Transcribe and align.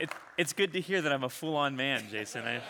it, 0.00 0.10
it's 0.38 0.52
good 0.54 0.72
to 0.72 0.80
hear 0.80 1.02
that 1.02 1.12
I'm 1.12 1.24
a 1.24 1.28
full 1.28 1.56
on 1.56 1.76
man, 1.76 2.02
Jason. 2.10 2.42
I, 2.44 2.62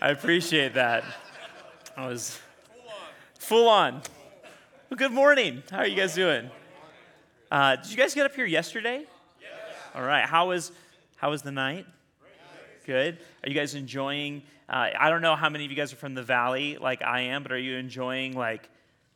I 0.00 0.10
appreciate 0.10 0.74
that. 0.74 1.04
I 1.96 2.06
was 2.06 2.38
full 3.38 3.68
on. 3.68 4.02
Well, 4.90 4.98
good 4.98 5.12
morning. 5.12 5.62
How 5.70 5.78
are 5.78 5.86
you 5.86 5.96
guys 5.96 6.14
doing? 6.14 6.50
Uh, 7.50 7.76
did 7.76 7.90
you 7.90 7.96
guys 7.96 8.14
get 8.14 8.26
up 8.26 8.34
here 8.34 8.44
yesterday? 8.44 9.06
Yes. 9.40 9.50
All 9.94 10.02
right. 10.02 10.26
How 10.26 10.48
was 10.48 10.70
how 11.16 11.30
was 11.30 11.40
the 11.40 11.52
night? 11.52 11.86
Good. 12.84 13.18
Are 13.42 13.48
you 13.48 13.54
guys 13.54 13.74
enjoying? 13.74 14.42
Uh, 14.68 14.90
I 14.98 15.08
don't 15.08 15.22
know 15.22 15.34
how 15.34 15.48
many 15.48 15.64
of 15.64 15.70
you 15.70 15.76
guys 15.76 15.92
are 15.94 15.96
from 15.96 16.14
the 16.14 16.22
valley 16.22 16.76
like 16.76 17.00
I 17.02 17.22
am, 17.22 17.42
but 17.42 17.52
are 17.52 17.58
you 17.58 17.76
enjoying 17.76 18.36
like 18.36 18.68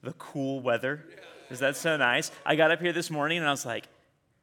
the 0.03 0.13
cool 0.15 0.61
weather? 0.61 1.05
Is 1.51 1.59
that 1.59 1.77
so 1.77 1.97
nice? 1.99 2.31
I 2.47 2.57
got 2.57 2.71
up 2.71 2.81
here 2.81 2.93
this 2.93 3.11
morning 3.11 3.39
and 3.39 3.47
I 3.47 3.51
was 3.51 3.67
like, 3.67 3.87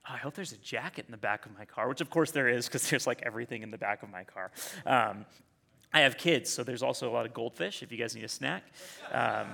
oh, 0.10 0.14
I 0.14 0.18
hope 0.18 0.34
there's 0.34 0.52
a 0.52 0.58
jacket 0.58 1.06
in 1.08 1.12
the 1.12 1.18
back 1.18 1.46
of 1.46 1.58
my 1.58 1.66
car, 1.66 1.88
which 1.88 2.02
of 2.02 2.10
course 2.10 2.32
there 2.32 2.48
is 2.48 2.68
because 2.68 2.90
there's 2.90 3.08
like 3.08 3.22
everything 3.24 3.64
in 3.64 3.72
the 3.72 3.78
back 3.78 4.04
of 4.04 4.10
my 4.10 4.24
car. 4.24 4.52
Um, 4.86 5.26
I 5.94 6.02
have 6.02 6.18
kids, 6.18 6.50
so 6.50 6.64
there's 6.64 6.84
also 6.84 7.10
a 7.10 7.14
lot 7.14 7.26
of 7.26 7.34
goldfish 7.34 7.82
if 7.82 7.92
you 7.92 7.98
guys 7.98 8.16
need 8.16 8.26
a 8.26 8.30
snack. 8.30 8.64
Um, 9.12 9.48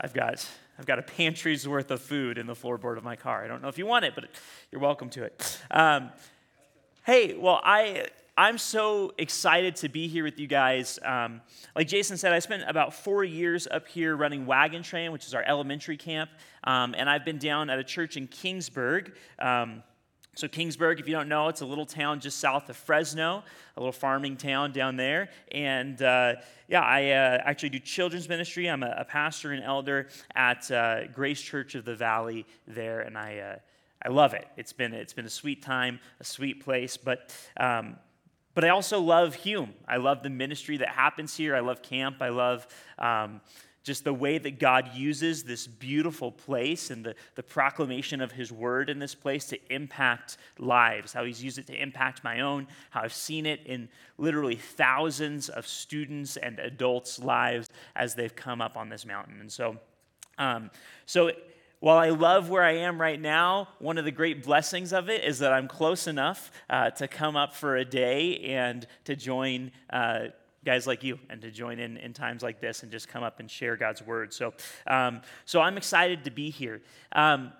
I've 0.00 0.12
got 0.12 0.46
I've 0.78 0.86
got 0.86 0.98
a 0.98 1.02
pantry's 1.02 1.68
worth 1.68 1.90
of 1.90 2.00
food 2.00 2.38
in 2.38 2.46
the 2.46 2.54
floorboard 2.54 2.96
of 2.96 3.04
my 3.04 3.16
car. 3.16 3.44
I 3.44 3.48
don't 3.48 3.60
know 3.60 3.68
if 3.68 3.76
you 3.76 3.86
want 3.86 4.04
it, 4.04 4.14
but 4.14 4.24
you're 4.70 4.80
welcome 4.80 5.10
to 5.10 5.24
it. 5.24 5.60
Um, 5.70 6.10
hey, 7.04 7.34
well, 7.34 7.60
I 7.62 8.06
I'm 8.36 8.56
so 8.56 9.12
excited 9.18 9.76
to 9.76 9.90
be 9.90 10.08
here 10.08 10.24
with 10.24 10.38
you 10.38 10.46
guys. 10.46 10.98
Um, 11.04 11.42
like 11.76 11.88
Jason 11.88 12.16
said, 12.16 12.32
I 12.32 12.38
spent 12.38 12.62
about 12.66 12.94
four 12.94 13.24
years 13.24 13.68
up 13.70 13.86
here 13.86 14.16
running 14.16 14.46
Wagon 14.46 14.82
Train, 14.82 15.12
which 15.12 15.26
is 15.26 15.34
our 15.34 15.42
elementary 15.42 15.98
camp, 15.98 16.30
um, 16.64 16.94
and 16.96 17.10
I've 17.10 17.24
been 17.24 17.38
down 17.38 17.68
at 17.68 17.78
a 17.78 17.84
church 17.84 18.16
in 18.16 18.28
Kingsburg. 18.28 19.12
Um, 19.38 19.82
so, 20.36 20.46
Kingsburg, 20.46 21.00
if 21.00 21.08
you 21.08 21.14
don't 21.14 21.28
know, 21.28 21.48
it's 21.48 21.60
a 21.60 21.66
little 21.66 21.84
town 21.84 22.20
just 22.20 22.38
south 22.38 22.70
of 22.70 22.76
Fresno, 22.76 23.42
a 23.76 23.80
little 23.80 23.92
farming 23.92 24.36
town 24.36 24.72
down 24.72 24.96
there. 24.96 25.28
And 25.50 26.00
uh, 26.00 26.36
yeah, 26.68 26.82
I 26.82 27.10
uh, 27.10 27.42
actually 27.44 27.70
do 27.70 27.80
children's 27.80 28.28
ministry. 28.28 28.66
I'm 28.70 28.84
a, 28.84 28.94
a 28.98 29.04
pastor 29.04 29.50
and 29.52 29.62
elder 29.62 30.08
at 30.36 30.70
uh, 30.70 31.08
Grace 31.08 31.42
Church 31.42 31.74
of 31.74 31.84
the 31.84 31.96
Valley 31.96 32.46
there, 32.68 33.00
and 33.00 33.18
I, 33.18 33.38
uh, 33.38 33.56
I 34.04 34.08
love 34.08 34.32
it. 34.32 34.46
It's 34.56 34.72
been, 34.72 34.94
it's 34.94 35.12
been 35.12 35.26
a 35.26 35.30
sweet 35.30 35.62
time, 35.62 35.98
a 36.20 36.24
sweet 36.24 36.64
place. 36.64 36.96
But, 36.96 37.34
um, 37.56 37.96
but 38.54 38.64
I 38.64 38.68
also 38.68 39.00
love 39.00 39.34
Hume. 39.34 39.74
I 39.88 39.96
love 39.96 40.22
the 40.22 40.30
ministry 40.30 40.76
that 40.76 40.90
happens 40.90 41.36
here. 41.36 41.56
I 41.56 41.60
love 41.60 41.82
camp. 41.82 42.18
I 42.20 42.28
love. 42.28 42.68
Um, 42.98 43.40
just 43.82 44.04
the 44.04 44.12
way 44.12 44.38
that 44.38 44.58
God 44.58 44.94
uses 44.94 45.42
this 45.42 45.66
beautiful 45.66 46.30
place 46.30 46.90
and 46.90 47.04
the, 47.04 47.14
the 47.34 47.42
proclamation 47.42 48.20
of 48.20 48.32
His 48.32 48.52
word 48.52 48.90
in 48.90 48.98
this 48.98 49.14
place 49.14 49.46
to 49.46 49.58
impact 49.72 50.36
lives, 50.58 51.12
how 51.12 51.24
He's 51.24 51.42
used 51.42 51.58
it 51.58 51.66
to 51.68 51.80
impact 51.80 52.22
my 52.22 52.40
own, 52.40 52.66
how 52.90 53.02
I've 53.02 53.14
seen 53.14 53.46
it 53.46 53.60
in 53.64 53.88
literally 54.18 54.56
thousands 54.56 55.48
of 55.48 55.66
students 55.66 56.36
and 56.36 56.58
adults' 56.58 57.18
lives 57.18 57.68
as 57.96 58.14
they've 58.14 58.34
come 58.34 58.60
up 58.60 58.76
on 58.76 58.88
this 58.88 59.06
mountain. 59.06 59.40
And 59.40 59.50
so, 59.50 59.78
um, 60.36 60.70
so 61.06 61.30
while 61.80 61.96
I 61.96 62.10
love 62.10 62.50
where 62.50 62.62
I 62.62 62.72
am 62.72 63.00
right 63.00 63.18
now, 63.18 63.68
one 63.78 63.96
of 63.96 64.04
the 64.04 64.10
great 64.10 64.44
blessings 64.44 64.92
of 64.92 65.08
it 65.08 65.24
is 65.24 65.38
that 65.38 65.50
I'm 65.50 65.66
close 65.66 66.06
enough 66.06 66.50
uh, 66.68 66.90
to 66.90 67.08
come 67.08 67.36
up 67.36 67.54
for 67.54 67.76
a 67.76 67.86
day 67.86 68.36
and 68.40 68.86
to 69.04 69.16
join 69.16 69.72
uh, 69.88 70.26
guys 70.64 70.86
like 70.86 71.02
you 71.02 71.18
and 71.28 71.40
to 71.42 71.50
join 71.50 71.78
in 71.78 71.96
in 71.96 72.12
times 72.12 72.42
like 72.42 72.60
this 72.60 72.82
and 72.82 72.92
just 72.92 73.08
come 73.08 73.22
up 73.22 73.40
and 73.40 73.50
share 73.50 73.76
God's 73.76 74.02
word. 74.02 74.32
So, 74.32 74.52
um, 74.86 75.22
so 75.44 75.60
I'm 75.60 75.76
excited 75.76 76.24
to 76.24 76.30
be 76.30 76.50
here. 76.50 76.82
Um, 77.12 77.52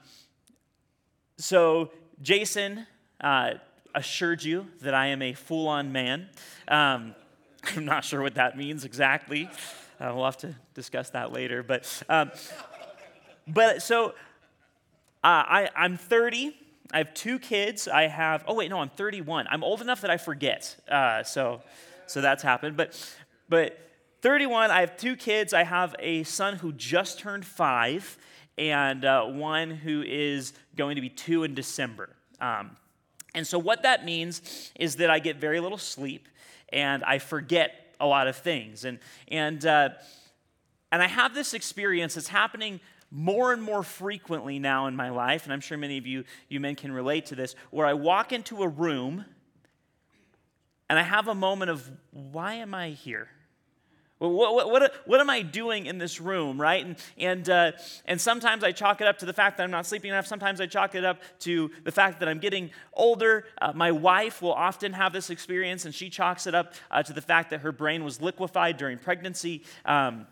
so, 1.39 1.91
Jason 2.21 2.87
uh, 3.21 3.55
assured 3.95 4.43
you 4.43 4.67
that 4.83 4.93
I 4.93 5.07
am 5.07 5.23
a 5.23 5.33
full 5.33 5.69
on 5.69 5.93
man. 5.93 6.29
Um, 6.69 7.15
I'm 7.77 7.85
not 7.85 8.05
sure 8.05 8.21
what 8.21 8.35
that 8.35 8.57
means 8.57 8.85
exactly. 8.85 9.49
Uh, 9.99 10.13
we'll 10.15 10.25
have 10.25 10.39
to 10.39 10.55
discuss 10.75 11.11
that 11.11 11.33
later. 11.33 11.63
But, 11.63 12.03
um, 12.09 12.31
but 13.47 13.83
so 13.83 14.11
uh, 14.11 14.13
I, 15.23 15.69
I'm 15.77 15.97
30. 15.97 16.57
I 16.93 16.99
have 16.99 17.15
two 17.15 17.39
kids. 17.39 17.87
I 17.89 18.07
have, 18.07 18.45
oh, 18.47 18.55
wait, 18.55 18.71
no, 18.71 18.81
I'm 18.81 18.89
31. 18.89 19.47
I'm 19.51 19.63
old 19.63 19.81
enough 19.81 20.01
that 20.01 20.11
I 20.11 20.17
forget. 20.17 20.77
Uh, 20.91 21.23
so, 21.23 21.63
so 22.11 22.21
that's 22.21 22.43
happened. 22.43 22.77
But, 22.77 22.99
but 23.49 23.79
31, 24.23 24.71
I 24.71 24.81
have 24.81 24.97
two 24.97 25.17
kids. 25.17 25.55
I 25.55 25.63
have 25.63 25.95
a 25.99 26.25
son 26.25 26.57
who 26.57 26.73
just 26.73 27.21
turned 27.21 27.45
five, 27.45 28.19
and 28.59 29.05
uh, 29.05 29.25
one 29.25 29.71
who 29.71 30.03
is 30.03 30.53
going 30.77 30.97
to 30.97 31.01
be 31.01 31.09
two 31.09 31.45
in 31.45 31.55
December. 31.55 32.11
Um, 32.41 32.77
and 33.35 33.47
so, 33.47 33.59
what 33.59 33.85
that 33.85 34.05
means 34.05 34.73
is 34.79 34.97
that 34.97 35.09
I 35.09 35.21
get 35.21 35.37
very 35.37 35.61
little 35.61 35.79
sleep 35.79 36.29
and 36.73 37.05
I 37.05 37.19
forget 37.19 37.95
a 38.01 38.07
lot 38.07 38.27
of 38.27 38.37
things. 38.37 38.85
And, 38.85 38.99
and, 39.29 39.65
uh, 39.65 39.91
and 40.91 41.03
I 41.03 41.07
have 41.07 41.35
this 41.35 41.55
experience 41.55 42.15
that's 42.15 42.29
happening 42.29 42.81
more 43.11 43.53
and 43.53 43.63
more 43.63 43.83
frequently 43.83 44.59
now 44.59 44.87
in 44.87 44.97
my 44.97 45.11
life, 45.11 45.45
and 45.45 45.53
I'm 45.53 45.61
sure 45.61 45.77
many 45.77 45.99
of 45.99 46.07
you, 46.07 46.25
you 46.49 46.61
men 46.61 46.77
can 46.77 46.93
relate 46.93 47.27
to 47.27 47.35
this, 47.35 47.57
where 47.71 47.87
I 47.87 47.93
walk 47.93 48.33
into 48.33 48.63
a 48.63 48.69
room 48.69 49.25
and 50.91 50.99
I 50.99 51.03
have 51.05 51.29
a 51.29 51.37
moment 51.37 51.71
of, 51.71 51.89
why 52.11 52.55
am 52.55 52.75
I 52.75 52.91
here? 52.91 53.29
What, 54.19 54.55
what, 54.55 54.71
what, 54.71 54.93
what, 55.07 55.21
am 55.21 55.31
I 55.31 55.41
doing 55.41 55.87
in 55.87 55.99
this 55.99 56.21
room, 56.21 56.61
right? 56.61 56.85
And, 56.85 56.97
and, 57.17 57.49
uh, 57.49 57.73
and 58.07 58.21
sometimes 58.21 58.65
I 58.65 58.73
chalk 58.73 59.01
it 59.01 59.07
up 59.07 59.19
to 59.19 59.25
the 59.25 59.33
fact 59.33 59.57
that 59.57 59.63
I'm 59.63 59.71
not 59.71 59.87
sleeping 59.87 60.11
enough. 60.11 60.27
Sometimes 60.27 60.61
I 60.61 60.67
chalk 60.67 60.97
it 60.97 61.05
up 61.05 61.21
to 61.41 61.71
the 61.85 61.93
fact 61.93 62.19
that 62.19 62.29
I'm 62.29 62.41
getting 62.41 62.71
older. 62.93 63.45
Uh, 63.63 63.73
my 63.73 63.93
wife 63.93 64.43
will 64.43 64.53
often 64.53 64.93
have 64.93 65.13
this 65.13 65.31
experience, 65.31 65.85
and 65.85 65.95
she 65.95 66.11
chalks 66.11 66.49
it 66.49 66.57
up 66.57 66.75
uh, 66.91 67.05
to 67.05 67.13
the 67.13 67.23
fact 67.23 67.51
that 67.51 67.61
her 67.61 67.71
brain 67.71 68.03
was 68.03 68.21
liquefied 68.21 68.77
during 68.77 68.99
pregnancy. 68.99 69.63
Um, 69.85 70.27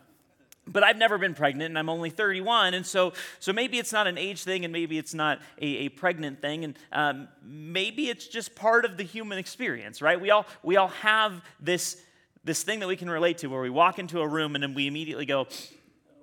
but 0.69 0.85
I've 0.85 0.97
never 0.97 1.19
been 1.19 1.35
pregnant 1.35 1.71
and 1.71 1.79
I'm 1.79 1.89
only 1.89 2.11
31. 2.11 2.75
And 2.75 2.87
so, 2.87 3.13
so 3.41 3.53
maybe 3.53 3.79
it's 3.79 3.93
not 3.93 4.07
an 4.07 4.19
age 4.19 4.45
thing 4.45 4.65
and 4.65 4.73
maybe 4.73 4.99
it's 4.99 5.15
not 5.15 5.41
a, 5.61 5.67
a 5.67 5.89
pregnant 5.89 6.41
thing. 6.41 6.65
And 6.65 6.79
um, 6.93 7.29
maybe 7.43 8.09
it's 8.09 8.27
just 8.27 8.55
part 8.55 8.85
of 8.85 8.97
the 8.97 9.03
human 9.03 9.39
experience, 9.39 10.03
right? 10.03 10.21
We 10.21 10.31
all, 10.31 10.47
we 10.63 10.77
all 10.77 10.89
have 10.89 11.43
this, 11.61 12.01
this 12.45 12.63
thing 12.63 12.81
that 12.81 12.89
we 12.89 12.97
can 12.97 13.11
relate 13.11 13.39
to 13.39 13.49
where 13.49 13.61
we 13.61 13.71
walk 13.71 13.99
into 13.99 14.21
a 14.21 14.29
room 14.29 14.55
and 14.55 14.63
then 14.63 14.75
we 14.75 14.87
immediately 14.87 15.27
go, 15.27 15.47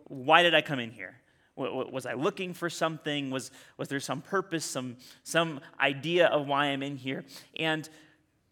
Why 0.05 0.43
did 0.43 0.53
I 0.53 0.61
come 0.61 0.79
in 0.79 0.91
here? 0.91 1.15
Was 1.57 2.05
I 2.05 2.15
looking 2.15 2.53
for 2.53 2.69
something? 2.69 3.29
Was, 3.31 3.49
was 3.77 3.87
there 3.87 4.01
some 4.01 4.21
purpose, 4.21 4.65
some, 4.65 4.97
some 5.23 5.61
idea 5.79 6.27
of 6.27 6.47
why 6.47 6.65
I'm 6.65 6.83
in 6.83 6.97
here? 6.97 7.23
And 7.57 7.87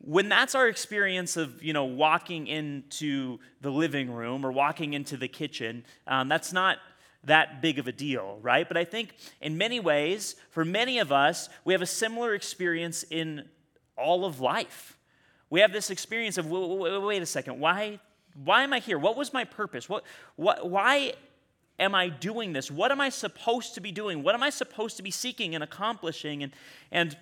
when 0.05 0.27
that's 0.29 0.53
our 0.53 0.67
experience 0.67 1.37
of 1.37 1.63
you 1.63 1.73
know 1.73 1.85
walking 1.85 2.47
into 2.47 3.39
the 3.61 3.71
living 3.71 4.11
room 4.11 4.45
or 4.45 4.51
walking 4.51 4.93
into 4.93 5.17
the 5.17 5.27
kitchen 5.27 5.85
um, 6.07 6.27
that's 6.27 6.51
not 6.51 6.77
that 7.25 7.61
big 7.61 7.79
of 7.79 7.87
a 7.87 7.91
deal 7.91 8.37
right? 8.41 8.67
But 8.67 8.77
i 8.77 8.83
think 8.83 9.15
in 9.41 9.57
many 9.57 9.79
ways 9.79 10.35
for 10.49 10.65
many 10.65 10.99
of 10.99 11.11
us 11.11 11.49
we 11.63 11.73
have 11.73 11.81
a 11.81 11.87
similar 11.87 12.33
experience 12.33 13.03
in 13.09 13.45
all 13.97 14.25
of 14.25 14.39
life. 14.39 14.97
We 15.49 15.59
have 15.59 15.71
this 15.71 15.89
experience 15.89 16.37
of 16.37 16.49
wait 16.49 17.21
a 17.21 17.25
second. 17.25 17.59
Why 17.59 17.99
why 18.43 18.63
am 18.63 18.73
i 18.73 18.79
here? 18.79 18.97
What 18.97 19.15
was 19.15 19.31
my 19.31 19.43
purpose? 19.43 19.87
What, 19.87 20.03
what 20.35 20.69
why 20.69 21.13
am 21.79 21.93
i 21.95 22.09
doing 22.09 22.53
this? 22.53 22.71
What 22.71 22.91
am 22.91 22.99
i 22.99 23.09
supposed 23.09 23.75
to 23.75 23.81
be 23.81 23.91
doing? 23.91 24.23
What 24.23 24.35
am 24.35 24.43
i 24.43 24.49
supposed 24.49 24.97
to 24.97 25.03
be 25.03 25.11
seeking 25.11 25.55
and 25.55 25.63
accomplishing? 25.63 26.43
And 26.43 26.53
and 26.91 27.15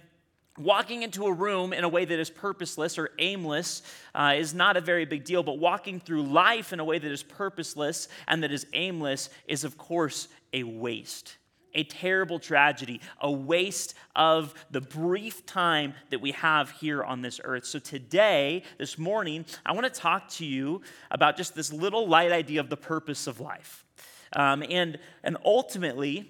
Walking 0.58 1.04
into 1.04 1.28
a 1.28 1.34
room 1.34 1.72
in 1.72 1.86
a 1.86 1.90
way 1.90 2.04
that 2.04 2.20
is 2.20 2.30
purposeless 2.30 2.98
or 2.98 3.12
aimless 3.20 3.84
uh, 4.14 4.34
is 4.36 4.54
not 4.54 4.76
a 4.76 4.82
very 4.82 5.06
big 5.06 5.24
deal, 5.24 5.44
but 5.44 5.60
walking 5.60 6.00
through 6.00 6.24
life 6.24 6.74
in 6.74 6.82
a 6.82 6.84
way 6.84 7.00
that 7.00 7.10
is 7.10 7.24
purposeless 7.24 8.10
and 8.28 8.44
that 8.44 8.52
is 8.52 8.68
aimless 8.74 9.30
is, 9.48 9.64
of 9.64 9.78
course, 9.78 10.28
a 10.52 10.64
waste. 10.64 11.38
A 11.74 11.86
terrible 11.86 12.38
tragedy, 12.38 13.00
a 13.22 13.32
waste 13.32 13.94
of 14.14 14.54
the 14.72 14.82
brief 14.82 15.46
time 15.46 15.94
that 16.10 16.20
we 16.20 16.32
have 16.32 16.70
here 16.72 17.02
on 17.02 17.22
this 17.22 17.40
earth. 17.42 17.64
So, 17.64 17.80
today, 17.80 18.64
this 18.78 18.98
morning, 18.98 19.46
I 19.66 19.72
want 19.72 19.86
to 19.86 20.02
talk 20.02 20.28
to 20.32 20.46
you 20.46 20.82
about 21.12 21.38
just 21.38 21.56
this 21.56 21.72
little 21.72 22.10
light 22.10 22.34
idea 22.34 22.60
of 22.60 22.70
the 22.70 22.76
purpose 22.76 23.26
of 23.26 23.40
life. 23.40 23.86
Um, 24.34 24.64
and, 24.70 25.00
and 25.24 25.38
ultimately, 25.46 26.30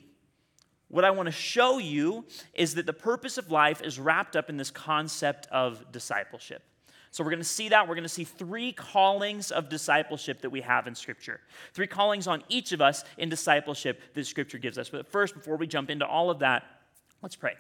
what 0.91 1.05
I 1.05 1.11
want 1.11 1.27
to 1.27 1.31
show 1.31 1.77
you 1.77 2.25
is 2.53 2.75
that 2.75 2.85
the 2.85 2.93
purpose 2.93 3.37
of 3.37 3.49
life 3.49 3.81
is 3.81 3.97
wrapped 3.97 4.35
up 4.35 4.49
in 4.49 4.57
this 4.57 4.69
concept 4.69 5.47
of 5.51 5.91
discipleship. 5.91 6.61
So, 7.11 7.23
we're 7.23 7.31
going 7.31 7.41
to 7.41 7.45
see 7.45 7.69
that. 7.69 7.87
We're 7.87 7.95
going 7.95 8.03
to 8.03 8.09
see 8.09 8.23
three 8.23 8.71
callings 8.71 9.51
of 9.51 9.67
discipleship 9.67 10.41
that 10.41 10.49
we 10.49 10.61
have 10.61 10.87
in 10.87 10.95
Scripture. 10.95 11.41
Three 11.73 11.87
callings 11.87 12.25
on 12.25 12.41
each 12.47 12.71
of 12.71 12.81
us 12.81 13.03
in 13.17 13.27
discipleship 13.27 14.01
that 14.13 14.25
Scripture 14.25 14.57
gives 14.57 14.77
us. 14.77 14.89
But 14.89 15.07
first, 15.07 15.33
before 15.33 15.57
we 15.57 15.67
jump 15.67 15.89
into 15.89 16.05
all 16.05 16.29
of 16.29 16.39
that, 16.39 16.63
let's 17.21 17.35
pray. 17.35 17.55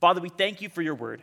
Father, 0.00 0.20
we 0.20 0.28
thank 0.28 0.60
you 0.60 0.68
for 0.68 0.82
your 0.82 0.96
word. 0.96 1.22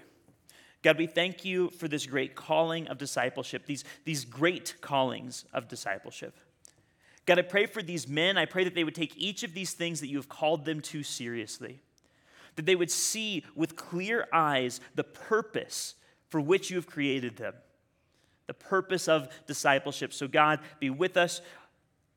God, 0.81 0.98
we 0.98 1.07
thank 1.07 1.45
you 1.45 1.69
for 1.71 1.88
this 1.88 2.06
great 2.06 2.36
calling 2.36 2.88
of 2.88 2.98
discipleship, 2.98 3.65
these, 3.65 3.83
these 4.06 4.25
great 4.25 4.75
callings 4.81 5.45
of 5.53 5.68
discipleship. 5.68 6.36
God, 7.25 7.39
I 7.39 7.44
pray 7.44 7.65
for 7.65 7.83
these 7.83 8.07
men. 8.07 8.38
I 8.38 8.45
pray 8.45 8.63
that 8.63 8.75
they 8.75 8.83
would 8.83 8.95
take 8.95 9.15
each 9.15 9.44
of 9.44 9.53
these 9.53 9.73
things 9.73 10.00
that 10.01 10.07
you 10.07 10.18
have 10.18 10.29
called 10.29 10.65
them 10.65 10.81
to 10.81 11.03
seriously. 11.03 11.81
that 12.56 12.65
they 12.65 12.75
would 12.75 12.91
see 12.91 13.44
with 13.56 13.75
clear 13.75 14.27
eyes 14.31 14.79
the 14.95 15.03
purpose 15.03 15.95
for 16.29 16.39
which 16.39 16.69
you 16.69 16.77
have 16.77 16.88
created 16.88 17.38
them, 17.38 17.53
the 18.47 18.53
purpose 18.53 19.07
of 19.07 19.29
discipleship. 19.47 20.13
So, 20.13 20.27
God, 20.27 20.59
be 20.79 20.89
with 20.89 21.18
us. 21.18 21.41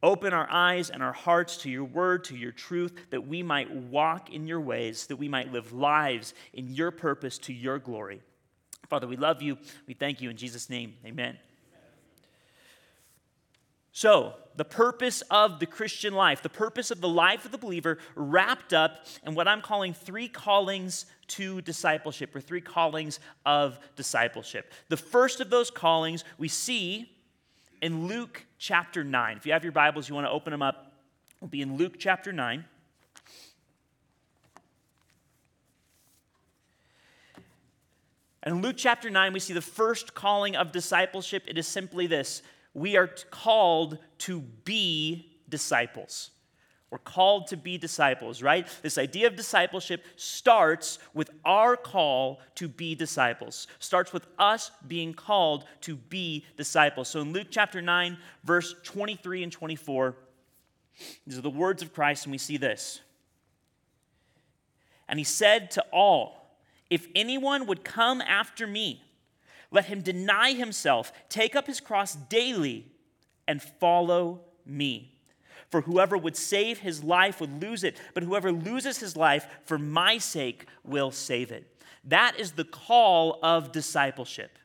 Open 0.03 0.35
our 0.35 0.49
eyes 0.51 0.91
and 0.91 1.03
our 1.03 1.13
hearts 1.13 1.57
to 1.59 1.71
your 1.71 1.85
word, 1.85 2.25
to 2.25 2.37
your 2.37 2.53
truth, 2.53 3.07
that 3.11 3.27
we 3.27 3.43
might 3.43 3.71
walk 3.75 4.31
in 4.31 4.47
your 4.47 4.61
ways, 4.61 5.07
that 5.07 5.17
we 5.17 5.29
might 5.29 5.51
live 5.51 5.73
lives 5.73 6.35
in 6.53 6.69
your 6.69 6.91
purpose 6.91 7.39
to 7.39 7.55
your 7.55 7.79
glory. 7.79 8.21
Father, 8.91 9.07
we 9.07 9.17
love 9.17 9.41
you. 9.41 9.57
We 9.87 9.95
thank 9.95 10.21
you 10.21 10.29
in 10.29 10.37
Jesus' 10.37 10.69
name. 10.69 10.95
Amen. 11.07 11.39
So, 13.97 14.35
the 14.57 14.65
purpose 14.65 15.23
of 15.31 15.61
the 15.61 15.67
Christian 15.67 16.15
life, 16.15 16.43
the 16.43 16.49
purpose 16.49 16.91
of 16.91 17.01
the 17.01 17.09
life 17.09 17.45
of 17.45 17.53
the 17.53 17.59
believer, 17.59 17.99
wrapped 18.17 18.73
up 18.73 19.07
in 19.25 19.37
what 19.37 19.47
I'm 19.47 19.63
calling 19.63 19.95
three 19.95 20.27
callings 20.27 21.07
to 21.29 21.61
discipleship, 21.61 22.35
or 22.35 22.41
three 22.41 22.61
callings 22.61 23.21
of 23.47 23.79
discipleship. 23.95 24.73
The 24.89 24.97
first 24.97 25.41
of 25.41 25.49
those 25.49 25.71
callings 25.71 26.25
we 26.39 26.49
see 26.49 27.09
in 27.81 28.09
Luke 28.09 28.45
chapter 28.59 29.05
9. 29.05 29.37
If 29.37 29.47
you 29.47 29.53
have 29.53 29.63
your 29.63 29.73
Bibles, 29.73 30.09
you 30.09 30.17
want 30.17 30.27
to 30.27 30.33
open 30.33 30.51
them 30.51 30.63
up, 30.63 30.93
we'll 31.41 31.49
be 31.49 31.63
in 31.63 31.77
Luke 31.77 31.95
chapter 31.97 32.33
9. 32.33 32.65
And 38.43 38.57
in 38.57 38.61
Luke 38.61 38.77
chapter 38.77 39.09
9, 39.09 39.33
we 39.33 39.39
see 39.39 39.55
the 39.55 39.63
first 39.63 40.15
calling 40.15 40.57
of 40.57 40.73
discipleship. 40.73 41.45
It 41.47 41.59
is 41.59 41.69
simply 41.69 42.09
this 42.09 42.43
we 42.75 42.97
are 42.97 43.09
called 43.31 43.99
to 44.19 44.41
be 44.41 45.33
disciples. 45.49 46.31
We're 46.91 46.99
called 46.99 47.49
to 47.49 47.57
be 47.57 47.77
disciples, 47.77 48.41
right? 48.41 48.69
This 48.83 48.99
idea 48.99 49.27
of 49.27 49.35
discipleship 49.35 50.05
starts 50.17 50.99
with 51.13 51.31
our 51.45 51.77
call 51.77 52.41
to 52.57 52.69
be 52.69 52.95
disciples, 52.95 53.67
starts 53.81 54.13
with 54.13 54.27
us 54.39 54.71
being 54.87 55.13
called 55.13 55.65
to 55.81 55.97
be 55.97 56.45
disciples. 56.57 57.09
So 57.09 57.21
in 57.21 57.33
Luke 57.33 57.49
chapter 57.51 57.83
9, 57.83 58.17
verse 58.45 58.77
23 58.85 59.43
and 59.43 59.51
24, 59.51 60.15
these 61.27 61.39
are 61.39 61.43
the 61.43 61.51
words 61.51 61.83
of 61.83 61.93
Christ, 61.93 62.27
and 62.27 62.33
we 62.33 62.39
see 62.39 62.57
this. 62.57 63.01
And 65.09 65.19
he 65.19 65.25
said 65.25 65.73
to 65.73 65.85
all, 65.93 66.57
If 66.91 67.09
anyone 67.15 67.67
would 67.67 67.85
come 67.85 68.21
after 68.21 68.67
me, 68.67 69.03
let 69.75 69.87
him 69.87 70.01
deny 70.01 70.53
himself, 70.53 71.13
take 71.29 71.57
up 71.57 71.67
his 71.67 71.81
cross 71.81 72.15
daily, 72.15 72.87
and 73.49 73.61
follow 73.61 74.41
me. 74.65 75.13
For 75.69 75.81
whoever 75.81 76.17
would 76.17 76.37
save 76.37 76.79
his 76.79 77.03
life 77.03 77.41
would 77.41 77.61
lose 77.61 77.83
it, 77.83 78.01
but 78.15 78.23
whoever 78.23 78.53
loses 78.53 78.99
his 78.99 79.17
life 79.17 79.49
for 79.65 79.77
my 79.77 80.19
sake 80.19 80.67
will 80.85 81.11
save 81.11 81.51
it. 81.51 81.67
That 82.05 82.39
is 82.39 82.53
the 82.53 82.65
call 82.65 83.41
of 83.43 83.73
discipleship. 83.73 84.59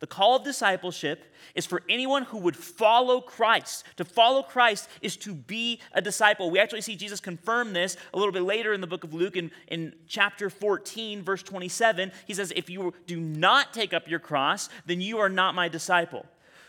The 0.00 0.06
call 0.06 0.36
of 0.36 0.44
discipleship 0.44 1.24
is 1.54 1.66
for 1.66 1.82
anyone 1.88 2.24
who 2.24 2.38
would 2.38 2.56
follow 2.56 3.20
Christ. 3.20 3.84
To 3.96 4.04
follow 4.04 4.42
Christ 4.42 4.88
is 5.02 5.16
to 5.18 5.34
be 5.34 5.78
a 5.92 6.00
disciple. 6.00 6.50
We 6.50 6.58
actually 6.58 6.80
see 6.80 6.96
Jesus 6.96 7.20
confirm 7.20 7.74
this 7.74 7.98
a 8.14 8.18
little 8.18 8.32
bit 8.32 8.42
later 8.42 8.72
in 8.72 8.80
the 8.80 8.86
book 8.86 9.04
of 9.04 9.12
Luke 9.12 9.36
in, 9.36 9.50
in 9.68 9.94
chapter 10.08 10.48
14, 10.48 11.22
verse 11.22 11.42
27. 11.42 12.12
He 12.26 12.32
says, 12.32 12.50
If 12.56 12.70
you 12.70 12.94
do 13.06 13.20
not 13.20 13.74
take 13.74 13.92
up 13.92 14.08
your 14.08 14.20
cross, 14.20 14.70
then 14.86 15.02
you 15.02 15.18
are 15.18 15.28
not 15.28 15.54
my 15.54 15.68
disciple. 15.68 16.24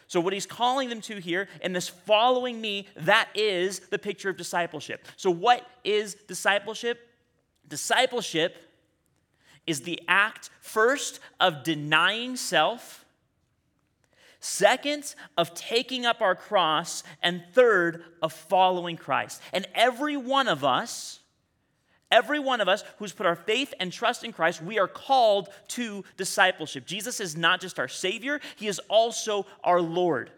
So, 0.08 0.20
what 0.20 0.34
he's 0.34 0.46
calling 0.46 0.90
them 0.90 1.00
to 1.02 1.22
here 1.22 1.48
in 1.62 1.72
this 1.72 1.88
following 1.88 2.60
me, 2.60 2.86
that 2.98 3.30
is 3.34 3.80
the 3.80 3.98
picture 3.98 4.30
of 4.30 4.36
discipleship. 4.36 5.08
So, 5.16 5.32
what 5.32 5.66
is 5.86 6.16
discipleship? 6.28 7.00
Discipleship 7.66 8.58
is 9.66 9.82
the 9.82 10.02
act, 10.10 10.50
first, 10.60 11.22
of 11.40 11.64
denying 11.64 12.36
self, 12.36 13.01
second, 14.42 15.16
of 15.38 15.54
taking 15.54 16.06
up 16.06 16.22
our 16.22 16.36
cross, 16.36 17.04
and 17.24 17.44
third, 17.54 18.04
of 18.22 18.34
following 18.34 18.98
Christ. 18.98 19.42
And 19.54 19.66
every 19.74 20.18
one 20.18 20.50
of 20.50 20.66
us, 20.66 21.20
Every 22.12 22.40
one 22.40 22.60
of 22.60 22.68
us 22.68 22.84
who's 23.00 23.14
put 23.14 23.26
our 23.26 23.38
faith 23.38 23.74
and 23.80 23.92
trust 23.92 24.26
in 24.26 24.34
Christ, 24.34 24.62
we 24.62 24.78
are 24.80 24.88
called 24.88 25.48
to 25.70 26.04
discipleship. 26.18 26.86
Jesus 26.86 27.22
is 27.22 27.38
not 27.38 27.62
just 27.62 27.80
our 27.80 27.88
Savior, 27.88 28.42
He 28.58 28.68
is 28.68 28.80
also 28.90 29.46
our 29.64 29.80
Lord. 29.80 30.30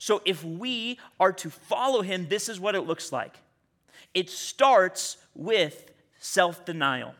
So 0.00 0.20
if 0.24 0.42
we 0.42 0.98
are 1.20 1.32
to 1.34 1.50
follow 1.50 2.02
Him, 2.02 2.26
this 2.28 2.48
is 2.48 2.58
what 2.58 2.74
it 2.74 2.80
looks 2.80 3.12
like 3.12 3.38
it 4.12 4.28
starts 4.28 5.16
with 5.34 5.92
self 6.18 6.64
denial. 6.64 7.14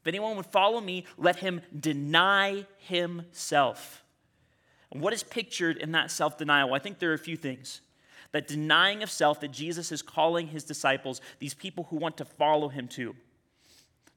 If 0.00 0.06
anyone 0.06 0.36
would 0.36 0.46
follow 0.46 0.80
me, 0.80 1.06
let 1.16 1.36
him 1.36 1.60
deny 1.78 2.66
himself. 2.78 4.01
What 4.92 5.12
is 5.12 5.22
pictured 5.22 5.78
in 5.78 5.92
that 5.92 6.10
self 6.10 6.36
denial? 6.36 6.74
I 6.74 6.78
think 6.78 6.98
there 6.98 7.10
are 7.10 7.14
a 7.14 7.18
few 7.18 7.36
things 7.36 7.80
that 8.32 8.46
denying 8.46 9.02
of 9.02 9.10
self 9.10 9.40
that 9.40 9.50
Jesus 9.50 9.92
is 9.92 10.02
calling 10.02 10.48
his 10.48 10.64
disciples, 10.64 11.20
these 11.38 11.54
people 11.54 11.84
who 11.90 11.96
want 11.96 12.16
to 12.18 12.24
follow 12.24 12.68
him 12.68 12.88
to. 12.88 13.14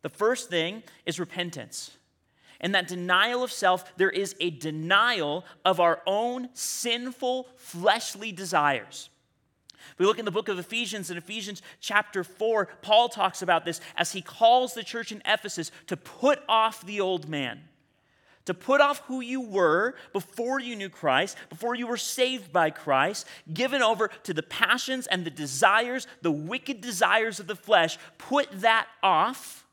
The 0.01 0.09
first 0.09 0.49
thing 0.49 0.83
is 1.05 1.19
repentance. 1.19 1.91
And 2.61 2.73
that 2.73 2.87
denial 2.87 3.43
of 3.43 3.51
self, 3.51 3.95
there 3.97 4.09
is 4.09 4.35
a 4.39 4.49
denial 4.49 5.43
of 5.65 5.79
our 5.79 6.01
own 6.07 6.49
sinful 6.53 7.47
fleshly 7.57 8.31
desires. 8.31 9.09
We 9.97 10.05
look 10.05 10.19
in 10.19 10.25
the 10.25 10.31
book 10.31 10.47
of 10.47 10.57
Ephesians, 10.57 11.11
in 11.11 11.17
Ephesians 11.17 11.61
chapter 11.79 12.23
4, 12.23 12.67
Paul 12.81 13.09
talks 13.09 13.41
about 13.41 13.65
this 13.65 13.81
as 13.97 14.13
he 14.13 14.21
calls 14.21 14.73
the 14.73 14.83
church 14.83 15.11
in 15.11 15.21
Ephesus 15.25 15.69
to 15.87 15.97
put 15.97 16.39
off 16.47 16.85
the 16.85 17.01
old 17.01 17.27
man 17.27 17.61
to 18.45 18.53
put 18.53 18.79
off 18.79 18.99
who 19.07 19.21
you 19.21 19.41
were 19.41 19.95
before 20.13 20.59
you 20.59 20.75
knew 20.75 20.89
Christ, 20.89 21.37
before 21.49 21.75
you 21.75 21.87
were 21.87 21.97
saved 21.97 22.53
by 22.53 22.69
Christ, 22.69 23.27
given 23.53 23.81
over 23.81 24.09
to 24.23 24.33
the 24.33 24.43
passions 24.43 25.07
and 25.07 25.25
the 25.25 25.31
desires, 25.31 26.07
the 26.21 26.31
wicked 26.31 26.81
desires 26.81 27.39
of 27.39 27.47
the 27.47 27.55
flesh, 27.55 27.97
put 28.17 28.47
that 28.61 28.87
off, 29.01 29.65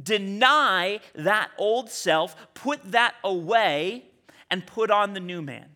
deny 0.00 1.00
that 1.14 1.50
old 1.58 1.90
self, 1.90 2.54
put 2.54 2.82
that 2.92 3.14
away, 3.22 4.04
and 4.50 4.66
put 4.66 4.90
on 4.90 5.12
the 5.12 5.20
new 5.20 5.42
man. 5.42 5.66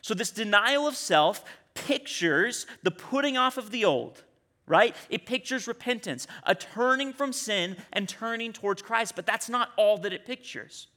So, 0.00 0.14
this 0.14 0.30
denial 0.30 0.86
of 0.86 0.96
self 0.96 1.44
pictures 1.74 2.66
the 2.82 2.90
putting 2.90 3.36
off 3.36 3.56
of 3.56 3.70
the 3.70 3.84
old 3.84 4.24
right? 4.68 4.94
It 5.08 5.24
pictures 5.24 5.66
repentance, 5.66 6.26
a 6.44 6.54
turning 6.54 7.14
from 7.14 7.32
sin 7.32 7.78
and 7.90 8.06
turning 8.06 8.52
towards 8.52 8.82
Christ, 8.82 9.16
but 9.16 9.24
that's 9.24 9.48
not 9.48 9.70
all 9.78 9.96
that 9.98 10.12
it 10.12 10.26
pictures. 10.26 10.88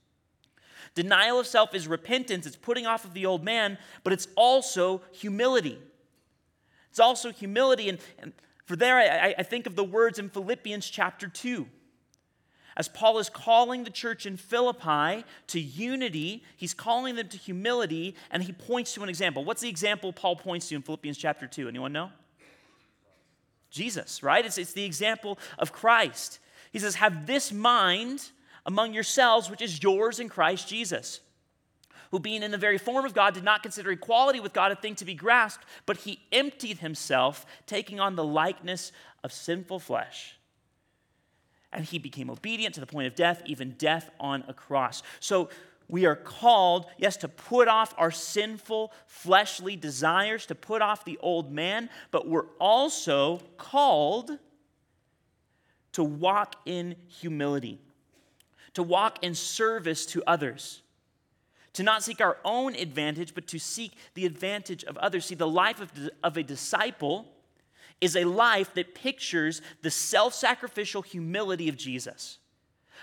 Denial 0.94 1.40
of 1.40 1.48
self 1.48 1.74
is 1.74 1.88
repentance, 1.88 2.46
it's 2.46 2.56
putting 2.56 2.86
off 2.86 3.06
of 3.06 3.14
the 3.14 3.26
old 3.26 3.44
man, 3.44 3.78
but 4.04 4.12
it's 4.12 4.28
also 4.36 5.02
humility. 5.12 5.80
It's 6.90 7.00
also 7.00 7.32
humility. 7.32 7.88
And, 7.88 8.00
and 8.20 8.34
for 8.66 8.76
there, 8.76 8.98
I, 8.98 9.34
I 9.38 9.44
think 9.44 9.66
of 9.66 9.76
the 9.76 9.84
words 9.84 10.20
in 10.20 10.30
Philippians 10.30 10.90
chapter 10.90 11.28
2. 11.28 11.66
As 12.78 12.88
Paul 12.88 13.20
is 13.20 13.30
calling 13.30 13.84
the 13.84 13.90
church 13.90 14.26
in 14.26 14.38
Philippi 14.38 15.26
to 15.48 15.60
unity, 15.60 16.44
he's 16.56 16.74
calling 16.74 17.16
them 17.16 17.28
to 17.28 17.38
humility, 17.38 18.16
and 18.30 18.44
he 18.44 18.54
points 18.54 18.94
to 18.94 19.04
an 19.04 19.10
example. 19.10 19.44
What's 19.44 19.62
the 19.62 19.70
example 19.70 20.14
Paul 20.14 20.38
points 20.38 20.70
to 20.70 20.76
in 20.76 20.82
Philippians 20.82 21.18
chapter 21.18 21.48
2? 21.48 21.68
Anyone 21.68 21.92
know? 21.92 22.12
Jesus, 23.70 24.24
right? 24.24 24.46
It's, 24.46 24.58
it's 24.58 24.74
the 24.74 24.84
example 24.84 25.38
of 25.58 25.72
Christ. 25.72 26.40
He 26.72 26.80
says, 26.80 26.96
Have 26.96 27.26
this 27.26 27.52
mind 27.52 28.32
among 28.66 28.94
yourselves, 28.94 29.50
which 29.50 29.62
is 29.62 29.82
yours 29.82 30.20
in 30.20 30.30
Christ 30.30 30.68
Jesus, 30.68 31.22
who, 32.12 32.20
being 32.20 32.44
in 32.44 32.52
the 32.52 32.58
very 32.58 32.78
form 32.78 33.06
of 33.06 33.14
God, 33.14 33.34
did 33.34 33.44
not 33.44 33.64
consider 33.64 33.92
equality 33.92 34.40
with 34.40 34.54
God 34.54 34.72
a 34.72 34.76
thing 34.76 34.96
to 34.96 35.06
be 35.06 35.14
grasped, 35.14 35.66
but 35.86 35.98
he 35.98 36.20
emptied 36.32 36.80
himself, 36.80 37.46
taking 37.66 38.00
on 38.00 38.16
the 38.16 38.24
likeness 38.24 38.92
of 39.24 39.32
sinful 39.32 39.80
flesh. 39.80 40.38
And 41.74 41.86
he 41.86 42.00
became 42.00 42.30
obedient 42.30 42.76
to 42.76 42.82
the 42.82 42.86
point 42.86 43.08
of 43.08 43.16
death, 43.16 43.42
even 43.46 43.76
death 43.78 44.10
on 44.20 44.44
a 44.48 44.54
cross. 44.54 45.04
So, 45.20 45.50
we 45.88 46.06
are 46.06 46.16
called, 46.16 46.86
yes, 46.98 47.18
to 47.18 47.28
put 47.28 47.68
off 47.68 47.94
our 47.98 48.12
sinful 48.12 48.94
fleshly 49.08 49.76
desires, 49.76 50.46
to 50.46 50.56
put 50.56 50.82
off 50.82 51.04
the 51.04 51.18
old 51.22 51.52
man, 51.52 51.90
but 52.12 52.30
we're 52.30 52.48
also 52.62 53.42
called 53.58 54.38
to 55.92 56.02
walk 56.02 56.56
in 56.66 56.96
humility 57.08 57.82
to 58.74 58.84
walk 58.84 59.24
in 59.24 59.36
service 59.36 60.06
to 60.08 60.24
others, 60.26 60.82
to 61.74 61.84
not 61.84 62.04
seek 62.04 62.22
our 62.22 62.38
own 62.44 62.76
advantage, 62.76 63.34
but 63.34 63.48
to 63.48 63.60
seek 63.60 63.94
the 64.14 64.26
advantage 64.26 64.84
of 64.84 64.98
others. 64.98 65.26
See, 65.26 65.36
the 65.36 65.48
life 65.48 65.82
of, 65.82 65.92
of 66.24 66.38
a 66.38 66.44
disciple 66.44 67.28
is 68.00 68.16
a 68.16 68.24
life 68.24 68.74
that 68.74 68.96
pictures 68.96 69.62
the 69.82 69.92
self 69.92 70.34
sacrificial 70.34 71.02
humility 71.02 71.70
of 71.70 71.78
Jesus. 71.78 72.40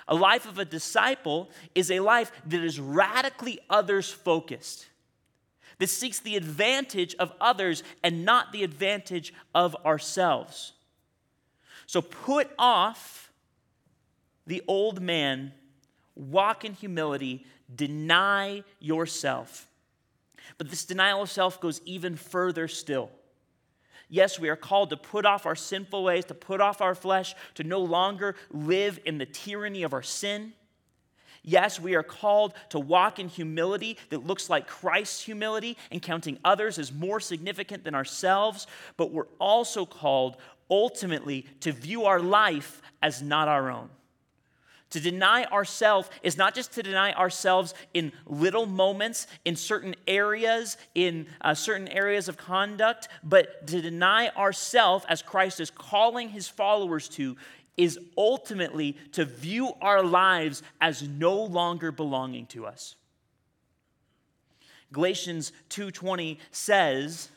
A 0.08 0.14
life 0.14 0.46
of 0.48 0.58
a 0.58 0.64
disciple 0.64 1.50
is 1.74 1.90
a 1.90 2.00
life 2.00 2.32
that 2.46 2.62
is 2.62 2.80
radically 2.80 3.60
others 3.68 4.10
focused, 4.10 4.86
that 5.78 5.88
seeks 5.88 6.20
the 6.20 6.36
advantage 6.36 7.14
of 7.16 7.32
others 7.40 7.82
and 8.02 8.24
not 8.24 8.52
the 8.52 8.64
advantage 8.64 9.34
of 9.54 9.76
ourselves. 9.84 10.72
So 11.86 12.00
put 12.02 12.50
off 12.58 13.30
the 14.46 14.62
old 14.66 15.00
man, 15.00 15.52
walk 16.18 16.64
in 16.64 16.74
humility, 16.74 17.46
deny 17.74 18.62
yourself. 18.80 19.68
But 20.58 20.70
this 20.70 20.84
denial 20.84 21.22
of 21.22 21.30
self 21.30 21.60
goes 21.60 21.80
even 21.84 22.16
further 22.16 22.68
still. 22.68 23.10
Yes, 24.08 24.38
we 24.38 24.48
are 24.48 24.56
called 24.56 24.90
to 24.90 24.96
put 24.96 25.26
off 25.26 25.44
our 25.44 25.56
sinful 25.56 26.02
ways, 26.02 26.24
to 26.26 26.34
put 26.34 26.60
off 26.60 26.80
our 26.80 26.94
flesh, 26.94 27.34
to 27.54 27.64
no 27.64 27.80
longer 27.80 28.34
live 28.50 28.98
in 29.04 29.18
the 29.18 29.26
tyranny 29.26 29.82
of 29.82 29.92
our 29.92 30.02
sin. 30.02 30.54
Yes, 31.42 31.78
we 31.78 31.94
are 31.94 32.02
called 32.02 32.54
to 32.70 32.78
walk 32.78 33.18
in 33.18 33.28
humility 33.28 33.96
that 34.10 34.26
looks 34.26 34.50
like 34.50 34.66
Christ's 34.66 35.22
humility 35.22 35.76
and 35.90 36.02
counting 36.02 36.38
others 36.44 36.78
as 36.78 36.92
more 36.92 37.20
significant 37.20 37.84
than 37.84 37.94
ourselves, 37.94 38.66
but 38.96 39.12
we're 39.12 39.28
also 39.38 39.86
called 39.86 40.36
ultimately 40.70 41.46
to 41.60 41.72
view 41.72 42.04
our 42.04 42.20
life 42.20 42.82
as 43.02 43.22
not 43.22 43.48
our 43.48 43.70
own. 43.70 43.88
To 44.90 45.00
deny 45.00 45.44
ourselves 45.44 46.08
is 46.22 46.38
not 46.38 46.54
just 46.54 46.72
to 46.72 46.82
deny 46.82 47.12
ourselves 47.12 47.74
in 47.92 48.12
little 48.26 48.64
moments, 48.64 49.26
in 49.44 49.54
certain 49.54 49.94
areas, 50.06 50.78
in 50.94 51.26
uh, 51.42 51.54
certain 51.54 51.88
areas 51.88 52.28
of 52.28 52.38
conduct, 52.38 53.08
but 53.22 53.66
to 53.66 53.82
deny 53.82 54.28
ourselves 54.30 55.04
as 55.08 55.20
Christ 55.20 55.60
is 55.60 55.70
calling 55.70 56.30
his 56.30 56.48
followers 56.48 57.08
to 57.10 57.36
is 57.76 57.98
ultimately 58.16 58.96
to 59.12 59.24
view 59.24 59.72
our 59.80 60.02
lives 60.02 60.62
as 60.80 61.02
no 61.02 61.42
longer 61.42 61.92
belonging 61.92 62.46
to 62.46 62.66
us. 62.66 62.96
Galatians 64.92 65.52
2:20 65.68 66.38
says 66.50 67.28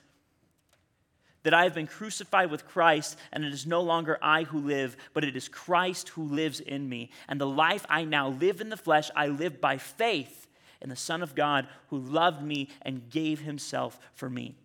that 1.43 1.53
I 1.53 1.63
have 1.63 1.73
been 1.73 1.87
crucified 1.87 2.51
with 2.51 2.67
Christ 2.67 3.17
and 3.31 3.43
it 3.43 3.53
is 3.53 3.65
no 3.65 3.81
longer 3.81 4.17
I 4.21 4.43
who 4.43 4.59
live 4.59 4.95
but 5.13 5.23
it 5.23 5.35
is 5.35 5.47
Christ 5.47 6.09
who 6.09 6.23
lives 6.23 6.59
in 6.59 6.87
me 6.87 7.09
and 7.27 7.39
the 7.39 7.47
life 7.47 7.85
I 7.89 8.03
now 8.03 8.29
live 8.29 8.61
in 8.61 8.69
the 8.69 8.77
flesh 8.77 9.09
I 9.15 9.27
live 9.27 9.59
by 9.59 9.77
faith 9.77 10.47
in 10.81 10.89
the 10.89 10.95
son 10.95 11.21
of 11.21 11.35
God 11.35 11.67
who 11.89 11.97
loved 11.97 12.43
me 12.43 12.69
and 12.81 13.09
gave 13.09 13.41
himself 13.41 13.99
for 14.13 14.29
me. 14.29 14.55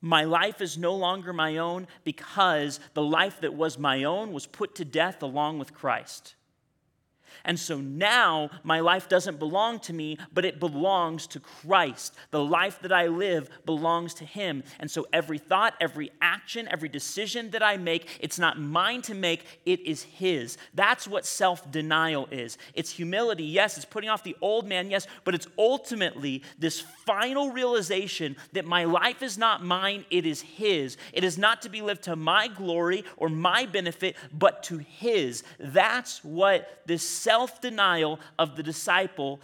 My 0.00 0.24
life 0.24 0.60
is 0.60 0.76
no 0.76 0.94
longer 0.94 1.32
my 1.32 1.58
own 1.58 1.86
because 2.02 2.80
the 2.94 3.02
life 3.02 3.40
that 3.40 3.54
was 3.54 3.78
my 3.78 4.02
own 4.02 4.32
was 4.32 4.46
put 4.46 4.74
to 4.76 4.84
death 4.84 5.22
along 5.22 5.60
with 5.60 5.72
Christ. 5.72 6.34
And 7.44 7.58
so 7.58 7.78
now 7.78 8.50
my 8.62 8.80
life 8.80 9.08
doesn't 9.08 9.38
belong 9.38 9.80
to 9.80 9.92
me, 9.92 10.18
but 10.32 10.44
it 10.44 10.60
belongs 10.60 11.26
to 11.28 11.40
Christ. 11.40 12.14
The 12.30 12.42
life 12.42 12.80
that 12.82 12.92
I 12.92 13.06
live 13.06 13.48
belongs 13.64 14.14
to 14.14 14.24
Him. 14.24 14.62
And 14.80 14.90
so 14.90 15.06
every 15.12 15.38
thought, 15.38 15.74
every 15.80 16.10
action, 16.20 16.68
every 16.70 16.88
decision 16.88 17.50
that 17.50 17.62
I 17.62 17.76
make, 17.76 18.18
it's 18.20 18.38
not 18.38 18.60
mine 18.60 19.02
to 19.02 19.14
make, 19.14 19.44
it 19.64 19.80
is 19.80 20.02
His. 20.02 20.58
That's 20.74 21.08
what 21.08 21.26
self 21.26 21.70
denial 21.70 22.28
is. 22.30 22.58
It's 22.74 22.90
humility, 22.90 23.44
yes, 23.44 23.76
it's 23.76 23.86
putting 23.86 24.10
off 24.10 24.22
the 24.22 24.36
old 24.40 24.66
man, 24.66 24.90
yes, 24.90 25.06
but 25.24 25.34
it's 25.34 25.46
ultimately 25.58 26.42
this 26.58 26.80
final 26.80 27.50
realization 27.50 28.36
that 28.52 28.64
my 28.64 28.84
life 28.84 29.22
is 29.22 29.38
not 29.38 29.64
mine, 29.64 30.04
it 30.10 30.26
is 30.26 30.40
His. 30.42 30.96
It 31.12 31.24
is 31.24 31.38
not 31.38 31.62
to 31.62 31.68
be 31.68 31.82
lived 31.82 32.04
to 32.04 32.16
my 32.16 32.48
glory 32.48 33.04
or 33.16 33.28
my 33.28 33.66
benefit, 33.66 34.16
but 34.32 34.62
to 34.64 34.78
His. 34.78 35.42
That's 35.58 36.22
what 36.24 36.82
this 36.86 37.06
self 37.22 37.60
denial 37.60 38.18
of 38.38 38.56
the 38.56 38.62
disciple 38.62 39.40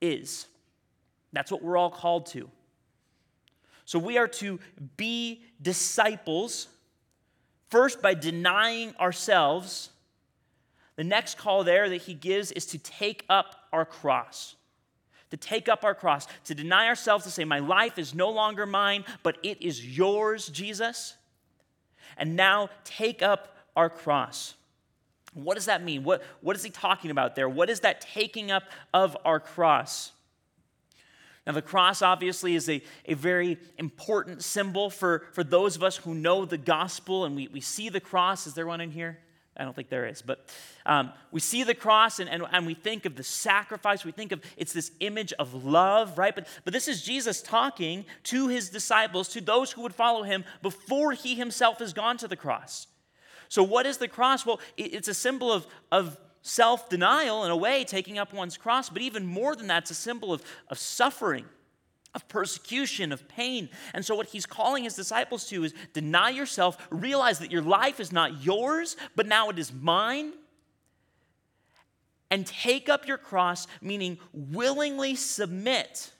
is. 0.00 0.46
That's 1.32 1.50
what 1.50 1.62
we're 1.62 1.76
all 1.76 1.90
called 1.90 2.26
to. 2.26 2.50
So 3.84 3.98
we 3.98 4.18
are 4.18 4.28
to 4.28 4.60
be 4.96 5.42
disciples 5.62 6.68
first 7.70 8.02
by 8.02 8.14
denying 8.14 8.94
ourselves. 8.96 9.90
The 10.96 11.04
next 11.04 11.38
call 11.38 11.64
there 11.64 11.88
that 11.88 12.02
he 12.02 12.14
gives 12.14 12.50
is 12.52 12.66
to 12.66 12.78
take 12.78 13.24
up 13.28 13.68
our 13.72 13.84
cross. 13.84 14.56
To 15.30 15.36
take 15.36 15.68
up 15.68 15.84
our 15.84 15.94
cross, 15.94 16.26
to 16.44 16.54
deny 16.54 16.88
ourselves, 16.88 17.24
to 17.24 17.30
say, 17.30 17.44
My 17.44 17.58
life 17.58 17.98
is 17.98 18.14
no 18.14 18.30
longer 18.30 18.66
mine, 18.66 19.04
but 19.22 19.36
it 19.42 19.62
is 19.62 19.96
yours, 19.96 20.48
Jesus. 20.48 21.16
And 22.16 22.34
now 22.34 22.70
take 22.84 23.22
up 23.22 23.56
our 23.76 23.90
cross. 23.90 24.54
What 25.34 25.54
does 25.54 25.66
that 25.66 25.82
mean? 25.82 26.04
What, 26.04 26.22
what 26.40 26.56
is 26.56 26.62
he 26.62 26.70
talking 26.70 27.10
about 27.10 27.36
there? 27.36 27.48
What 27.48 27.70
is 27.70 27.80
that 27.80 28.00
taking 28.00 28.50
up 28.50 28.64
of 28.92 29.16
our 29.24 29.40
cross? 29.40 30.12
Now, 31.46 31.54
the 31.54 31.62
cross 31.62 32.02
obviously 32.02 32.54
is 32.54 32.68
a, 32.68 32.82
a 33.06 33.14
very 33.14 33.56
important 33.78 34.42
symbol 34.42 34.90
for, 34.90 35.24
for 35.32 35.42
those 35.42 35.76
of 35.76 35.82
us 35.82 35.96
who 35.96 36.14
know 36.14 36.44
the 36.44 36.58
gospel, 36.58 37.24
and 37.24 37.34
we, 37.34 37.48
we 37.48 37.62
see 37.62 37.88
the 37.88 38.00
cross. 38.00 38.46
Is 38.46 38.52
there 38.52 38.66
one 38.66 38.82
in 38.82 38.90
here? 38.90 39.18
I 39.56 39.64
don't 39.64 39.74
think 39.74 39.88
there 39.88 40.06
is, 40.06 40.22
but 40.22 40.46
um, 40.86 41.10
we 41.32 41.40
see 41.40 41.64
the 41.64 41.74
cross 41.74 42.20
and, 42.20 42.30
and, 42.30 42.44
and 42.52 42.64
we 42.64 42.74
think 42.74 43.06
of 43.06 43.16
the 43.16 43.24
sacrifice. 43.24 44.04
We 44.04 44.12
think 44.12 44.30
of 44.30 44.40
it's 44.56 44.72
this 44.72 44.92
image 45.00 45.32
of 45.32 45.64
love, 45.64 46.16
right? 46.16 46.32
But, 46.32 46.46
but 46.64 46.72
this 46.72 46.86
is 46.86 47.02
Jesus 47.02 47.42
talking 47.42 48.04
to 48.24 48.46
his 48.46 48.68
disciples, 48.68 49.28
to 49.30 49.40
those 49.40 49.72
who 49.72 49.82
would 49.82 49.94
follow 49.94 50.22
him 50.22 50.44
before 50.62 51.12
he 51.12 51.34
himself 51.34 51.80
has 51.80 51.92
gone 51.92 52.18
to 52.18 52.28
the 52.28 52.36
cross. 52.36 52.86
So, 53.48 53.62
what 53.62 53.86
is 53.86 53.98
the 53.98 54.08
cross? 54.08 54.44
Well, 54.44 54.60
it's 54.76 55.08
a 55.08 55.14
symbol 55.14 55.52
of, 55.52 55.66
of 55.90 56.18
self 56.42 56.88
denial, 56.88 57.44
in 57.44 57.50
a 57.50 57.56
way, 57.56 57.84
taking 57.84 58.18
up 58.18 58.32
one's 58.32 58.56
cross, 58.56 58.88
but 58.90 59.02
even 59.02 59.26
more 59.26 59.56
than 59.56 59.66
that, 59.68 59.84
it's 59.84 59.90
a 59.90 59.94
symbol 59.94 60.32
of, 60.32 60.42
of 60.68 60.78
suffering, 60.78 61.44
of 62.14 62.28
persecution, 62.28 63.12
of 63.12 63.26
pain. 63.28 63.68
And 63.94 64.04
so, 64.04 64.14
what 64.14 64.28
he's 64.28 64.46
calling 64.46 64.84
his 64.84 64.94
disciples 64.94 65.48
to 65.48 65.64
is 65.64 65.74
deny 65.92 66.30
yourself, 66.30 66.76
realize 66.90 67.38
that 67.38 67.50
your 67.50 67.62
life 67.62 68.00
is 68.00 68.12
not 68.12 68.44
yours, 68.44 68.96
but 69.16 69.26
now 69.26 69.48
it 69.50 69.58
is 69.58 69.72
mine. 69.72 70.32
And 72.30 72.46
take 72.46 72.90
up 72.90 73.08
your 73.08 73.16
cross, 73.16 73.66
meaning 73.80 74.18
willingly 74.34 75.14
submit 75.14 76.12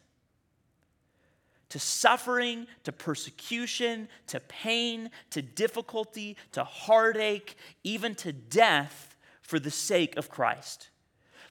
to 1.70 1.78
suffering, 1.78 2.66
to 2.84 2.92
persecution, 2.92 4.08
to 4.28 4.40
pain, 4.40 5.10
to 5.30 5.42
difficulty, 5.42 6.36
to 6.52 6.64
heartache, 6.64 7.56
even 7.84 8.14
to 8.16 8.32
death 8.32 9.16
for 9.42 9.58
the 9.58 9.70
sake 9.70 10.16
of 10.16 10.30
Christ. 10.30 10.90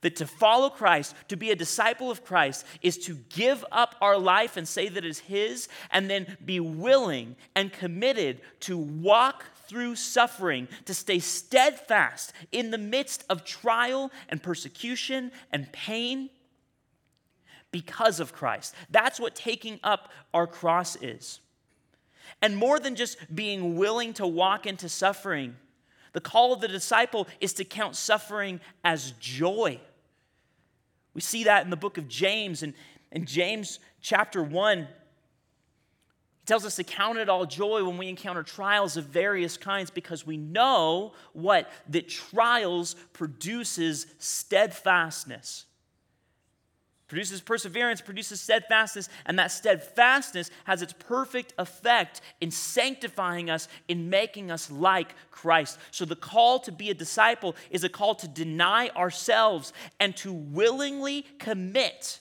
That 0.02 0.16
to 0.18 0.28
follow 0.28 0.70
Christ, 0.70 1.16
to 1.28 1.36
be 1.36 1.50
a 1.50 1.56
disciple 1.56 2.12
of 2.12 2.24
Christ, 2.24 2.66
is 2.82 2.98
to 3.00 3.16
give 3.30 3.66
up 3.72 3.96
our 4.00 4.18
life 4.18 4.56
and 4.56 4.68
say 4.68 4.90
that 4.90 5.04
it 5.04 5.10
is 5.10 5.20
His, 5.20 5.68
and 5.92 6.10
then 6.10 6.38
be 6.44 6.60
willing 6.60 7.36
and 7.56 7.74
committed 7.74 8.42
to 8.62 8.78
walk 8.78 9.46
through 9.68 9.96
suffering, 9.96 10.68
to 10.86 10.94
stay 10.94 11.20
steadfast 11.20 12.32
in 12.52 12.72
the 12.72 12.78
midst 12.78 13.24
of 13.30 13.44
trial 13.44 14.12
and 14.30 14.42
persecution 14.42 15.32
and 15.52 15.72
pain 15.72 16.30
because 17.72 18.20
of 18.20 18.34
Christ. 18.34 18.74
That's 18.90 19.20
what 19.20 19.36
taking 19.36 19.80
up 19.84 20.12
our 20.34 20.48
cross 20.48 20.96
is. 21.02 21.40
And 22.42 22.56
more 22.56 22.80
than 22.80 22.96
just 22.96 23.18
being 23.34 23.78
willing 23.78 24.14
to 24.14 24.28
walk 24.28 24.66
into 24.66 24.90
suffering, 24.90 25.56
the 26.14 26.22
call 26.22 26.54
of 26.54 26.62
the 26.62 26.68
disciple 26.68 27.28
is 27.40 27.54
to 27.54 27.64
count 27.64 27.96
suffering 27.96 28.60
as 28.84 29.12
joy. 29.20 29.80
We 31.14 31.22
see 31.22 31.46
that 31.46 31.64
in 31.64 31.70
the 31.70 31.78
book 31.78 31.98
of 31.98 32.08
James. 32.08 32.64
And 32.64 32.74
in 33.12 33.26
James 33.26 33.80
chapter 34.02 34.42
1, 34.42 34.80
he 34.80 34.86
tells 36.46 36.66
us 36.66 36.76
to 36.78 36.84
count 36.84 37.18
it 37.18 37.30
all 37.30 37.46
joy 37.46 37.84
when 37.84 37.98
we 37.98 38.08
encounter 38.08 38.44
trials 38.44 38.98
of 38.98 39.06
various 39.06 39.58
kinds 39.58 39.92
because 39.92 40.26
we 40.26 40.38
know 40.38 41.14
what? 41.34 41.70
That 41.90 42.08
trials 42.08 42.96
produces 43.14 44.08
steadfastness 44.18 45.67
produces 47.08 47.42
perseverance, 47.42 48.02
produces 48.02 48.42
steadfastness, 48.42 49.08
and 49.26 49.40
that 49.40 49.52
steadfastness 49.52 50.52
has 50.66 50.82
its 50.82 50.94
perfect 50.94 51.54
effect 51.58 52.22
in 52.42 52.52
sanctifying 52.52 53.50
us, 53.50 53.68
in 53.88 54.10
making 54.10 54.52
us 54.52 54.70
like 54.70 55.16
Christ. 55.32 55.80
So 55.92 56.04
the 56.06 56.16
call 56.16 56.60
to 56.60 56.72
be 56.72 56.90
a 56.90 56.94
disciple 56.94 57.56
is 57.72 57.84
a 57.84 57.90
call 57.90 58.16
to 58.16 58.28
deny 58.28 58.90
ourselves 58.90 59.72
and 60.00 60.16
to 60.18 60.34
willingly 60.34 61.26
commit 61.40 62.20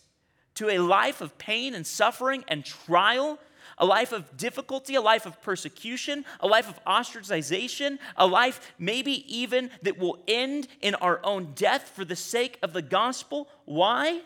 to 0.54 0.70
a 0.70 0.78
life 0.78 1.20
of 1.20 1.36
pain 1.36 1.74
and 1.74 1.86
suffering 1.86 2.44
and 2.48 2.64
trial. 2.64 3.38
A 3.78 3.84
life 3.84 4.12
of 4.12 4.38
difficulty, 4.38 4.94
a 4.94 5.02
life 5.02 5.26
of 5.26 5.42
persecution, 5.42 6.24
a 6.40 6.46
life 6.46 6.66
of 6.66 6.82
ostracization, 6.86 7.98
a 8.16 8.26
life 8.26 8.72
maybe 8.78 9.22
even 9.28 9.70
that 9.82 9.98
will 9.98 10.22
end 10.26 10.66
in 10.80 10.94
our 10.94 11.20
own 11.22 11.52
death 11.54 11.92
for 11.94 12.02
the 12.02 12.16
sake 12.16 12.58
of 12.62 12.72
the 12.72 12.80
gospel. 12.80 13.48
Why? 13.66 14.22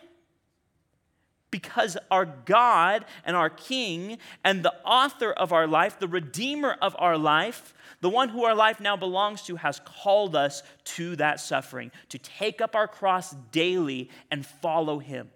Because 1.50 1.97
our 2.11 2.26
God 2.26 3.04
and 3.25 3.37
our 3.37 3.50
King 3.50 4.19
and 4.45 4.62
the 4.62 4.75
author 4.85 5.33
of 5.33 5.52
our 5.52 5.66
life, 5.66 5.99
the 5.99 6.09
Redeemer 6.09 6.76
of 6.80 6.95
our 6.99 7.19
life, 7.19 7.75
the 8.00 8.09
one 8.09 8.28
who 8.28 8.45
our 8.45 8.54
life 8.54 8.80
now 8.80 8.97
belongs 8.97 9.42
to, 9.42 9.57
has 9.57 9.80
called 9.85 10.37
us 10.37 10.62
to 10.85 11.16
that 11.16 11.40
suffering, 11.40 11.90
to 12.09 12.19
take 12.19 12.61
up 12.61 12.75
our 12.75 12.88
cross 12.88 13.35
daily 13.52 14.11
and 14.30 14.47
follow 14.47 14.99
Him. 14.99 15.30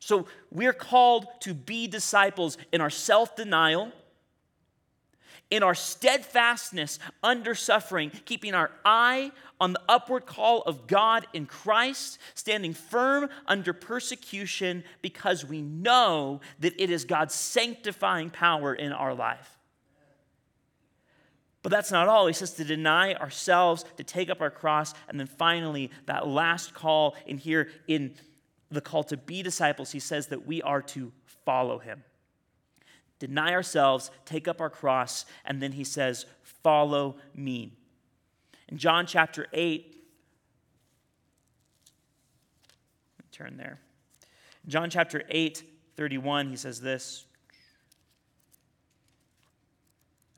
So 0.00 0.26
we're 0.50 0.72
called 0.72 1.26
to 1.40 1.54
be 1.54 1.86
disciples 1.86 2.56
in 2.72 2.80
our 2.80 2.90
self 2.90 3.36
denial, 3.36 3.92
in 5.50 5.62
our 5.62 5.74
steadfastness 5.74 6.98
under 7.22 7.54
suffering, 7.54 8.10
keeping 8.24 8.54
our 8.54 8.70
eye 8.84 9.32
on 9.60 9.72
the 9.72 9.80
upward 9.88 10.26
call 10.26 10.62
of 10.62 10.86
God 10.86 11.26
in 11.32 11.46
Christ, 11.46 12.18
standing 12.34 12.74
firm 12.74 13.28
under 13.46 13.72
persecution 13.72 14.84
because 15.02 15.44
we 15.44 15.62
know 15.62 16.40
that 16.60 16.80
it 16.80 16.90
is 16.90 17.04
God's 17.04 17.34
sanctifying 17.34 18.30
power 18.30 18.74
in 18.74 18.92
our 18.92 19.14
life. 19.14 19.58
But 21.62 21.70
that's 21.70 21.90
not 21.90 22.08
all. 22.08 22.26
He 22.26 22.32
says 22.32 22.52
to 22.52 22.64
deny 22.64 23.14
ourselves, 23.14 23.84
to 23.96 24.04
take 24.04 24.30
up 24.30 24.40
our 24.40 24.50
cross, 24.50 24.94
and 25.08 25.18
then 25.18 25.26
finally, 25.26 25.90
that 26.06 26.26
last 26.26 26.72
call 26.72 27.16
in 27.26 27.36
here 27.36 27.68
in 27.88 28.14
the 28.70 28.80
call 28.80 29.02
to 29.04 29.16
be 29.16 29.42
disciples, 29.42 29.90
he 29.90 29.98
says 29.98 30.28
that 30.28 30.46
we 30.46 30.62
are 30.62 30.82
to 30.82 31.12
follow 31.44 31.78
him. 31.78 32.04
Deny 33.18 33.52
ourselves, 33.52 34.10
take 34.24 34.46
up 34.46 34.60
our 34.60 34.70
cross, 34.70 35.26
and 35.44 35.60
then 35.60 35.72
he 35.72 35.82
says, 35.84 36.26
follow 36.62 37.16
me. 37.34 37.77
In 38.68 38.76
John 38.76 39.06
chapter 39.06 39.46
8, 39.52 39.96
turn 43.32 43.56
there. 43.56 43.80
John 44.66 44.90
chapter 44.90 45.22
8, 45.28 45.62
31, 45.96 46.50
he 46.50 46.56
says 46.56 46.80
this. 46.80 47.24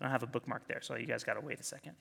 I 0.00 0.04
don't 0.04 0.12
have 0.12 0.22
a 0.22 0.26
bookmark 0.26 0.66
there, 0.68 0.80
so 0.80 0.96
you 0.96 1.06
guys 1.06 1.24
got 1.24 1.34
to 1.34 1.40
wait 1.40 1.60
a 1.60 1.64
second. 1.64 1.94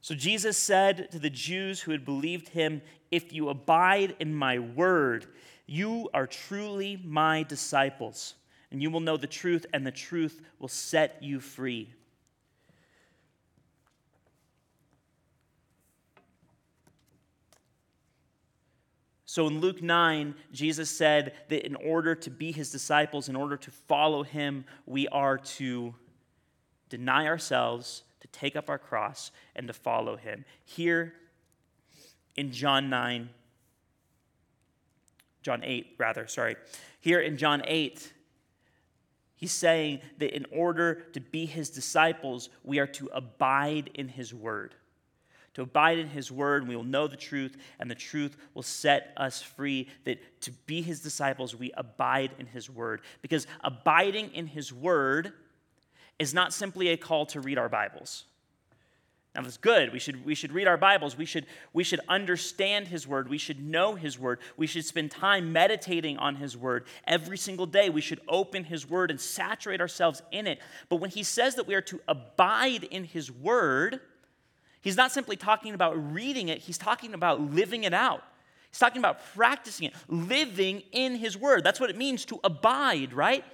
So 0.00 0.16
Jesus 0.16 0.58
said 0.58 1.10
to 1.12 1.18
the 1.18 1.30
Jews 1.30 1.80
who 1.80 1.92
had 1.92 2.04
believed 2.04 2.48
him, 2.48 2.82
If 3.10 3.32
you 3.32 3.48
abide 3.48 4.16
in 4.18 4.34
my 4.34 4.58
word, 4.58 5.26
you 5.66 6.10
are 6.12 6.26
truly 6.26 7.00
my 7.04 7.44
disciples, 7.44 8.34
and 8.72 8.82
you 8.82 8.90
will 8.90 9.00
know 9.00 9.16
the 9.16 9.26
truth, 9.26 9.66
and 9.72 9.86
the 9.86 9.92
truth 9.92 10.40
will 10.58 10.68
set 10.68 11.22
you 11.22 11.38
free. 11.38 11.92
So 19.26 19.46
in 19.46 19.60
Luke 19.60 19.82
9, 19.82 20.34
Jesus 20.52 20.90
said 20.90 21.32
that 21.48 21.64
in 21.64 21.74
order 21.76 22.14
to 22.14 22.30
be 22.30 22.52
his 22.52 22.70
disciples, 22.70 23.28
in 23.28 23.36
order 23.36 23.56
to 23.56 23.70
follow 23.70 24.22
him, 24.22 24.64
we 24.84 25.08
are 25.08 25.38
to 25.38 25.94
deny 26.90 27.26
ourselves, 27.26 28.02
to 28.20 28.28
take 28.28 28.56
up 28.56 28.68
our 28.68 28.78
cross, 28.78 29.30
and 29.56 29.66
to 29.68 29.72
follow 29.72 30.16
him. 30.16 30.44
Here 30.64 31.14
in 32.36 32.52
John 32.52 32.90
9, 32.90 33.30
John 35.42 35.62
8, 35.64 35.94
rather, 35.98 36.26
sorry. 36.26 36.56
Here 37.00 37.20
in 37.20 37.36
John 37.36 37.62
8, 37.66 38.12
he's 39.42 39.52
saying 39.52 40.00
that 40.18 40.34
in 40.34 40.46
order 40.52 41.02
to 41.12 41.20
be 41.20 41.44
his 41.44 41.68
disciples, 41.68 42.48
we 42.64 42.78
are 42.78 42.86
to 42.86 43.10
abide 43.12 43.90
in 43.94 44.08
his 44.08 44.32
word 44.32 44.74
to 45.54 45.62
abide 45.62 45.98
in 45.98 46.08
his 46.08 46.32
word, 46.32 46.66
we 46.66 46.76
will 46.76 46.84
know 46.84 47.06
the 47.06 47.16
truth, 47.16 47.56
and 47.78 47.90
the 47.90 47.94
truth 47.94 48.36
will 48.54 48.62
set 48.62 49.12
us 49.16 49.42
free. 49.42 49.88
That 50.04 50.18
to 50.42 50.50
be 50.66 50.80
his 50.80 51.00
disciples, 51.00 51.54
we 51.54 51.72
abide 51.76 52.32
in 52.38 52.46
his 52.46 52.70
word. 52.70 53.02
Because 53.20 53.46
abiding 53.62 54.30
in 54.32 54.46
his 54.46 54.72
word 54.72 55.32
is 56.18 56.32
not 56.32 56.54
simply 56.54 56.88
a 56.88 56.96
call 56.96 57.26
to 57.26 57.40
read 57.40 57.58
our 57.58 57.68
Bibles. 57.68 58.24
Now, 59.34 59.42
that's 59.42 59.56
good. 59.56 59.92
We 59.92 59.98
should, 59.98 60.26
we 60.26 60.34
should 60.34 60.52
read 60.52 60.68
our 60.68 60.76
Bibles. 60.76 61.16
We 61.16 61.24
should, 61.24 61.46
we 61.72 61.84
should 61.84 62.00
understand 62.06 62.88
His 62.88 63.06
Word. 63.06 63.30
We 63.30 63.38
should 63.38 63.64
know 63.64 63.94
His 63.94 64.18
Word. 64.18 64.40
We 64.58 64.66
should 64.66 64.84
spend 64.84 65.10
time 65.10 65.52
meditating 65.52 66.18
on 66.18 66.36
His 66.36 66.54
Word. 66.54 66.84
Every 67.06 67.38
single 67.38 67.64
day, 67.64 67.88
we 67.88 68.02
should 68.02 68.20
open 68.28 68.64
His 68.64 68.88
Word 68.88 69.10
and 69.10 69.18
saturate 69.18 69.80
ourselves 69.80 70.20
in 70.32 70.46
it. 70.46 70.60
But 70.90 70.96
when 70.96 71.08
He 71.08 71.22
says 71.22 71.54
that 71.54 71.66
we 71.66 71.74
are 71.74 71.80
to 71.82 72.00
abide 72.06 72.84
in 72.84 73.04
His 73.04 73.32
Word, 73.32 74.00
He's 74.82 74.96
not 74.96 75.12
simply 75.12 75.36
talking 75.36 75.74
about 75.74 76.12
reading 76.12 76.48
it, 76.48 76.58
he's 76.58 76.76
talking 76.76 77.14
about 77.14 77.40
living 77.40 77.84
it 77.84 77.94
out. 77.94 78.22
He's 78.70 78.80
talking 78.80 78.98
about 78.98 79.24
practicing 79.34 79.86
it, 79.86 79.94
living 80.08 80.82
in 80.92 81.14
his 81.14 81.36
word. 81.36 81.62
That's 81.62 81.78
what 81.78 81.90
it 81.90 81.96
means 81.96 82.24
to 82.26 82.40
abide, 82.42 83.12
right? 83.12 83.44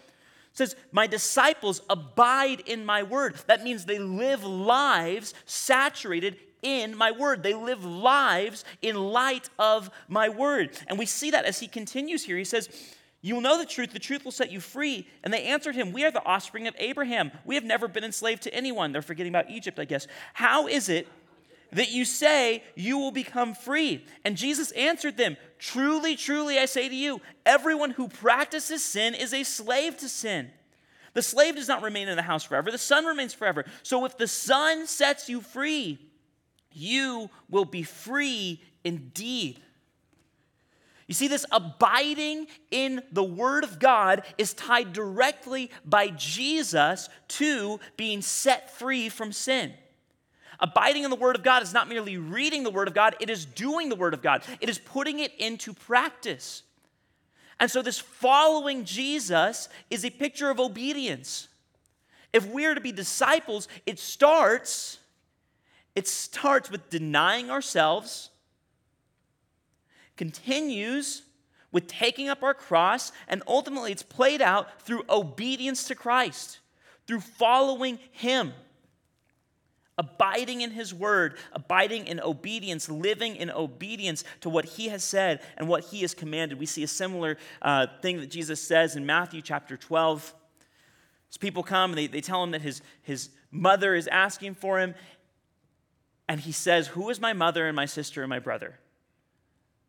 Says, 0.53 0.77
My 0.93 1.07
disciples 1.07 1.83
abide 1.89 2.61
in 2.67 2.85
my 2.85 3.03
word. 3.03 3.37
That 3.47 3.63
means 3.63 3.85
they 3.85 3.99
live 3.99 4.45
lives 4.45 5.35
saturated 5.45 6.37
in 6.63 6.97
my 6.97 7.13
word. 7.13 7.43
They 7.43 7.55
live 7.55 7.85
lives 7.85 8.65
in 8.83 8.97
light 8.97 9.49
of 9.59 9.91
my 10.09 10.29
word. 10.29 10.71
And 10.87 10.99
we 10.99 11.07
see 11.07 11.31
that 11.31 11.45
as 11.45 11.61
he 11.61 11.69
continues 11.69 12.25
here. 12.25 12.37
He 12.37 12.45
says, 12.45 12.69
you 13.21 13.35
will 13.35 13.43
know 13.43 13.59
the 13.59 13.67
truth, 13.67 13.93
the 13.93 13.99
truth 13.99 14.25
will 14.25 14.33
set 14.33 14.53
you 14.53 14.61
free. 14.61 15.09
And 15.25 15.35
they 15.35 15.45
answered 15.45 15.75
him, 15.75 15.93
We 15.93 16.05
are 16.05 16.11
the 16.11 16.25
offspring 16.25 16.69
of 16.69 16.75
Abraham. 16.79 17.33
We 17.45 17.57
have 17.57 17.65
never 17.65 17.89
been 17.89 18.05
enslaved 18.05 18.43
to 18.43 18.55
anyone. 18.55 18.93
They're 18.93 19.03
forgetting 19.03 19.33
about 19.33 19.51
Egypt, 19.51 19.79
I 19.81 19.85
guess. 19.85 20.07
How 20.35 20.69
is 20.69 20.89
it 20.89 21.09
that 21.73 21.91
you 21.91 22.05
say 22.05 22.63
you 22.75 22.99
will 22.99 23.11
become 23.11 23.55
free? 23.55 24.05
And 24.25 24.37
Jesus 24.37 24.71
answered 24.73 25.17
them, 25.17 25.37
Truly, 25.59 26.17
truly, 26.17 26.59
I 26.59 26.67
say 26.67 26.89
to 26.89 26.95
you, 26.95 27.21
everyone 27.45 27.91
who 27.91 28.09
practices 28.09 28.85
sin 28.85 29.15
is 29.15 29.35
a 29.35 29.43
slave 29.43 29.97
to 29.99 30.09
sin. 30.09 30.51
The 31.15 31.23
slave 31.23 31.57
does 31.57 31.69
not 31.69 31.83
remain 31.83 32.09
in 32.09 32.17
the 32.17 32.23
house 32.23 32.45
forever, 32.45 32.71
the 32.71 32.79
son 32.79 33.05
remains 33.05 33.35
forever. 33.35 33.65
So 33.83 34.05
if 34.05 34.17
the 34.17 34.29
son 34.29 34.87
sets 34.87 35.29
you 35.29 35.41
free, 35.41 35.99
you 36.73 37.31
will 37.51 37.65
be 37.65 37.83
free 37.83 38.63
indeed. 38.85 39.61
You 41.09 41.15
see, 41.15 41.27
this 41.27 41.47
abiding 41.51 42.47
in 42.71 43.03
the 43.11 43.25
Word 43.25 43.65
of 43.65 43.79
God 43.79 44.23
is 44.37 44.53
tied 44.53 44.93
directly 44.93 45.71
by 45.85 46.09
Jesus 46.09 47.09
to 47.29 47.81
being 47.97 48.21
set 48.21 48.79
free 48.79 49.09
from 49.09 49.33
sin. 49.33 49.73
Abiding 50.61 51.05
in 51.05 51.11
the 51.11 51.17
Word 51.17 51.37
of 51.37 51.43
God 51.43 51.63
is 51.63 51.73
not 51.73 51.89
merely 51.89 52.17
reading 52.17 52.65
the 52.65 52.71
Word 52.71 52.89
of 52.89 52.95
God, 52.95 53.17
it 53.21 53.31
is 53.31 53.45
doing 53.45 53.89
the 53.89 53.97
Word 53.97 54.15
of 54.15 54.23
God, 54.23 54.43
it 54.61 54.69
is 54.69 54.79
putting 54.79 55.21
it 55.21 55.33
into 55.39 55.73
practice. 55.73 56.63
And 57.61 57.71
so, 57.71 57.83
this 57.83 57.99
following 57.99 58.85
Jesus 58.85 59.69
is 59.91 60.05
a 60.05 60.11
picture 60.11 60.51
of 60.51 60.61
obedience. 60.61 61.49
If 62.33 62.47
we 62.47 62.67
are 62.67 62.75
to 62.75 62.81
be 62.81 62.93
disciples, 62.93 63.69
it 63.87 63.99
starts, 63.99 64.99
it 65.95 66.07
starts 66.07 66.71
with 66.71 66.91
denying 66.91 67.51
ourselves 67.51 68.31
continues 70.19 71.23
with 71.73 71.87
taking 71.87 72.29
up 72.29 72.43
our 72.43 72.53
cross, 72.53 73.13
and 73.29 73.43
ultimately 73.47 73.93
it's 73.93 74.03
played 74.03 74.43
out 74.43 74.83
through 74.83 75.05
obedience 75.09 75.85
to 75.85 75.95
Christ, 75.95 76.59
through 77.07 77.21
following 77.21 77.99
Him, 78.11 78.53
abiding 79.99 80.63
in 80.63 80.71
His 80.71 80.95
word, 80.95 81.37
abiding 81.53 82.07
in 82.07 82.21
obedience, 82.21 82.89
living 82.89 83.37
in 83.37 83.51
obedience 83.51 84.25
to 84.41 84.49
what 84.49 84.65
He 84.65 84.89
has 84.89 85.05
said 85.05 85.41
and 85.57 85.69
what 85.69 85.85
He 85.85 86.01
has 86.01 86.15
commanded. 86.15 86.59
We 86.59 86.67
see 86.67 86.83
a 86.83 86.89
similar 86.89 87.37
uh, 87.61 87.89
thing 88.01 88.21
that 88.21 88.31
Jesus 88.31 88.63
says 88.63 88.97
in 88.97 89.05
Matthew 89.05 89.43
chapter 89.43 89.77
12. 89.77 90.35
As 91.31 91.37
people 91.37 91.63
come 91.63 91.91
and 91.91 91.99
they, 91.99 92.07
they 92.07 92.23
tell 92.23 92.43
him 92.43 92.53
that 92.53 92.63
his, 92.63 92.81
his 93.03 93.29
mother 93.51 93.95
is 93.95 94.07
asking 94.07 94.55
for 94.55 94.79
him, 94.79 94.95
and 96.27 96.41
he 96.41 96.53
says, 96.53 96.87
Who 96.89 97.11
is 97.11 97.21
my 97.21 97.35
mother 97.35 97.67
and 97.67 97.77
my 97.77 97.85
sister 97.85 98.23
and 98.23 98.31
my 98.31 98.39
brother? 98.39 98.79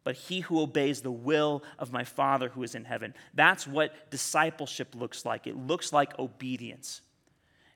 but 0.03 0.15
he 0.15 0.39
who 0.39 0.59
obeys 0.59 1.01
the 1.01 1.11
will 1.11 1.63
of 1.77 1.91
my 1.91 2.03
Father 2.03 2.49
who 2.49 2.63
is 2.63 2.73
in 2.73 2.85
heaven. 2.85 3.13
That's 3.35 3.67
what 3.67 4.09
discipleship 4.09 4.95
looks 4.95 5.25
like. 5.25 5.45
It 5.45 5.55
looks 5.55 5.93
like 5.93 6.17
obedience. 6.17 7.01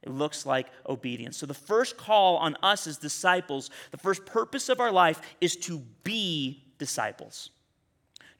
It 0.04 0.10
looks 0.10 0.46
like 0.46 0.68
obedience. 0.88 1.38
So, 1.38 1.46
the 1.46 1.54
first 1.54 1.98
call 1.98 2.38
on 2.38 2.56
us 2.62 2.88
as 2.88 2.98
disciples, 2.98 3.70
the 3.92 3.98
first 3.98 4.26
purpose 4.26 4.70
of 4.70 4.80
our 4.80 4.92
life 4.92 5.22
is 5.42 5.56
to 5.58 5.80
be 6.04 6.64
disciples. 6.78 7.50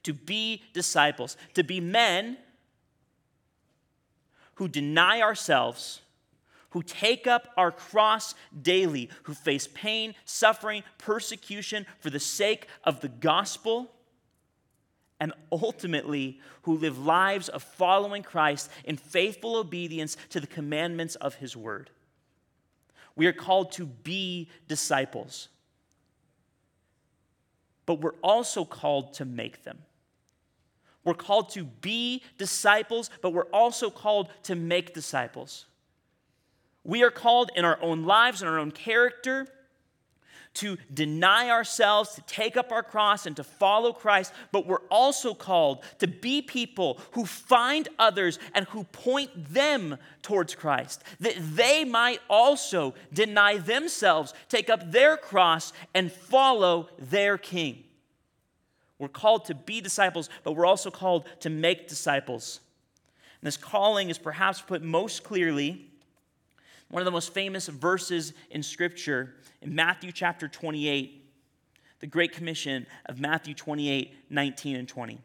To 0.04 0.12
be 0.12 0.62
disciples, 0.74 1.36
to 1.54 1.64
be 1.64 1.80
men 1.80 2.36
who 4.56 4.68
deny 4.68 5.20
ourselves 5.20 6.02
who 6.74 6.82
take 6.82 7.28
up 7.28 7.50
our 7.56 7.70
cross 7.70 8.34
daily, 8.60 9.08
who 9.22 9.32
face 9.32 9.68
pain, 9.74 10.12
suffering, 10.24 10.82
persecution 10.98 11.86
for 12.00 12.10
the 12.10 12.18
sake 12.18 12.66
of 12.82 13.00
the 13.00 13.08
gospel, 13.08 13.92
and 15.24 15.32
ultimately 15.50 16.38
who 16.64 16.76
live 16.76 16.98
lives 16.98 17.48
of 17.48 17.62
following 17.62 18.22
Christ 18.22 18.70
in 18.84 18.98
faithful 18.98 19.56
obedience 19.56 20.18
to 20.28 20.38
the 20.38 20.46
commandments 20.46 21.14
of 21.14 21.36
his 21.36 21.56
word. 21.56 21.88
We 23.16 23.26
are 23.26 23.32
called 23.32 23.72
to 23.72 23.86
be 23.86 24.50
disciples, 24.68 25.48
but 27.86 28.02
we're 28.02 28.20
also 28.22 28.66
called 28.66 29.14
to 29.14 29.24
make 29.24 29.64
them. 29.64 29.78
We're 31.04 31.14
called 31.14 31.48
to 31.52 31.64
be 31.64 32.22
disciples, 32.36 33.08
but 33.22 33.30
we're 33.30 33.44
also 33.44 33.88
called 33.88 34.28
to 34.42 34.54
make 34.54 34.92
disciples. 34.92 35.64
We 36.84 37.02
are 37.02 37.10
called 37.10 37.50
in 37.56 37.64
our 37.64 37.78
own 37.80 38.04
lives, 38.04 38.42
in 38.42 38.48
our 38.48 38.58
own 38.58 38.72
character, 38.72 39.48
to 40.54 40.78
deny 40.92 41.50
ourselves, 41.50 42.14
to 42.14 42.22
take 42.22 42.56
up 42.56 42.72
our 42.72 42.82
cross, 42.82 43.26
and 43.26 43.36
to 43.36 43.44
follow 43.44 43.92
Christ, 43.92 44.32
but 44.52 44.66
we're 44.66 44.86
also 44.90 45.34
called 45.34 45.84
to 45.98 46.06
be 46.06 46.42
people 46.42 47.00
who 47.12 47.26
find 47.26 47.88
others 47.98 48.38
and 48.54 48.66
who 48.68 48.84
point 48.84 49.30
them 49.52 49.98
towards 50.22 50.54
Christ, 50.54 51.02
that 51.20 51.36
they 51.38 51.84
might 51.84 52.20
also 52.30 52.94
deny 53.12 53.58
themselves, 53.58 54.32
take 54.48 54.70
up 54.70 54.92
their 54.92 55.16
cross, 55.16 55.72
and 55.92 56.10
follow 56.10 56.88
their 56.98 57.36
King. 57.36 57.84
We're 58.98 59.08
called 59.08 59.46
to 59.46 59.54
be 59.54 59.80
disciples, 59.80 60.30
but 60.44 60.52
we're 60.52 60.66
also 60.66 60.90
called 60.90 61.26
to 61.40 61.50
make 61.50 61.88
disciples. 61.88 62.60
And 63.40 63.46
this 63.46 63.56
calling 63.56 64.08
is 64.08 64.18
perhaps 64.18 64.60
put 64.60 64.82
most 64.82 65.24
clearly 65.24 65.90
one 66.90 67.00
of 67.00 67.04
the 67.04 67.10
most 67.10 67.34
famous 67.34 67.66
verses 67.66 68.32
in 68.50 68.62
Scripture 68.62 69.34
in 69.64 69.74
Matthew 69.74 70.12
chapter 70.12 70.46
28, 70.46 71.24
the 72.00 72.06
Great 72.06 72.32
Commission 72.32 72.86
of 73.06 73.18
Matthew 73.18 73.54
28 73.54 74.14
19 74.28 74.76
and 74.76 74.86
20 74.86 75.18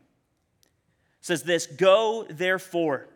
says 1.19 1.43
this 1.43 1.67
Go 1.67 2.25
therefore 2.29 3.07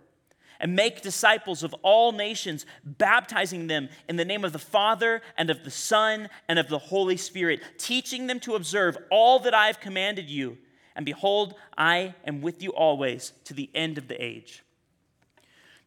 and 0.60 0.76
make 0.76 1.02
disciples 1.02 1.64
of 1.64 1.74
all 1.82 2.12
nations, 2.12 2.66
baptizing 2.84 3.68
them 3.68 3.88
in 4.08 4.18
the 4.18 4.26
name 4.26 4.44
of 4.44 4.52
the 4.52 4.60
Father 4.60 5.22
and 5.38 5.50
of 5.50 5.64
the 5.64 5.72
Son 5.72 6.28
and 6.50 6.60
of 6.60 6.68
the 6.68 6.78
Holy 6.78 7.18
Spirit, 7.18 7.62
teaching 7.78 8.28
them 8.28 8.40
to 8.42 8.56
observe 8.56 8.98
all 9.10 9.40
that 9.40 9.54
I 9.54 9.68
have 9.68 9.80
commanded 9.80 10.30
you. 10.30 10.58
And 10.96 11.06
behold, 11.06 11.56
I 11.78 12.16
am 12.26 12.42
with 12.42 12.62
you 12.62 12.72
always 12.72 13.32
to 13.46 13.54
the 13.54 13.70
end 13.74 13.98
of 13.98 14.10
the 14.10 14.22
age. 14.22 14.64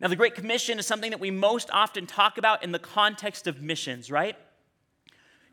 Now, 0.01 0.09
the 0.09 0.16
Great 0.16 0.35
Commission 0.35 0.79
is 0.79 0.87
something 0.87 1.11
that 1.11 1.20
we 1.20 1.31
most 1.31 1.70
often 1.72 2.07
talk 2.07 2.38
about 2.38 2.64
in 2.64 2.72
the 2.72 2.79
context 2.79 3.46
of 3.46 3.62
missions, 3.62 4.11
right? 4.11 4.37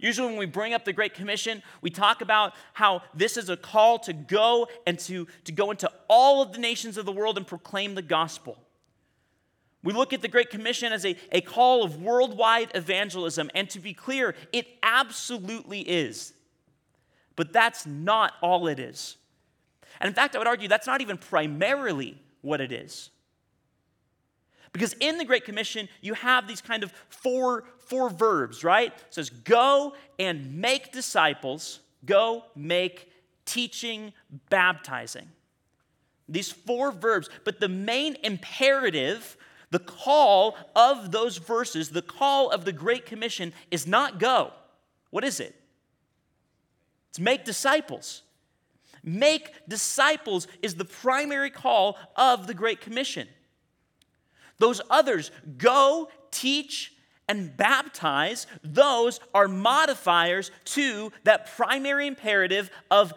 Usually, 0.04 0.28
when 0.28 0.38
we 0.38 0.46
bring 0.46 0.74
up 0.74 0.84
the 0.84 0.92
Great 0.92 1.14
Commission, 1.14 1.64
we 1.80 1.90
talk 1.90 2.20
about 2.20 2.54
how 2.74 3.04
this 3.14 3.38
is 3.38 3.48
a 3.48 3.56
call 3.56 4.00
to 4.00 4.12
go 4.12 4.68
and 4.86 5.00
to, 5.00 5.26
to 5.46 5.54
go 5.54 5.72
into 5.72 5.90
all 6.10 6.42
of 6.42 6.52
the 6.52 6.58
nations 6.58 6.98
of 6.98 7.06
the 7.06 7.12
world 7.14 7.38
and 7.38 7.48
proclaim 7.48 7.96
the 7.96 8.02
gospel. 8.02 8.58
We 9.82 9.94
look 9.94 10.12
at 10.12 10.22
the 10.22 10.28
Great 10.28 10.50
Commission 10.50 10.92
as 10.92 11.06
a, 11.06 11.16
a 11.32 11.40
call 11.40 11.86
of 11.86 12.02
worldwide 12.02 12.72
evangelism, 12.76 13.50
and 13.56 13.70
to 13.70 13.80
be 13.80 13.94
clear, 13.94 14.36
it 14.52 14.68
absolutely 14.84 15.80
is. 15.80 16.34
But 17.38 17.54
that's 17.54 17.86
not 17.86 18.34
all 18.42 18.68
it 18.68 18.80
is. 18.80 19.16
And 20.02 20.10
in 20.10 20.14
fact, 20.14 20.36
I 20.36 20.40
would 20.40 20.48
argue 20.48 20.68
that's 20.68 20.86
not 20.86 21.00
even 21.00 21.18
primarily 21.18 22.22
what 22.42 22.60
it 22.60 22.74
is. 22.74 23.10
Because 24.74 24.98
in 25.00 25.18
the 25.18 25.24
Great 25.24 25.46
Commission, 25.46 25.88
you 26.02 26.14
have 26.16 26.46
these 26.46 26.60
kind 26.60 26.84
of 26.84 26.92
four 27.08 27.64
four 27.88 28.10
verbs, 28.10 28.64
right? 28.64 28.92
It 28.92 29.14
says 29.14 29.30
go 29.30 29.94
and 30.20 30.56
make 30.56 30.92
disciples, 30.92 31.80
go 32.06 32.44
make 32.56 33.12
teaching, 33.46 34.14
baptizing. 34.50 35.28
These 36.30 36.52
four 36.52 36.92
verbs, 36.92 37.30
but 37.44 37.60
the 37.60 37.70
main 37.70 38.18
imperative, 38.24 39.38
the 39.72 39.80
call 39.80 40.56
of 40.76 41.12
those 41.12 41.38
verses, 41.38 41.90
the 41.90 42.02
call 42.02 42.50
of 42.50 42.66
the 42.66 42.72
Great 42.72 43.06
Commission 43.06 43.54
is 43.72 43.86
not 43.86 44.20
go. 44.20 44.52
What 45.10 45.24
is 45.24 45.40
it? 45.40 45.56
It's 47.10 47.20
make 47.20 47.46
disciples. 47.46 48.24
Make 49.04 49.52
disciples 49.68 50.48
is 50.62 50.76
the 50.76 50.86
primary 50.86 51.50
call 51.50 51.98
of 52.16 52.48
the 52.48 52.54
Great 52.54 52.80
Commission. 52.80 53.28
Those 54.60 54.80
others, 54.90 55.30
go, 55.58 56.10
teach, 56.32 56.94
and 57.28 57.56
baptize, 57.56 58.48
those 58.64 59.20
are 59.34 59.48
modifiers 59.48 60.52
to 60.66 61.12
that 61.24 61.56
primary 61.56 62.08
imperative 62.08 62.70
of 62.92 63.14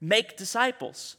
make 0.00 0.36
disciples. 0.36 1.16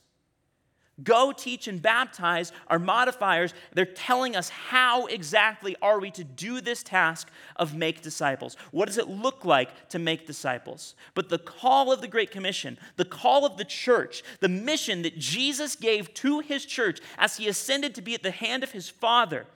Go, 1.02 1.32
teach, 1.32 1.68
and 1.68 1.82
baptize 1.82 2.52
are 2.68 2.78
modifiers. 2.78 3.56
They're 3.74 3.86
telling 3.86 4.36
us 4.36 4.50
how 4.50 5.08
exactly 5.08 5.76
are 5.82 6.00
we 6.00 6.12
to 6.12 6.24
do 6.24 6.62
this 6.62 6.84
task 6.84 7.30
of 7.56 7.76
make 7.76 8.04
disciples? 8.04 8.56
What 8.70 8.86
does 8.86 9.00
it 9.00 9.10
look 9.10 9.44
like 9.44 9.90
to 9.90 9.98
make 9.98 10.28
disciples? 10.28 10.94
But 11.16 11.30
the 11.30 11.40
call 11.40 11.92
of 11.92 12.02
the 12.02 12.08
Great 12.08 12.30
Commission, 12.30 12.78
the 12.96 13.06
call 13.06 13.44
of 13.44 13.58
the 13.58 13.66
church, 13.66 14.22
the 14.40 14.50
mission 14.50 15.02
that 15.02 15.18
Jesus 15.18 15.76
gave 15.76 16.14
to 16.16 16.42
his 16.42 16.64
church 16.64 17.00
as 17.18 17.38
he 17.38 17.48
ascended 17.48 17.96
to 17.96 18.04
be 18.04 18.14
at 18.14 18.22
the 18.22 18.30
hand 18.30 18.64
of 18.64 18.72
his 18.72 18.88
Father 18.88 19.48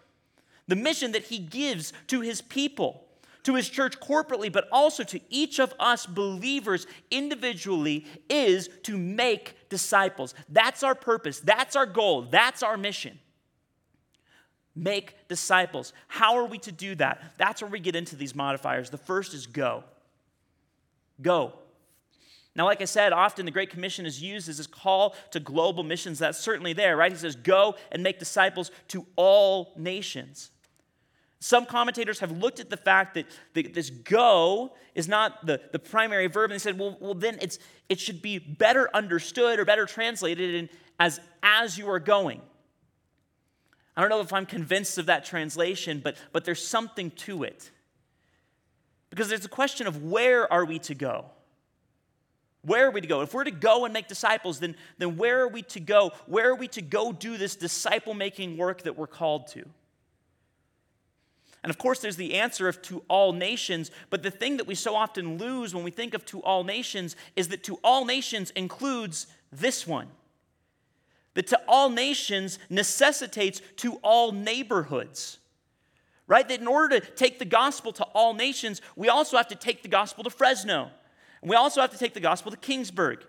the 0.68 0.76
mission 0.76 1.12
that 1.14 1.26
he 1.26 1.40
gives 1.40 1.94
to 2.08 2.22
his 2.22 2.42
people, 2.42 3.08
to 3.44 3.56
his 3.56 3.70
church 3.70 4.00
corporately, 4.00 4.52
but 4.52 4.68
also 4.72 5.04
to 5.04 5.20
each 5.30 5.60
of 5.60 5.74
us 5.80 6.06
believers 6.06 6.88
individually 7.10 8.06
is 8.30 8.70
to 8.84 8.98
make 8.98 9.70
disciples. 9.70 10.34
That's 10.50 10.84
our 10.84 10.96
purpose, 10.96 11.40
that's 11.40 11.76
our 11.76 11.86
goal, 11.86 12.24
that's 12.24 12.64
our 12.64 12.78
mission. 12.78 13.20
Make 14.76 15.28
disciples. 15.28 15.92
How 16.08 16.36
are 16.36 16.46
we 16.46 16.60
to 16.60 16.72
do 16.72 16.94
that? 16.96 17.34
That's 17.38 17.64
where 17.64 17.72
we 17.72 17.80
get 17.80 17.96
into 17.96 18.16
these 18.16 18.36
modifiers. 18.36 18.92
The 18.92 18.98
first 18.98 19.34
is 19.34 19.48
go. 19.48 19.84
Go. 21.20 21.54
Now, 22.58 22.66
like 22.66 22.82
I 22.82 22.86
said, 22.86 23.14
often 23.14 23.46
the 23.46 23.52
Great 23.52 23.70
Commission 23.70 24.08
is 24.08 24.22
used 24.22 24.50
as 24.50 24.60
a 24.60 24.68
call 24.68 25.16
to 25.30 25.40
global 25.40 25.84
missions. 25.84 26.18
That's 26.20 26.40
certainly 26.40 26.74
there, 26.74 26.98
right? 26.98 27.12
He 27.12 27.18
says, 27.18 27.36
Go 27.36 27.76
and 27.92 28.02
make 28.02 28.18
disciples 28.18 28.72
to 28.90 29.06
all 29.16 29.74
nations. 29.78 30.50
Some 31.40 31.66
commentators 31.66 32.20
have 32.20 32.32
looked 32.32 32.60
at 32.60 32.70
the 32.70 32.78
fact 32.78 33.14
that 33.14 33.26
the, 33.54 33.64
this 33.64 33.90
go 33.92 34.74
is 34.96 35.08
not 35.08 35.46
the, 35.46 35.62
the 35.72 35.80
primary 35.80 36.28
verb, 36.28 36.50
and 36.50 36.56
they 36.56 36.64
said, 36.64 36.80
well, 36.80 36.98
well 37.00 37.14
then 37.14 37.38
it's, 37.42 37.60
it 37.90 38.00
should 38.00 38.22
be 38.22 38.40
better 38.40 38.90
understood 38.94 39.60
or 39.60 39.66
better 39.66 39.86
translated 39.86 40.56
in, 40.56 40.70
as 41.00 41.20
as 41.44 41.78
you 41.78 41.90
are 41.90 42.00
going. 42.00 42.42
I 43.96 44.02
don't 44.02 44.10
know 44.10 44.22
if 44.22 44.34
I'm 44.34 44.46
convinced 44.46 44.98
of 44.98 45.08
that 45.08 45.26
translation, 45.26 46.02
but, 46.04 46.18
but 46.32 46.46
there's 46.46 46.66
something 46.66 47.12
to 47.12 47.44
it. 47.44 47.72
Because 49.10 49.30
there's 49.30 49.46
a 49.46 49.50
question 49.50 49.88
of 49.88 50.04
where 50.04 50.52
are 50.52 50.66
we 50.66 50.80
to 50.80 50.96
go? 50.96 51.26
Where 52.62 52.88
are 52.88 52.92
we 52.92 53.02
to 53.02 53.08
go? 53.08 53.22
If 53.22 53.34
we're 53.34 53.46
to 53.46 53.52
go 53.52 53.86
and 53.86 53.94
make 53.94 54.08
disciples, 54.08 54.60
then, 54.60 54.76
then 54.98 55.18
where 55.18 55.42
are 55.42 55.48
we 55.48 55.62
to 55.64 55.80
go? 55.80 56.12
Where 56.26 56.50
are 56.50 56.56
we 56.56 56.68
to 56.70 56.82
go 56.82 57.12
do 57.12 57.38
this 57.38 57.56
disciple 57.56 58.14
making 58.14 58.58
work 58.58 58.84
that 58.84 58.98
we're 58.98 59.08
called 59.08 59.48
to? 59.50 59.66
And 61.68 61.70
of 61.70 61.78
course, 61.78 62.00
there's 62.00 62.16
the 62.16 62.36
answer 62.36 62.70
of 62.70 62.82
to 62.84 63.04
all 63.10 63.34
nations, 63.34 63.92
but 64.10 64.24
the 64.24 64.32
thing 64.32 64.56
that 64.56 64.68
we 64.68 64.74
so 64.74 64.96
often 64.96 65.38
lose 65.38 65.76
when 65.76 65.84
we 65.84 65.92
think 65.92 66.14
of 66.14 66.26
to 66.28 66.42
all 66.42 66.64
nations 66.64 67.18
is 67.36 67.50
that 67.50 67.62
to 67.64 67.78
all 67.84 68.06
nations 68.06 68.52
includes 68.52 69.28
this 69.52 69.86
one. 69.86 70.08
That 71.34 71.48
to 71.48 71.60
all 71.68 71.90
nations 71.90 72.58
necessitates 72.70 73.62
to 73.78 73.96
all 73.96 74.32
neighborhoods 74.32 75.40
right? 76.28 76.48
That 76.48 76.60
in 76.60 76.68
order 76.68 77.00
to 77.00 77.06
take 77.16 77.40
the 77.40 77.46
gospel 77.46 77.94
to 77.94 78.04
all 78.14 78.34
nations, 78.34 78.82
we 78.96 79.10
also 79.10 79.38
have 79.38 79.48
to 79.48 79.56
take 79.56 79.82
the 79.82 79.88
gospel 79.88 80.24
to 80.26 80.30
Fresno. 80.30 80.92
And 81.42 81.50
we 81.50 81.56
also 81.56 81.82
have 81.82 81.92
to 81.92 81.98
take 81.98 82.14
the 82.14 82.20
gospel 82.20 82.52
to 82.52 82.58
Kingsburg. 82.58 83.22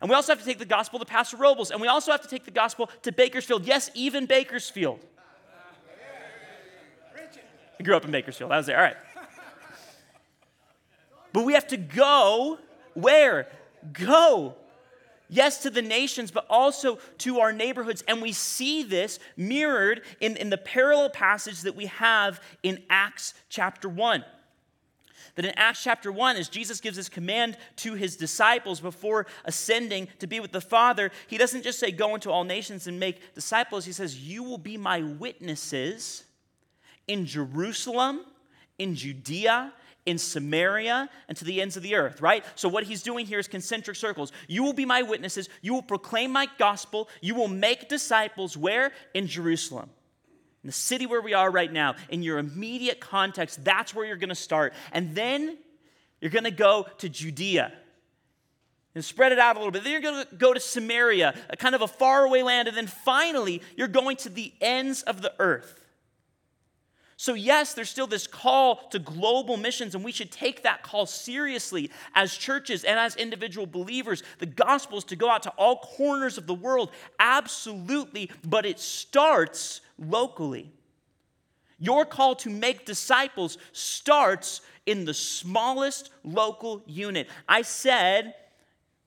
And 0.00 0.08
we 0.08 0.14
also 0.14 0.32
have 0.32 0.38
to 0.38 0.44
take 0.44 0.58
the 0.58 0.64
gospel 0.64 0.98
to 0.98 1.04
Paso 1.04 1.36
Robles. 1.36 1.70
And 1.70 1.80
we 1.80 1.88
also 1.88 2.12
have 2.12 2.22
to 2.22 2.28
take 2.28 2.44
the 2.44 2.50
gospel 2.50 2.90
to 3.02 3.12
Bakersfield. 3.12 3.66
Yes, 3.66 3.90
even 3.94 4.26
Bakersfield 4.26 5.00
grew 7.84 7.96
up 7.96 8.04
in 8.04 8.10
Bakersfield. 8.10 8.50
I 8.50 8.56
was 8.56 8.66
there. 8.66 8.76
All 8.76 8.82
right. 8.82 8.96
But 11.32 11.44
we 11.44 11.54
have 11.54 11.66
to 11.68 11.76
go 11.76 12.58
where? 12.94 13.48
Go. 13.92 14.54
Yes, 15.28 15.62
to 15.62 15.70
the 15.70 15.82
nations, 15.82 16.30
but 16.30 16.46
also 16.48 16.98
to 17.18 17.40
our 17.40 17.52
neighborhoods. 17.52 18.04
And 18.06 18.22
we 18.22 18.32
see 18.32 18.84
this 18.84 19.18
mirrored 19.36 20.02
in, 20.20 20.36
in 20.36 20.50
the 20.50 20.58
parallel 20.58 21.10
passage 21.10 21.62
that 21.62 21.74
we 21.74 21.86
have 21.86 22.40
in 22.62 22.82
Acts 22.88 23.34
chapter 23.48 23.88
1 23.88 24.24
that 25.34 25.44
in 25.44 25.52
Acts 25.56 25.82
chapter 25.82 26.12
1, 26.12 26.36
as 26.36 26.48
Jesus 26.48 26.80
gives 26.80 26.96
this 26.96 27.08
command 27.08 27.56
to 27.76 27.94
his 27.94 28.16
disciples 28.16 28.80
before 28.80 29.26
ascending 29.44 30.06
to 30.20 30.28
be 30.28 30.38
with 30.38 30.52
the 30.52 30.60
Father, 30.60 31.10
he 31.26 31.38
doesn't 31.38 31.62
just 31.62 31.80
say, 31.80 31.90
Go 31.90 32.14
into 32.14 32.30
all 32.30 32.44
nations 32.44 32.86
and 32.86 33.00
make 33.00 33.34
disciples. 33.34 33.84
He 33.84 33.90
says, 33.90 34.16
You 34.16 34.44
will 34.44 34.58
be 34.58 34.76
my 34.76 35.02
witnesses 35.02 36.22
in 37.06 37.26
Jerusalem, 37.26 38.20
in 38.78 38.94
Judea, 38.94 39.72
in 40.06 40.18
Samaria 40.18 41.08
and 41.28 41.36
to 41.36 41.44
the 41.44 41.62
ends 41.62 41.76
of 41.76 41.82
the 41.82 41.94
earth, 41.94 42.20
right? 42.20 42.44
So, 42.56 42.68
what 42.68 42.84
he's 42.84 43.02
doing 43.02 43.26
here 43.26 43.38
is 43.38 43.48
concentric 43.48 43.96
circles. 43.96 44.32
You 44.48 44.62
will 44.62 44.72
be 44.72 44.84
my 44.84 45.02
witnesses. 45.02 45.48
You 45.62 45.74
will 45.74 45.82
proclaim 45.82 46.30
my 46.30 46.48
gospel. 46.58 47.08
You 47.20 47.34
will 47.34 47.48
make 47.48 47.88
disciples 47.88 48.56
where? 48.56 48.92
In 49.14 49.26
Jerusalem. 49.26 49.90
In 50.62 50.68
the 50.68 50.72
city 50.72 51.06
where 51.06 51.20
we 51.20 51.34
are 51.34 51.50
right 51.50 51.72
now, 51.72 51.94
in 52.08 52.22
your 52.22 52.38
immediate 52.38 52.98
context, 53.00 53.62
that's 53.64 53.94
where 53.94 54.06
you're 54.06 54.16
going 54.16 54.30
to 54.30 54.34
start. 54.34 54.72
And 54.92 55.14
then 55.14 55.58
you're 56.20 56.30
going 56.30 56.44
to 56.44 56.50
go 56.50 56.86
to 56.98 57.08
Judea 57.08 57.70
and 58.94 59.04
spread 59.04 59.32
it 59.32 59.38
out 59.38 59.56
a 59.56 59.58
little 59.58 59.72
bit. 59.72 59.84
Then 59.84 59.92
you're 59.92 60.00
going 60.00 60.24
to 60.24 60.34
go 60.36 60.54
to 60.54 60.60
Samaria, 60.60 61.34
a 61.50 61.56
kind 61.56 61.74
of 61.74 61.82
a 61.82 61.88
faraway 61.88 62.42
land. 62.42 62.68
And 62.68 62.76
then 62.76 62.86
finally, 62.86 63.60
you're 63.76 63.88
going 63.88 64.16
to 64.18 64.30
the 64.30 64.54
ends 64.60 65.02
of 65.02 65.20
the 65.20 65.34
earth. 65.38 65.83
So, 67.16 67.34
yes, 67.34 67.74
there's 67.74 67.90
still 67.90 68.08
this 68.08 68.26
call 68.26 68.88
to 68.88 68.98
global 68.98 69.56
missions, 69.56 69.94
and 69.94 70.04
we 70.04 70.10
should 70.10 70.32
take 70.32 70.62
that 70.64 70.82
call 70.82 71.06
seriously 71.06 71.90
as 72.14 72.36
churches 72.36 72.82
and 72.82 72.98
as 72.98 73.14
individual 73.14 73.66
believers. 73.66 74.24
The 74.38 74.46
gospel 74.46 74.98
is 74.98 75.04
to 75.04 75.16
go 75.16 75.30
out 75.30 75.44
to 75.44 75.50
all 75.50 75.76
corners 75.76 76.38
of 76.38 76.46
the 76.46 76.54
world, 76.54 76.90
absolutely, 77.20 78.30
but 78.44 78.66
it 78.66 78.80
starts 78.80 79.80
locally. 79.96 80.72
Your 81.78 82.04
call 82.04 82.34
to 82.36 82.50
make 82.50 82.84
disciples 82.84 83.58
starts 83.72 84.60
in 84.86 85.04
the 85.04 85.14
smallest 85.14 86.10
local 86.24 86.82
unit. 86.86 87.28
I 87.48 87.62
said 87.62 88.34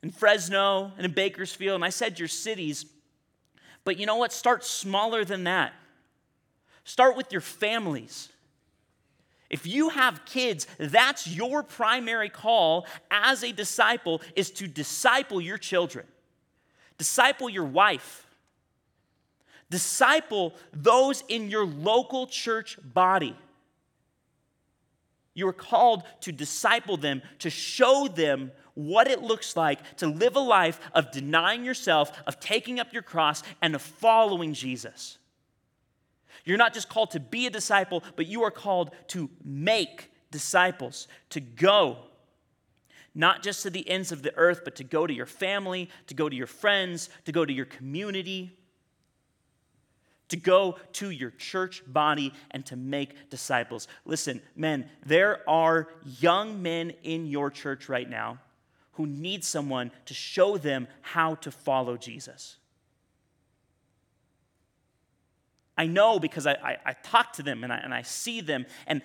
in 0.01 0.11
Fresno 0.11 0.93
and 0.95 1.05
in 1.05 1.11
Bakersfield, 1.11 1.75
and 1.75 1.85
I 1.85 1.89
said 1.89 2.19
your 2.19 2.27
cities, 2.27 2.85
but 3.83 3.97
you 3.97 4.05
know 4.05 4.15
what? 4.15 4.31
Start 4.31 4.63
smaller 4.63 5.25
than 5.25 5.43
that. 5.45 5.73
Start 6.87 7.17
with 7.17 7.33
your 7.33 7.41
families. 7.41 8.29
If 9.49 9.67
you 9.67 9.89
have 9.89 10.23
kids, 10.23 10.67
that's 10.79 11.27
your 11.27 11.61
primary 11.61 12.29
call 12.29 12.87
as 13.11 13.43
a 13.43 13.51
disciple 13.51 14.21
is 14.37 14.51
to 14.51 14.69
disciple 14.69 15.41
your 15.41 15.57
children. 15.57 16.05
Disciple 16.97 17.49
your 17.49 17.65
wife. 17.65 18.25
Disciple 19.69 20.53
those 20.71 21.25
in 21.27 21.49
your 21.49 21.65
local 21.65 22.25
church 22.25 22.79
body. 22.81 23.35
You 25.33 25.49
are 25.49 25.53
called 25.53 26.03
to 26.21 26.31
disciple 26.31 26.95
them, 26.95 27.21
to 27.39 27.49
show 27.49 28.07
them 28.07 28.53
what 28.75 29.09
it 29.09 29.21
looks 29.21 29.57
like 29.57 29.97
to 29.97 30.07
live 30.07 30.37
a 30.37 30.39
life 30.39 30.79
of 30.93 31.11
denying 31.11 31.65
yourself, 31.65 32.17
of 32.25 32.39
taking 32.39 32.79
up 32.79 32.93
your 32.93 33.03
cross, 33.03 33.43
and 33.61 33.75
of 33.75 33.81
following 33.81 34.53
Jesus. 34.53 35.17
You're 36.45 36.57
not 36.57 36.73
just 36.73 36.89
called 36.89 37.11
to 37.11 37.19
be 37.19 37.47
a 37.47 37.49
disciple, 37.49 38.03
but 38.15 38.27
you 38.27 38.43
are 38.43 38.51
called 38.51 38.91
to 39.07 39.29
make 39.43 40.11
disciples, 40.31 41.07
to 41.29 41.39
go. 41.39 41.97
Not 43.15 43.41
just 43.41 43.63
to 43.63 43.69
the 43.69 43.89
ends 43.89 44.11
of 44.11 44.21
the 44.21 44.35
earth, 44.35 44.61
but 44.63 44.75
to 44.75 44.83
go 44.83 45.07
to 45.07 45.13
your 45.13 45.25
family, 45.25 45.89
to 46.07 46.13
go 46.13 46.29
to 46.29 46.35
your 46.35 46.47
friends, 46.47 47.09
to 47.25 47.31
go 47.31 47.45
to 47.45 47.53
your 47.53 47.65
community, 47.65 48.57
to 50.29 50.37
go 50.37 50.77
to 50.93 51.09
your 51.09 51.31
church 51.31 51.83
body 51.87 52.33
and 52.51 52.65
to 52.65 52.75
make 52.75 53.29
disciples. 53.29 53.87
Listen, 54.05 54.41
men, 54.55 54.89
there 55.05 55.47
are 55.49 55.87
young 56.19 56.61
men 56.61 56.93
in 57.03 57.25
your 57.25 57.49
church 57.49 57.89
right 57.89 58.09
now 58.09 58.37
who 58.93 59.05
need 59.05 59.43
someone 59.43 59.91
to 60.05 60.13
show 60.13 60.57
them 60.57 60.87
how 61.01 61.35
to 61.35 61.51
follow 61.51 61.97
Jesus. 61.97 62.57
I 65.77 65.85
know 65.85 66.19
because 66.19 66.47
I, 66.47 66.53
I, 66.53 66.77
I 66.85 66.93
talk 66.93 67.33
to 67.33 67.43
them 67.43 67.63
and 67.63 67.71
I, 67.71 67.77
and 67.77 67.93
I 67.93 68.01
see 68.01 68.41
them. 68.41 68.65
And 68.87 69.01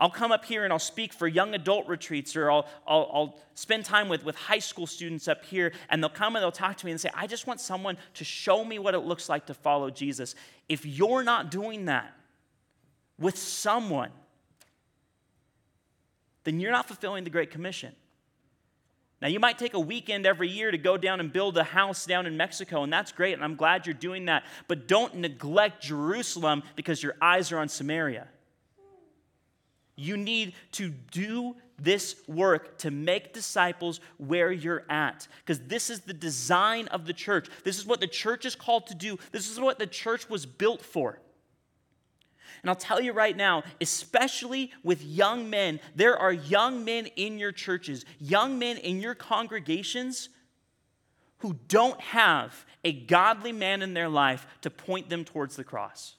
I'll 0.00 0.10
come 0.10 0.32
up 0.32 0.44
here 0.44 0.64
and 0.64 0.72
I'll 0.72 0.78
speak 0.78 1.12
for 1.12 1.28
young 1.28 1.54
adult 1.54 1.86
retreats 1.86 2.34
or 2.34 2.50
I'll, 2.50 2.66
I'll, 2.86 3.10
I'll, 3.12 3.40
spend 3.54 3.84
time 3.84 4.08
with, 4.08 4.24
with 4.24 4.34
high 4.36 4.58
school 4.58 4.86
students 4.86 5.28
up 5.28 5.44
here 5.44 5.72
and 5.90 6.02
they'll 6.02 6.08
come 6.08 6.34
and 6.34 6.42
they'll 6.42 6.50
talk 6.50 6.78
to 6.78 6.86
me 6.86 6.92
and 6.92 6.98
say, 6.98 7.10
I 7.14 7.26
just 7.26 7.46
want 7.46 7.60
someone 7.60 7.98
to 8.14 8.24
show 8.24 8.64
me 8.64 8.78
what 8.78 8.94
it 8.94 9.00
looks 9.00 9.28
like 9.28 9.44
to 9.46 9.54
follow 9.54 9.90
Jesus. 9.90 10.34
If 10.66 10.86
you're 10.86 11.22
not 11.22 11.50
doing 11.50 11.84
that 11.84 12.10
with 13.18 13.36
someone, 13.36 14.12
then 16.44 16.58
you're 16.58 16.72
not 16.72 16.86
fulfilling 16.86 17.24
the 17.24 17.30
Great 17.30 17.50
Commission. 17.50 17.94
Now, 19.22 19.28
you 19.28 19.38
might 19.38 19.58
take 19.58 19.74
a 19.74 19.80
weekend 19.80 20.26
every 20.26 20.48
year 20.48 20.70
to 20.70 20.78
go 20.78 20.96
down 20.96 21.20
and 21.20 21.30
build 21.30 21.58
a 21.58 21.64
house 21.64 22.06
down 22.06 22.24
in 22.24 22.38
Mexico, 22.38 22.84
and 22.84 22.92
that's 22.92 23.12
great, 23.12 23.34
and 23.34 23.44
I'm 23.44 23.54
glad 23.54 23.86
you're 23.86 23.92
doing 23.94 24.26
that. 24.26 24.44
But 24.66 24.88
don't 24.88 25.16
neglect 25.16 25.82
Jerusalem 25.82 26.62
because 26.74 27.02
your 27.02 27.16
eyes 27.20 27.52
are 27.52 27.58
on 27.58 27.68
Samaria. 27.68 28.28
You 29.94 30.16
need 30.16 30.54
to 30.72 30.88
do 30.88 31.56
this 31.78 32.16
work 32.26 32.78
to 32.78 32.90
make 32.90 33.34
disciples 33.34 34.00
where 34.16 34.50
you're 34.50 34.84
at. 34.88 35.28
Because 35.44 35.60
this 35.60 35.90
is 35.90 36.00
the 36.00 36.14
design 36.14 36.88
of 36.88 37.04
the 37.04 37.12
church. 37.12 37.48
This 37.64 37.78
is 37.78 37.84
what 37.84 38.00
the 38.00 38.06
church 38.06 38.46
is 38.46 38.54
called 38.54 38.86
to 38.86 38.94
do. 38.94 39.18
This 39.32 39.50
is 39.50 39.60
what 39.60 39.78
the 39.78 39.86
church 39.86 40.30
was 40.30 40.46
built 40.46 40.80
for. 40.80 41.20
And 42.62 42.70
I'll 42.70 42.76
tell 42.76 43.00
you 43.00 43.12
right 43.12 43.36
now, 43.36 43.62
especially 43.80 44.72
with 44.82 45.02
young 45.02 45.48
men, 45.48 45.80
there 45.94 46.16
are 46.18 46.32
young 46.32 46.84
men 46.84 47.06
in 47.06 47.38
your 47.38 47.52
churches, 47.52 48.04
young 48.18 48.58
men 48.58 48.76
in 48.76 49.00
your 49.00 49.14
congregations 49.14 50.28
who 51.38 51.56
don't 51.68 52.00
have 52.00 52.66
a 52.84 52.92
godly 52.92 53.52
man 53.52 53.82
in 53.82 53.94
their 53.94 54.08
life 54.08 54.46
to 54.60 54.70
point 54.70 55.08
them 55.08 55.24
towards 55.24 55.56
the 55.56 55.64
cross. 55.64 56.16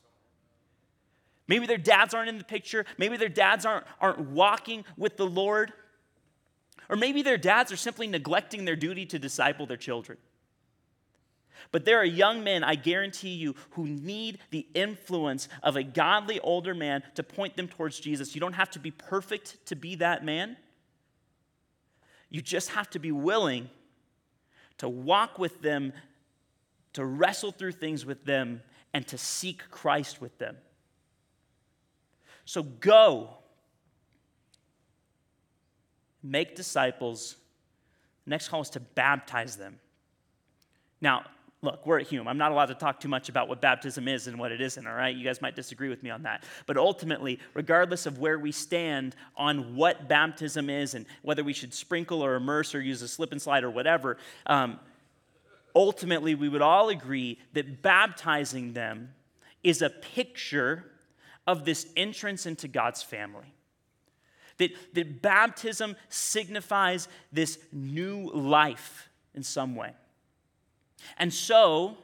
Maybe 1.47 1.67
their 1.67 1.77
dads 1.77 2.13
aren't 2.13 2.29
in 2.29 2.37
the 2.37 2.43
picture. 2.43 2.85
Maybe 2.97 3.17
their 3.17 3.29
dads 3.29 3.65
aren't, 3.65 3.85
aren't 3.99 4.19
walking 4.19 4.85
with 4.97 5.17
the 5.17 5.27
Lord. 5.27 5.73
Or 6.89 6.95
maybe 6.95 7.21
their 7.21 7.37
dads 7.37 7.71
are 7.71 7.77
simply 7.77 8.07
neglecting 8.07 8.65
their 8.65 8.75
duty 8.75 9.05
to 9.07 9.19
disciple 9.19 9.65
their 9.65 9.77
children. 9.77 10.17
But 11.71 11.85
there 11.85 11.99
are 11.99 12.05
young 12.05 12.43
men, 12.43 12.63
I 12.63 12.75
guarantee 12.75 13.33
you, 13.33 13.55
who 13.71 13.85
need 13.85 14.39
the 14.49 14.67
influence 14.73 15.47
of 15.63 15.75
a 15.75 15.83
godly 15.83 16.39
older 16.39 16.73
man 16.73 17.03
to 17.15 17.23
point 17.23 17.55
them 17.55 17.67
towards 17.67 17.99
Jesus. 17.99 18.35
You 18.35 18.41
don't 18.41 18.53
have 18.53 18.71
to 18.71 18.79
be 18.79 18.91
perfect 18.91 19.65
to 19.67 19.75
be 19.75 19.95
that 19.95 20.25
man. 20.25 20.57
You 22.29 22.41
just 22.41 22.69
have 22.69 22.89
to 22.91 22.99
be 22.99 23.11
willing 23.11 23.69
to 24.77 24.89
walk 24.89 25.37
with 25.37 25.61
them, 25.61 25.93
to 26.93 27.05
wrestle 27.05 27.51
through 27.51 27.73
things 27.73 28.05
with 28.05 28.25
them, 28.25 28.61
and 28.93 29.07
to 29.07 29.17
seek 29.17 29.69
Christ 29.69 30.21
with 30.21 30.37
them. 30.39 30.57
So 32.45 32.63
go, 32.63 33.29
make 36.23 36.55
disciples. 36.55 37.35
Next 38.25 38.49
call 38.49 38.61
is 38.61 38.69
to 38.71 38.79
baptize 38.79 39.57
them. 39.57 39.79
Now, 40.99 41.25
look, 41.63 41.85
we're 41.85 41.99
at 41.99 42.07
Hume. 42.07 42.27
I'm 42.27 42.39
not 42.39 42.51
allowed 42.51 42.67
to 42.67 42.73
talk 42.75 42.99
too 42.99 43.07
much 43.07 43.29
about 43.29 43.47
what 43.47 43.61
baptism 43.61 44.07
is 44.07 44.25
and 44.25 44.39
what 44.39 44.51
it 44.51 44.61
isn't, 44.61 44.87
all 44.87 44.95
right? 44.95 45.15
You 45.15 45.23
guys 45.23 45.41
might 45.41 45.55
disagree 45.55 45.89
with 45.89 46.01
me 46.01 46.09
on 46.09 46.23
that. 46.23 46.43
But 46.65 46.77
ultimately, 46.77 47.39
regardless 47.53 48.07
of 48.07 48.17
where 48.17 48.39
we 48.39 48.51
stand 48.51 49.15
on 49.37 49.75
what 49.75 50.07
baptism 50.07 50.69
is 50.69 50.95
and 50.95 51.05
whether 51.21 51.43
we 51.43 51.53
should 51.53 51.73
sprinkle 51.73 52.23
or 52.23 52.35
immerse 52.35 52.73
or 52.73 52.81
use 52.81 53.03
a 53.03 53.07
slip 53.07 53.31
and 53.31 53.39
slide 53.39 53.63
or 53.63 53.69
whatever, 53.69 54.17
um, 54.47 54.79
ultimately, 55.75 56.33
we 56.33 56.49
would 56.49 56.63
all 56.63 56.89
agree 56.89 57.37
that 57.53 57.83
baptizing 57.83 58.73
them 58.73 59.13
is 59.63 59.83
a 59.83 59.89
picture 59.89 60.85
of 61.45 61.63
this 61.63 61.87
entrance 61.95 62.47
into 62.47 62.67
God's 62.67 63.03
family. 63.03 63.53
That, 64.57 64.71
that 64.93 65.21
baptism 65.21 65.95
signifies 66.09 67.07
this 67.31 67.59
new 67.71 68.31
life 68.33 69.09
in 69.35 69.43
some 69.43 69.75
way. 69.75 69.93
And 71.17 71.33
so, 71.33 71.97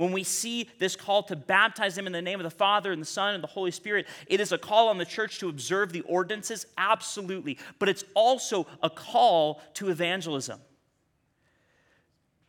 when 0.00 0.12
we 0.12 0.24
see 0.24 0.66
this 0.78 0.96
call 0.96 1.22
to 1.24 1.36
baptize 1.36 1.94
them 1.94 2.06
in 2.06 2.12
the 2.14 2.22
name 2.22 2.40
of 2.40 2.44
the 2.44 2.50
Father 2.50 2.90
and 2.90 3.02
the 3.02 3.06
Son 3.06 3.34
and 3.34 3.42
the 3.42 3.48
Holy 3.48 3.70
Spirit, 3.70 4.06
it 4.28 4.40
is 4.40 4.50
a 4.50 4.56
call 4.56 4.88
on 4.88 4.96
the 4.96 5.04
church 5.04 5.38
to 5.40 5.50
observe 5.50 5.92
the 5.92 6.00
ordinances, 6.02 6.64
absolutely. 6.78 7.58
But 7.78 7.90
it's 7.90 8.02
also 8.14 8.66
a 8.82 8.88
call 8.88 9.60
to 9.74 9.90
evangelism. 9.90 10.58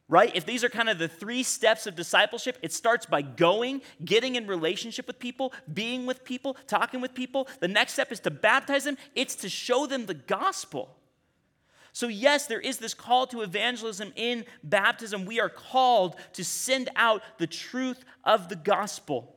Right? 0.08 0.34
If 0.34 0.46
these 0.46 0.64
are 0.64 0.70
kind 0.70 0.88
of 0.88 0.98
the 0.98 1.10
three 1.10 1.44
steps 1.44 1.88
of 1.88 1.96
discipleship, 1.98 2.58
it 2.62 2.72
starts 2.72 3.06
by 3.06 3.22
going, 3.22 3.82
getting 4.06 4.38
in 4.38 4.48
relationship 4.48 5.06
with 5.06 5.20
people, 5.20 5.52
being 5.74 6.06
with 6.06 6.24
people, 6.24 6.56
talking 6.68 7.02
with 7.02 7.14
people. 7.14 7.50
The 7.60 7.68
next 7.68 7.94
step 7.94 8.14
is 8.14 8.22
to 8.22 8.32
baptize 8.32 8.86
them, 8.86 8.98
it's 9.14 9.36
to 9.36 9.50
show 9.50 9.88
them 9.88 10.06
the 10.06 10.14
gospel. 10.14 10.96
So, 11.94 12.08
yes, 12.08 12.48
there 12.48 12.60
is 12.60 12.78
this 12.78 12.94
call 12.94 13.28
to 13.28 13.42
evangelism 13.42 14.14
in 14.16 14.46
baptism. 14.64 15.26
We 15.26 15.42
are 15.42 15.50
called 15.50 16.16
to 16.34 16.44
send 16.44 16.90
out 16.96 17.22
the 17.38 17.48
truth 17.48 18.04
of 18.24 18.48
the 18.48 18.56
gospel, 18.56 19.36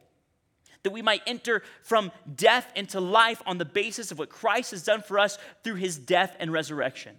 that 0.84 0.92
we 0.92 1.02
might 1.02 1.22
enter 1.26 1.62
from 1.82 2.12
death 2.36 2.70
into 2.76 3.00
life 3.00 3.42
on 3.44 3.58
the 3.58 3.64
basis 3.64 4.12
of 4.12 4.18
what 4.18 4.28
Christ 4.28 4.70
has 4.70 4.84
done 4.84 5.02
for 5.02 5.18
us 5.18 5.36
through 5.64 5.76
his 5.76 5.98
death 5.98 6.36
and 6.38 6.52
resurrection. 6.52 7.16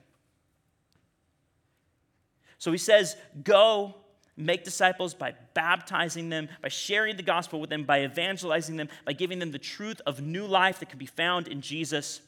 So, 2.58 2.72
he 2.72 2.78
says, 2.78 3.18
Go 3.44 3.96
make 4.38 4.64
disciples 4.64 5.14
by 5.14 5.34
baptizing 5.54 6.30
them, 6.30 6.48
by 6.62 6.70
sharing 6.70 7.18
the 7.18 7.24
gospel 7.24 7.60
with 7.60 7.70
them, 7.70 7.84
by 7.84 8.04
evangelizing 8.04 8.78
them, 8.78 8.88
by 9.06 9.12
giving 9.12 9.40
them 9.40 9.52
the 9.52 9.60
truth 9.60 10.02
of 10.06 10.22
new 10.22 10.46
life 10.46 10.80
that 10.80 10.90
can 10.90 11.00
be 11.00 11.06
found 11.06 11.50
in 11.50 11.60
Jesus. 11.60 12.22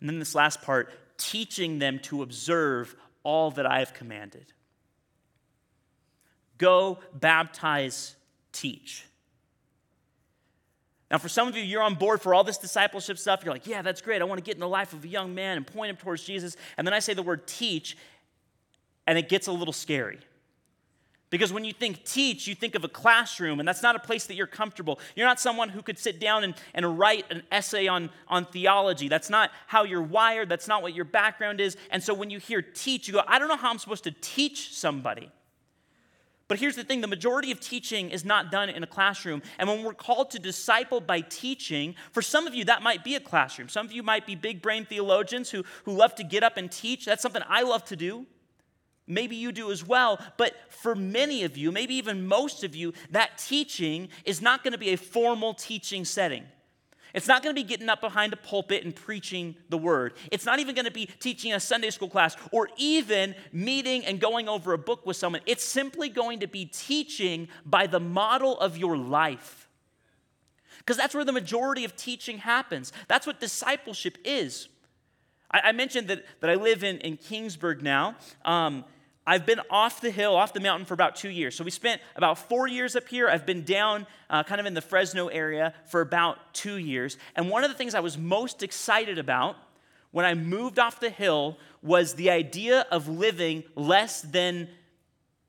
And 0.00 0.08
then 0.08 0.18
this 0.18 0.34
last 0.34 0.62
part 0.62 0.90
teaching 1.20 1.78
them 1.78 2.00
to 2.00 2.22
observe 2.22 2.96
all 3.22 3.50
that 3.52 3.66
I 3.66 3.78
have 3.78 3.94
commanded. 3.94 4.52
Go, 6.58 6.98
baptize, 7.14 8.16
teach. 8.52 9.04
Now, 11.10 11.18
for 11.18 11.28
some 11.28 11.48
of 11.48 11.56
you, 11.56 11.62
you're 11.62 11.82
on 11.82 11.94
board 11.94 12.20
for 12.20 12.34
all 12.34 12.44
this 12.44 12.58
discipleship 12.58 13.18
stuff. 13.18 13.44
You're 13.44 13.52
like, 13.52 13.66
yeah, 13.66 13.82
that's 13.82 14.00
great. 14.00 14.22
I 14.22 14.24
want 14.24 14.38
to 14.38 14.44
get 14.44 14.54
in 14.54 14.60
the 14.60 14.68
life 14.68 14.92
of 14.92 15.04
a 15.04 15.08
young 15.08 15.34
man 15.34 15.56
and 15.56 15.66
point 15.66 15.90
him 15.90 15.96
towards 15.96 16.24
Jesus. 16.24 16.56
And 16.76 16.86
then 16.86 16.94
I 16.94 17.00
say 17.00 17.14
the 17.14 17.22
word 17.22 17.46
teach, 17.46 17.96
and 19.06 19.18
it 19.18 19.28
gets 19.28 19.46
a 19.46 19.52
little 19.52 19.72
scary. 19.72 20.18
Because 21.30 21.52
when 21.52 21.64
you 21.64 21.72
think 21.72 22.04
teach, 22.04 22.48
you 22.48 22.56
think 22.56 22.74
of 22.74 22.82
a 22.82 22.88
classroom, 22.88 23.60
and 23.60 23.68
that's 23.68 23.82
not 23.82 23.94
a 23.94 24.00
place 24.00 24.26
that 24.26 24.34
you're 24.34 24.48
comfortable. 24.48 24.98
You're 25.14 25.28
not 25.28 25.38
someone 25.38 25.68
who 25.68 25.80
could 25.80 25.96
sit 25.96 26.18
down 26.18 26.42
and, 26.42 26.54
and 26.74 26.98
write 26.98 27.24
an 27.30 27.44
essay 27.52 27.86
on, 27.86 28.10
on 28.26 28.46
theology. 28.46 29.08
That's 29.08 29.30
not 29.30 29.52
how 29.68 29.84
you're 29.84 30.02
wired. 30.02 30.48
That's 30.48 30.66
not 30.66 30.82
what 30.82 30.92
your 30.92 31.04
background 31.04 31.60
is. 31.60 31.76
And 31.90 32.02
so 32.02 32.14
when 32.14 32.30
you 32.30 32.40
hear 32.40 32.60
teach, 32.60 33.06
you 33.06 33.14
go, 33.14 33.22
I 33.28 33.38
don't 33.38 33.46
know 33.46 33.56
how 33.56 33.70
I'm 33.70 33.78
supposed 33.78 34.04
to 34.04 34.10
teach 34.20 34.74
somebody. 34.74 35.30
But 36.48 36.58
here's 36.58 36.74
the 36.74 36.82
thing 36.82 37.00
the 37.00 37.06
majority 37.06 37.52
of 37.52 37.60
teaching 37.60 38.10
is 38.10 38.24
not 38.24 38.50
done 38.50 38.68
in 38.68 38.82
a 38.82 38.86
classroom. 38.88 39.40
And 39.56 39.68
when 39.68 39.84
we're 39.84 39.94
called 39.94 40.32
to 40.32 40.40
disciple 40.40 41.00
by 41.00 41.20
teaching, 41.20 41.94
for 42.10 42.22
some 42.22 42.48
of 42.48 42.56
you, 42.56 42.64
that 42.64 42.82
might 42.82 43.04
be 43.04 43.14
a 43.14 43.20
classroom. 43.20 43.68
Some 43.68 43.86
of 43.86 43.92
you 43.92 44.02
might 44.02 44.26
be 44.26 44.34
big 44.34 44.60
brain 44.60 44.84
theologians 44.84 45.48
who, 45.48 45.62
who 45.84 45.92
love 45.92 46.16
to 46.16 46.24
get 46.24 46.42
up 46.42 46.56
and 46.56 46.68
teach. 46.72 47.04
That's 47.04 47.22
something 47.22 47.42
I 47.48 47.62
love 47.62 47.84
to 47.84 47.94
do. 47.94 48.26
Maybe 49.10 49.34
you 49.34 49.50
do 49.50 49.72
as 49.72 49.84
well. 49.84 50.20
But 50.36 50.54
for 50.68 50.94
many 50.94 51.42
of 51.42 51.56
you, 51.56 51.72
maybe 51.72 51.96
even 51.96 52.26
most 52.26 52.62
of 52.62 52.76
you, 52.76 52.94
that 53.10 53.38
teaching 53.38 54.08
is 54.24 54.40
not 54.40 54.62
going 54.62 54.72
to 54.72 54.78
be 54.78 54.90
a 54.90 54.96
formal 54.96 55.52
teaching 55.52 56.04
setting. 56.04 56.44
It's 57.12 57.26
not 57.26 57.42
going 57.42 57.54
to 57.54 57.60
be 57.60 57.66
getting 57.66 57.88
up 57.88 58.00
behind 58.00 58.32
a 58.32 58.36
pulpit 58.36 58.84
and 58.84 58.94
preaching 58.94 59.56
the 59.68 59.76
word. 59.76 60.14
It's 60.30 60.46
not 60.46 60.60
even 60.60 60.76
going 60.76 60.84
to 60.84 60.92
be 60.92 61.06
teaching 61.06 61.52
a 61.52 61.58
Sunday 61.58 61.90
school 61.90 62.08
class 62.08 62.36
or 62.52 62.68
even 62.76 63.34
meeting 63.52 64.04
and 64.04 64.20
going 64.20 64.48
over 64.48 64.72
a 64.72 64.78
book 64.78 65.04
with 65.04 65.16
someone. 65.16 65.40
It's 65.44 65.64
simply 65.64 66.08
going 66.08 66.38
to 66.40 66.46
be 66.46 66.66
teaching 66.66 67.48
by 67.66 67.88
the 67.88 67.98
model 67.98 68.60
of 68.60 68.78
your 68.78 68.96
life. 68.96 69.68
Because 70.78 70.96
that's 70.96 71.16
where 71.16 71.24
the 71.24 71.32
majority 71.32 71.84
of 71.84 71.96
teaching 71.96 72.38
happens. 72.38 72.92
That's 73.08 73.26
what 73.26 73.40
discipleship 73.40 74.18
is. 74.24 74.68
I, 75.50 75.72
mentioned 75.72 76.06
that, 76.08 76.24
that 76.40 76.48
I 76.48 76.54
live 76.54 76.84
in, 76.84 76.98
in 76.98 77.16
Kingsburg 77.16 77.82
now. 77.82 78.14
Um, 78.44 78.84
I've 79.26 79.46
been 79.46 79.60
off 79.70 80.00
the 80.00 80.10
hill, 80.10 80.34
off 80.34 80.52
the 80.52 80.60
mountain 80.60 80.86
for 80.86 80.94
about 80.94 81.14
two 81.14 81.28
years. 81.28 81.54
So 81.54 81.62
we 81.62 81.70
spent 81.70 82.00
about 82.16 82.38
four 82.38 82.66
years 82.66 82.96
up 82.96 83.06
here. 83.06 83.28
I've 83.28 83.46
been 83.46 83.64
down 83.64 84.06
uh, 84.28 84.42
kind 84.42 84.60
of 84.60 84.66
in 84.66 84.74
the 84.74 84.80
Fresno 84.80 85.28
area 85.28 85.74
for 85.86 86.00
about 86.00 86.54
two 86.54 86.76
years. 86.76 87.18
And 87.36 87.50
one 87.50 87.62
of 87.62 87.70
the 87.70 87.76
things 87.76 87.94
I 87.94 88.00
was 88.00 88.16
most 88.16 88.62
excited 88.62 89.18
about 89.18 89.56
when 90.10 90.24
I 90.24 90.34
moved 90.34 90.78
off 90.78 91.00
the 91.00 91.10
hill 91.10 91.58
was 91.82 92.14
the 92.14 92.30
idea 92.30 92.86
of 92.90 93.08
living 93.08 93.62
less 93.76 94.22
than 94.22 94.68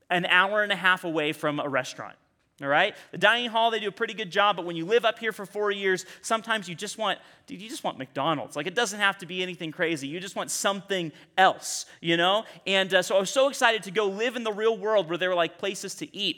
an 0.10 0.26
hour 0.26 0.62
and 0.62 0.72
a 0.72 0.76
half 0.76 1.04
away 1.04 1.32
from 1.32 1.60
a 1.60 1.68
restaurant. 1.68 2.16
All 2.63 2.69
right? 2.69 2.95
The 3.12 3.17
dining 3.17 3.50
hall, 3.50 3.71
they 3.71 3.80
do 3.80 3.88
a 3.88 3.91
pretty 3.91 4.13
good 4.13 4.32
job, 4.32 4.56
but 4.56 4.65
when 4.65 4.76
you 4.76 4.86
live 4.86 5.06
up 5.06 5.19
here 5.19 5.32
for 5.32 5.45
four 5.45 5.71
years, 5.71 6.06
sometimes 6.21 6.67
you 6.69 6.76
just 6.76 6.97
want, 6.97 7.19
dude, 7.47 7.62
you 7.62 7.69
just 7.69 7.84
want 7.84 7.97
McDonald's. 7.97 8.56
Like, 8.56 8.67
it 8.67 8.76
doesn't 8.76 9.00
have 9.00 9.17
to 9.19 9.26
be 9.26 9.41
anything 9.41 9.71
crazy. 9.71 10.08
You 10.08 10.19
just 10.19 10.36
want 10.36 10.52
something 10.52 11.12
else, 11.38 11.86
you 12.02 12.17
know? 12.17 12.45
And 12.67 12.93
uh, 12.93 13.02
so 13.02 13.15
I 13.17 13.19
was 13.19 13.30
so 13.30 13.50
excited 13.50 13.84
to 13.84 13.91
go 13.91 14.06
live 14.08 14.36
in 14.36 14.43
the 14.43 14.54
real 14.54 14.78
world 14.78 15.10
where 15.10 15.17
there 15.17 15.30
were 15.30 15.36
like 15.36 15.58
places 15.58 15.95
to 15.95 16.15
eat. 16.15 16.38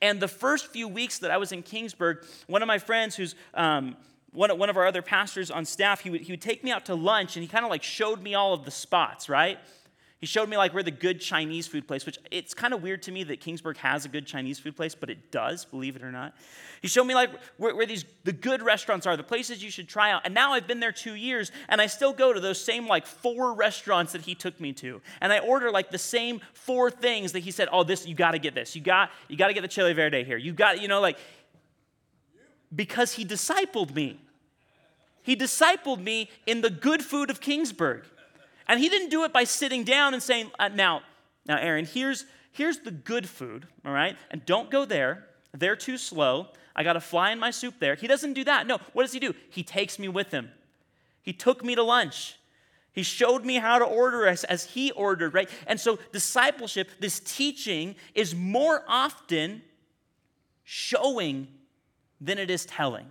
And 0.00 0.20
the 0.20 0.28
first 0.28 0.68
few 0.68 0.88
weeks 0.88 1.18
that 1.18 1.30
I 1.30 1.36
was 1.36 1.52
in 1.52 1.62
Kingsburg, 1.62 2.24
one 2.46 2.62
of 2.62 2.68
my 2.68 2.78
friends 2.78 3.16
who's, 3.16 3.34
um, 3.54 3.96
one, 4.32 4.56
one 4.58 4.68
of 4.68 4.76
our 4.76 4.86
other 4.86 5.02
pastors 5.02 5.50
on 5.50 5.64
staff, 5.64 6.00
he 6.00 6.10
would, 6.10 6.20
he 6.22 6.32
would 6.32 6.42
take 6.42 6.64
me 6.64 6.72
out 6.72 6.86
to 6.86 6.94
lunch 6.94 7.36
and 7.36 7.42
he 7.42 7.48
kind 7.48 7.64
of 7.64 7.70
like 7.70 7.82
showed 7.82 8.20
me 8.20 8.34
all 8.34 8.52
of 8.52 8.64
the 8.64 8.70
spots, 8.70 9.28
right? 9.28 9.58
He 10.24 10.26
showed 10.26 10.48
me 10.48 10.56
like 10.56 10.72
where 10.72 10.82
the 10.82 10.90
good 10.90 11.20
Chinese 11.20 11.66
food 11.66 11.86
place, 11.86 12.06
which 12.06 12.18
it's 12.30 12.54
kind 12.54 12.72
of 12.72 12.82
weird 12.82 13.02
to 13.02 13.12
me 13.12 13.24
that 13.24 13.42
Kingsburg 13.42 13.76
has 13.76 14.06
a 14.06 14.08
good 14.08 14.26
Chinese 14.26 14.58
food 14.58 14.74
place, 14.74 14.94
but 14.94 15.10
it 15.10 15.30
does, 15.30 15.66
believe 15.66 15.96
it 15.96 16.02
or 16.02 16.10
not. 16.10 16.34
He 16.80 16.88
showed 16.88 17.04
me 17.04 17.14
like 17.14 17.28
where, 17.58 17.76
where 17.76 17.84
these 17.84 18.06
the 18.24 18.32
good 18.32 18.62
restaurants 18.62 19.06
are, 19.06 19.18
the 19.18 19.22
places 19.22 19.62
you 19.62 19.70
should 19.70 19.86
try 19.86 20.10
out. 20.10 20.22
And 20.24 20.32
now 20.32 20.54
I've 20.54 20.66
been 20.66 20.80
there 20.80 20.92
two 20.92 21.12
years, 21.12 21.52
and 21.68 21.78
I 21.78 21.88
still 21.88 22.14
go 22.14 22.32
to 22.32 22.40
those 22.40 22.58
same 22.58 22.86
like 22.86 23.04
four 23.04 23.52
restaurants 23.52 24.12
that 24.12 24.22
he 24.22 24.34
took 24.34 24.58
me 24.58 24.72
to, 24.72 25.02
and 25.20 25.30
I 25.30 25.40
order 25.40 25.70
like 25.70 25.90
the 25.90 25.98
same 25.98 26.40
four 26.54 26.90
things 26.90 27.32
that 27.32 27.40
he 27.40 27.50
said, 27.50 27.68
"Oh, 27.70 27.84
this 27.84 28.06
you 28.06 28.14
got 28.14 28.30
to 28.30 28.38
get 28.38 28.54
this. 28.54 28.74
You 28.74 28.80
got 28.80 29.10
you 29.28 29.36
got 29.36 29.48
to 29.48 29.52
get 29.52 29.60
the 29.60 29.68
chili 29.68 29.92
verde 29.92 30.24
here. 30.24 30.38
You 30.38 30.54
got 30.54 30.80
you 30.80 30.88
know 30.88 31.02
like." 31.02 31.18
Because 32.74 33.12
he 33.12 33.26
discipled 33.26 33.94
me. 33.94 34.22
He 35.22 35.36
discipled 35.36 36.00
me 36.00 36.30
in 36.46 36.62
the 36.62 36.70
good 36.70 37.02
food 37.02 37.28
of 37.28 37.42
Kingsburg. 37.42 38.04
And 38.66 38.80
he 38.80 38.88
didn't 38.88 39.10
do 39.10 39.24
it 39.24 39.32
by 39.32 39.44
sitting 39.44 39.84
down 39.84 40.14
and 40.14 40.22
saying, 40.22 40.50
uh, 40.58 40.68
now, 40.68 41.02
now, 41.46 41.58
Aaron, 41.58 41.84
here's, 41.84 42.24
here's 42.52 42.78
the 42.78 42.90
good 42.90 43.28
food, 43.28 43.66
all 43.84 43.92
right? 43.92 44.16
And 44.30 44.44
don't 44.46 44.70
go 44.70 44.84
there. 44.84 45.26
They're 45.52 45.76
too 45.76 45.98
slow. 45.98 46.48
I 46.74 46.82
got 46.82 46.94
to 46.94 47.00
fly 47.00 47.30
in 47.30 47.38
my 47.38 47.50
soup 47.50 47.74
there. 47.78 47.94
He 47.94 48.06
doesn't 48.06 48.32
do 48.32 48.44
that. 48.44 48.66
No, 48.66 48.78
what 48.92 49.02
does 49.02 49.12
he 49.12 49.20
do? 49.20 49.34
He 49.50 49.62
takes 49.62 49.98
me 49.98 50.08
with 50.08 50.30
him. 50.30 50.50
He 51.22 51.32
took 51.32 51.64
me 51.64 51.74
to 51.74 51.82
lunch. 51.82 52.36
He 52.92 53.02
showed 53.02 53.44
me 53.44 53.56
how 53.56 53.78
to 53.78 53.84
order 53.84 54.26
as, 54.26 54.44
as 54.44 54.64
he 54.66 54.92
ordered, 54.92 55.34
right? 55.34 55.50
And 55.66 55.80
so, 55.80 55.98
discipleship, 56.12 56.90
this 57.00 57.18
teaching, 57.20 57.96
is 58.14 58.34
more 58.34 58.84
often 58.86 59.62
showing 60.62 61.48
than 62.20 62.38
it 62.38 62.50
is 62.50 62.64
telling, 62.64 63.06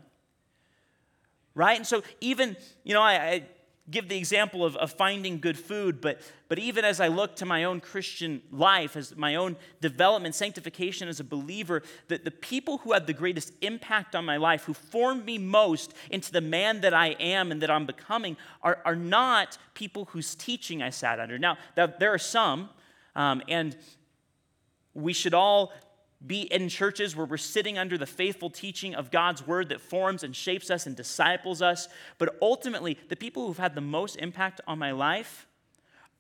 right? 1.54 1.78
And 1.78 1.86
so, 1.86 2.02
even, 2.22 2.56
you 2.84 2.94
know, 2.94 3.02
I, 3.02 3.14
I 3.14 3.44
give 3.92 4.08
the 4.08 4.18
example 4.18 4.64
of, 4.64 4.78
of 4.78 4.94
finding 4.94 5.40
good 5.40 5.60
food, 5.60 6.00
but, 6.00 6.22
but 6.48 6.58
even 6.58 6.86
as 6.86 7.02
I 7.02 7.10
look 7.10 7.36
to 7.38 7.46
my 7.46 7.66
own 7.66 7.82
Christian 7.82 8.42
life, 8.50 8.96
as 8.96 9.16
my 9.18 9.36
own 9.36 9.58
development, 9.82 10.36
sanctification 10.36 11.10
as 11.10 11.20
a 11.20 11.24
believer, 11.24 11.84
that 12.08 12.24
the 12.24 12.32
people 12.32 12.78
who 12.80 12.94
had 12.94 13.08
the 13.08 13.14
greatest 13.14 13.52
impact 13.62 14.16
on 14.16 14.24
my 14.24 14.38
life, 14.38 14.64
who 14.64 14.74
formed 14.74 15.26
me 15.26 15.38
most 15.38 15.94
into 16.10 16.32
the 16.32 16.40
man 16.40 16.80
that 16.82 16.94
I 16.94 17.10
am 17.20 17.52
and 17.52 17.62
that 17.62 17.70
I'm 17.70 17.86
becoming, 17.86 18.38
are, 18.62 18.80
are 18.86 18.96
not 18.96 19.58
people 19.74 20.06
whose 20.06 20.34
teaching 20.34 20.82
I 20.82 20.90
sat 20.90 21.20
under. 21.20 21.38
Now, 21.38 21.58
there 21.76 22.14
are 22.14 22.18
some, 22.18 22.70
um, 23.18 23.42
and 23.50 23.76
we 24.94 25.12
should 25.12 25.34
all 25.34 25.74
be 26.26 26.42
in 26.42 26.70
churches 26.70 27.16
where 27.16 27.26
we're 27.26 27.38
sitting 27.38 27.78
under 27.78 27.98
the 27.98 28.06
faithful 28.06 28.50
teaching 28.50 28.96
of 28.96 29.12
God's 29.12 29.46
word 29.46 29.70
that 29.70 29.82
forms 29.82 30.24
and 30.24 30.36
shapes 30.36 30.72
us 30.72 30.86
and 30.86 30.96
disciples 30.96 31.62
us. 31.62 31.90
But 32.18 32.38
ultimately, 32.42 32.98
the 33.10 33.16
people 33.16 33.48
who've 33.48 33.58
had 33.58 33.76
the 33.76 33.82
most 33.82 34.16
impact 34.16 34.62
on 34.66 34.80
my 34.80 34.92
life 34.92 35.48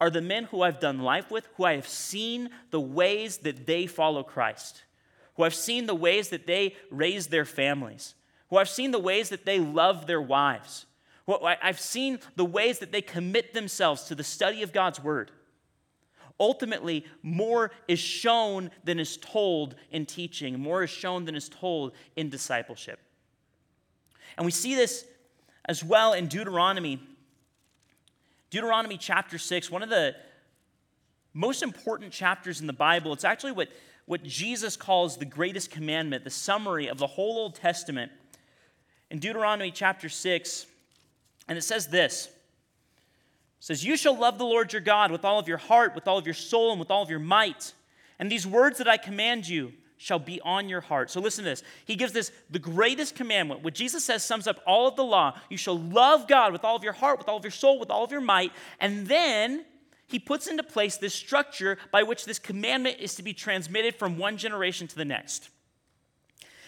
are 0.01 0.09
the 0.09 0.21
men 0.21 0.45
who 0.45 0.61
I've 0.61 0.81
done 0.81 0.99
life 0.99 1.31
with, 1.31 1.47
who 1.55 1.63
I 1.63 1.75
have 1.75 1.87
seen 1.87 2.49
the 2.71 2.81
ways 2.81 3.37
that 3.39 3.65
they 3.65 3.87
follow 3.87 4.23
Christ, 4.23 4.83
who 5.35 5.43
I've 5.43 5.55
seen 5.55 5.85
the 5.85 5.95
ways 5.95 6.29
that 6.29 6.47
they 6.47 6.75
raise 6.91 7.27
their 7.27 7.45
families, 7.45 8.15
who 8.49 8.57
I've 8.57 8.69
seen 8.69 8.91
the 8.91 8.99
ways 8.99 9.29
that 9.29 9.45
they 9.45 9.59
love 9.59 10.05
their 10.05 10.21
wives, 10.21 10.85
who 11.25 11.37
I've 11.41 11.79
seen 11.79 12.19
the 12.35 12.43
ways 12.43 12.79
that 12.79 12.91
they 12.91 13.01
commit 13.01 13.53
themselves 13.53 14.03
to 14.05 14.15
the 14.15 14.23
study 14.25 14.61
of 14.61 14.73
God's 14.73 15.01
word. 15.01 15.31
Ultimately, 16.43 17.05
more 17.21 17.71
is 17.87 17.99
shown 17.99 18.69
than 18.83 18.99
is 18.99 19.15
told 19.15 19.75
in 19.91 20.05
teaching, 20.05 20.59
more 20.59 20.83
is 20.83 20.89
shown 20.89 21.23
than 21.23 21.35
is 21.35 21.47
told 21.47 21.93
in 22.17 22.29
discipleship. 22.29 22.99
And 24.35 24.43
we 24.43 24.51
see 24.51 24.75
this 24.75 25.05
as 25.63 25.85
well 25.85 26.11
in 26.11 26.27
Deuteronomy. 26.27 26.99
Deuteronomy 28.49 28.97
chapter 28.97 29.37
6, 29.37 29.71
one 29.71 29.83
of 29.83 29.89
the 29.89 30.17
most 31.33 31.63
important 31.63 32.11
chapters 32.11 32.59
in 32.59 32.67
the 32.67 32.73
Bible. 32.73 33.13
It's 33.13 33.23
actually 33.23 33.53
what, 33.53 33.69
what 34.05 34.21
Jesus 34.23 34.75
calls 34.75 35.15
the 35.15 35.23
greatest 35.23 35.71
commandment, 35.71 36.25
the 36.25 36.29
summary 36.29 36.89
of 36.89 36.97
the 36.97 37.07
whole 37.07 37.37
Old 37.37 37.55
Testament. 37.55 38.11
In 39.09 39.19
Deuteronomy 39.19 39.71
chapter 39.71 40.09
6, 40.09 40.65
and 41.47 41.57
it 41.57 41.61
says 41.61 41.87
this 41.87 42.27
says, 43.63 43.85
You 43.85 43.95
shall 43.95 44.17
love 44.17 44.37
the 44.37 44.43
Lord 44.43 44.73
your 44.73 44.81
God 44.81 45.09
with 45.09 45.23
all 45.23 45.39
of 45.39 45.47
your 45.47 45.57
heart, 45.57 45.95
with 45.95 46.05
all 46.05 46.17
of 46.17 46.25
your 46.27 46.33
soul, 46.33 46.71
and 46.71 46.79
with 46.81 46.91
all 46.91 47.01
of 47.01 47.09
your 47.09 47.19
might. 47.19 47.73
And 48.19 48.29
these 48.29 48.45
words 48.45 48.77
that 48.79 48.89
I 48.89 48.97
command 48.97 49.47
you 49.47 49.71
shall 49.95 50.19
be 50.19 50.41
on 50.41 50.67
your 50.67 50.81
heart. 50.81 51.09
So 51.09 51.21
listen 51.21 51.45
to 51.45 51.49
this. 51.49 51.63
He 51.85 51.95
gives 51.95 52.11
this 52.11 52.33
the 52.49 52.59
greatest 52.59 53.15
commandment. 53.15 53.63
What 53.63 53.73
Jesus 53.73 54.03
says 54.03 54.21
sums 54.21 54.47
up 54.47 54.59
all 54.67 54.89
of 54.89 54.97
the 54.97 55.05
law. 55.05 55.39
You 55.49 55.55
shall 55.55 55.79
love 55.79 56.27
God 56.27 56.51
with 56.51 56.65
all 56.65 56.75
of 56.75 56.83
your 56.83 56.91
heart, 56.91 57.19
with 57.19 57.29
all 57.29 57.37
of 57.37 57.45
your 57.45 57.51
soul, 57.51 57.79
with 57.79 57.89
all 57.89 58.03
of 58.03 58.11
your 58.11 58.19
might. 58.19 58.51
And 58.81 59.07
then 59.07 59.63
he 60.07 60.19
puts 60.19 60.47
into 60.47 60.63
place 60.63 60.97
this 60.97 61.13
structure 61.13 61.77
by 61.89 62.03
which 62.03 62.25
this 62.25 62.39
commandment 62.39 62.97
is 62.99 63.15
to 63.15 63.23
be 63.23 63.31
transmitted 63.33 63.95
from 63.95 64.17
one 64.17 64.35
generation 64.35 64.87
to 64.89 64.95
the 64.95 65.05
next. 65.05 65.49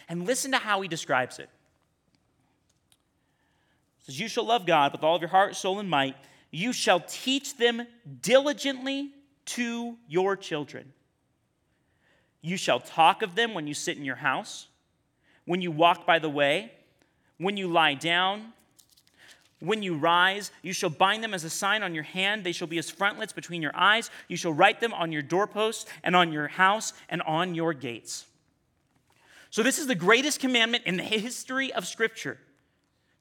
And 0.08 0.26
listen 0.26 0.52
to 0.52 0.60
how 0.60 0.80
he 0.80 0.88
describes 0.88 1.40
it. 1.40 1.50
He 3.98 4.14
says, 4.14 4.20
You 4.20 4.30
shall 4.30 4.46
love 4.46 4.66
God 4.66 4.94
with 4.94 5.04
all 5.04 5.18
of 5.18 5.22
your 5.22 5.30
heart, 5.30 5.58
soul, 5.58 5.80
and 5.80 5.90
might 5.90 6.16
you 6.56 6.72
shall 6.72 7.02
teach 7.02 7.58
them 7.58 7.86
diligently 8.22 9.10
to 9.44 9.98
your 10.08 10.38
children. 10.38 10.94
You 12.42 12.56
shall 12.56 12.80
talk 12.80 13.22
of 13.22 13.36
them 13.36 13.54
when 13.54 13.68
you 13.68 13.74
sit 13.74 13.98
in 13.98 14.06
your 14.06 14.16
house, 14.16 14.68
when 15.44 15.62
you 15.62 15.70
walk 15.70 16.08
by 16.08 16.18
the 16.18 16.30
way, 16.30 16.72
when 17.40 17.58
you 17.58 17.68
lie 17.68 17.96
down, 17.96 18.54
when 19.60 19.84
you 19.84 19.98
rise. 19.98 20.50
You 20.62 20.72
shall 20.72 20.90
bind 20.90 21.22
them 21.22 21.34
as 21.34 21.44
a 21.44 21.50
sign 21.50 21.84
on 21.84 21.94
your 21.94 22.06
hand. 22.06 22.46
They 22.46 22.54
shall 22.54 22.70
be 22.70 22.78
as 22.78 22.90
frontlets 22.90 23.34
between 23.34 23.62
your 23.62 23.76
eyes. 23.76 24.10
You 24.30 24.38
shall 24.38 24.54
write 24.54 24.80
them 24.80 24.94
on 24.94 25.12
your 25.12 25.24
doorposts 25.24 25.86
and 26.04 26.16
on 26.16 26.32
your 26.32 26.48
house 26.48 26.94
and 27.10 27.22
on 27.24 27.54
your 27.54 27.74
gates. 27.74 28.28
So, 29.50 29.62
this 29.62 29.78
is 29.78 29.88
the 29.88 29.96
greatest 29.96 30.40
commandment 30.40 30.86
in 30.86 30.96
the 30.96 31.04
history 31.04 31.74
of 31.74 31.86
Scripture 31.86 32.38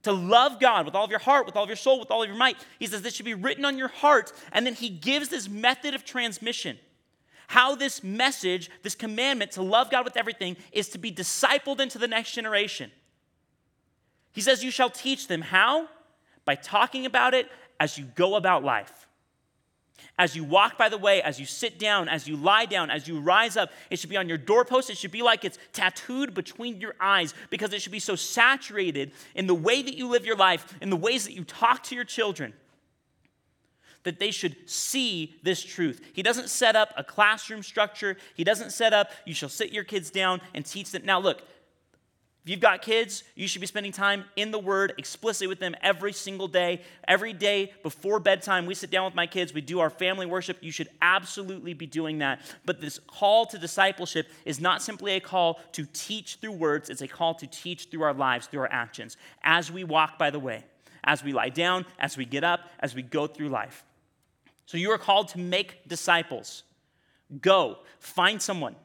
to 0.05 0.13
love 0.13 0.61
God 0.61 0.87
with 0.87 0.95
all 0.95 1.05
of 1.05 1.11
your 1.11 1.19
heart, 1.19 1.47
with 1.47 1.57
all 1.57 1.65
of 1.65 1.69
your 1.69 1.77
soul, 1.77 2.01
with 2.01 2.11
all 2.11 2.23
of 2.23 2.29
your 2.29 2.39
might. 2.39 2.57
He 2.79 2.87
says 2.87 3.03
this 3.03 3.15
should 3.15 3.25
be 3.25 3.35
written 3.35 3.65
on 3.65 3.77
your 3.77 3.89
heart, 3.89 4.33
and 4.53 4.65
then 4.65 4.75
he 4.75 4.89
gives 4.89 5.29
this 5.29 5.49
method 5.49 5.95
of 5.95 6.05
transmission. 6.05 6.79
How 7.49 7.75
this 7.75 8.03
message, 8.03 8.71
this 8.83 8.95
commandment 8.95 9.53
to 9.53 9.63
love 9.63 9.91
God 9.91 10.05
with 10.05 10.17
everything, 10.17 10.57
is 10.73 10.89
to 10.91 10.99
be 10.99 11.13
discipled 11.13 11.81
into 11.81 11.99
the 11.99 12.09
next 12.09 12.33
generation. 12.33 12.91
He 14.33 14.41
says, 14.41 14.65
You 14.65 14.71
shall 14.71 14.91
teach 14.91 15.29
them. 15.29 15.43
How? 15.43 15.89
By 16.45 16.55
talking 16.55 17.07
about 17.07 17.35
it 17.35 17.51
as 17.79 17.99
you 17.99 18.05
go 18.15 18.37
about 18.37 18.65
life. 18.65 19.04
As 20.17 20.37
you 20.37 20.45
walk 20.45 20.79
by 20.79 20.89
the 20.89 20.99
way, 20.99 21.21
as 21.23 21.41
you 21.41 21.47
sit 21.47 21.79
down, 21.79 22.09
as 22.09 22.29
you 22.29 22.37
lie 22.37 22.67
down, 22.67 22.89
as 22.89 23.09
you 23.09 23.19
rise 23.19 23.57
up, 23.57 23.71
it 23.91 23.99
should 23.99 24.11
be 24.11 24.17
on 24.17 24.29
your 24.29 24.39
doorpost. 24.39 24.89
It 24.89 24.97
should 24.97 25.11
be 25.11 25.23
like 25.23 25.45
it's 25.45 25.59
tattooed 25.73 26.35
between 26.35 26.81
your 26.81 26.95
eyes 27.01 27.35
because 27.51 27.73
it 27.73 27.83
should 27.83 27.91
be 27.93 27.99
so 27.99 28.15
saturated 28.15 29.11
in 29.35 29.49
the 29.49 29.55
way 29.55 29.83
that 29.83 29.95
you 29.95 30.09
live 30.09 30.25
your 30.25 30.37
life, 30.37 30.73
in 30.81 30.91
the 30.91 30.97
ways 30.97 31.25
that 31.25 31.33
you 31.33 31.43
talk 31.43 31.83
to 31.85 31.97
your 31.97 32.05
children, 32.05 32.53
that 34.05 34.21
they 34.21 34.31
should 34.31 34.55
see 34.71 35.35
this 35.43 35.65
truth. 35.65 36.01
He 36.13 36.23
doesn't 36.23 36.49
set 36.49 36.77
up 36.77 36.95
a 36.97 37.03
classroom 37.03 37.65
structure, 37.65 38.17
He 38.35 38.45
doesn't 38.45 38.71
set 38.71 38.93
up, 38.93 39.11
you 39.25 39.35
shall 39.35 39.49
sit 39.49 39.73
your 39.73 39.85
kids 39.85 40.11
down 40.11 40.41
and 40.55 40.65
teach 40.65 40.93
them. 40.93 41.03
Now, 41.05 41.19
look, 41.19 41.43
if 42.45 42.51
you've 42.51 42.61
got 42.61 42.83
kids, 42.83 43.25
you 43.35 43.49
should 43.49 43.63
be 43.63 43.67
spending 43.67 43.91
time 43.91 44.27
in 44.37 44.51
the 44.51 44.59
Word 44.59 44.93
explicitly 44.99 45.47
with 45.47 45.61
them 45.61 45.75
every 45.81 46.13
single 46.13 46.47
day. 46.47 46.83
Every 47.09 47.33
day 47.33 47.73
before 47.83 48.21
bedtime, 48.21 48.67
we 48.67 48.75
sit 48.75 48.91
down 48.91 49.07
with 49.07 49.15
my 49.15 49.27
kids, 49.27 49.55
we 49.55 49.63
do 49.63 49.81
our 49.81 49.89
family 49.89 50.27
worship. 50.27 50.59
You 50.61 50.71
should 50.71 50.91
absolutely 51.01 51.73
be 51.73 51.87
doing 51.87 52.19
that. 52.19 52.43
But 52.67 52.83
this 52.83 53.01
call 53.07 53.47
to 53.47 53.57
discipleship 53.57 54.29
is 54.45 54.61
not 54.61 54.83
simply 54.83 55.13
a 55.13 55.21
call 55.21 55.59
to 55.73 55.87
teach 55.95 56.37
through 56.37 56.53
words, 56.53 56.91
it's 56.91 57.01
a 57.01 57.09
call 57.09 57.33
to 57.37 57.47
teach 57.47 57.87
through 57.87 58.03
our 58.03 58.13
lives, 58.13 58.47
through 58.47 58.61
our 58.61 58.73
actions, 58.73 59.17
as 59.43 59.73
we 59.73 59.83
walk 59.83 60.19
by 60.19 60.29
the 60.29 60.39
way, 60.39 60.67
as 61.03 61.25
we 61.25 61.33
lie 61.33 61.49
down, 61.49 61.87
as 61.99 62.19
we 62.19 62.27
get 62.27 62.45
up, 62.45 62.61
as 62.81 62.95
we 62.95 63.01
go 63.01 63.27
through 63.27 63.49
life. 63.49 63.85
So 64.67 64.77
you 64.77 64.91
are 64.91 64.99
called 64.99 65.29
to 65.29 65.39
make 65.39 65.89
disciples. 65.89 66.65
Go, 67.41 67.79
find 68.01 68.43
someone 68.43 68.77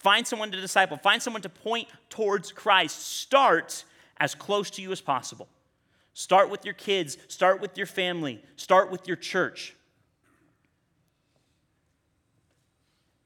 Find 0.00 0.26
someone 0.26 0.50
to 0.50 0.58
disciple, 0.58 0.96
find 0.96 1.22
someone 1.22 1.42
to 1.42 1.50
point 1.50 1.86
towards 2.08 2.52
Christ. 2.52 3.06
Start 3.06 3.84
as 4.16 4.34
close 4.34 4.70
to 4.70 4.82
you 4.82 4.92
as 4.92 5.00
possible. 5.02 5.46
Start 6.14 6.48
with 6.48 6.64
your 6.64 6.72
kids, 6.72 7.18
start 7.28 7.60
with 7.60 7.76
your 7.76 7.86
family, 7.86 8.42
start 8.56 8.90
with 8.90 9.06
your 9.06 9.18
church. 9.18 9.76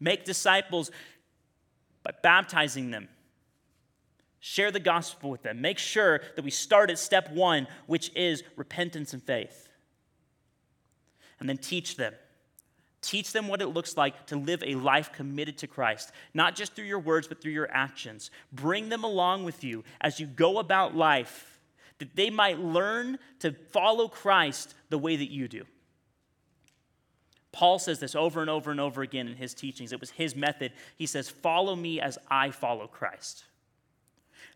Make 0.00 0.24
disciples 0.24 0.90
by 2.02 2.10
baptizing 2.24 2.90
them. 2.90 3.08
Share 4.40 4.72
the 4.72 4.80
gospel 4.80 5.30
with 5.30 5.44
them. 5.44 5.60
Make 5.60 5.78
sure 5.78 6.22
that 6.34 6.44
we 6.44 6.50
start 6.50 6.90
at 6.90 6.98
step 6.98 7.30
one, 7.30 7.68
which 7.86 8.10
is 8.16 8.42
repentance 8.56 9.12
and 9.12 9.22
faith. 9.22 9.68
And 11.38 11.48
then 11.48 11.56
teach 11.56 11.96
them. 11.96 12.14
Teach 13.04 13.32
them 13.32 13.48
what 13.48 13.60
it 13.60 13.66
looks 13.66 13.98
like 13.98 14.28
to 14.28 14.36
live 14.36 14.62
a 14.62 14.76
life 14.76 15.12
committed 15.12 15.58
to 15.58 15.66
Christ, 15.66 16.10
not 16.32 16.56
just 16.56 16.72
through 16.72 16.86
your 16.86 16.98
words, 16.98 17.28
but 17.28 17.42
through 17.42 17.52
your 17.52 17.70
actions. 17.70 18.30
Bring 18.50 18.88
them 18.88 19.04
along 19.04 19.44
with 19.44 19.62
you 19.62 19.84
as 20.00 20.18
you 20.18 20.26
go 20.26 20.58
about 20.58 20.96
life, 20.96 21.60
that 21.98 22.16
they 22.16 22.30
might 22.30 22.58
learn 22.58 23.18
to 23.40 23.52
follow 23.72 24.08
Christ 24.08 24.74
the 24.88 24.96
way 24.96 25.16
that 25.16 25.30
you 25.30 25.48
do. 25.48 25.64
Paul 27.52 27.78
says 27.78 28.00
this 28.00 28.14
over 28.14 28.40
and 28.40 28.48
over 28.48 28.70
and 28.70 28.80
over 28.80 29.02
again 29.02 29.28
in 29.28 29.36
his 29.36 29.52
teachings. 29.52 29.92
It 29.92 30.00
was 30.00 30.10
his 30.10 30.34
method. 30.34 30.72
He 30.96 31.04
says, 31.04 31.28
Follow 31.28 31.76
me 31.76 32.00
as 32.00 32.16
I 32.30 32.52
follow 32.52 32.86
Christ. 32.86 33.44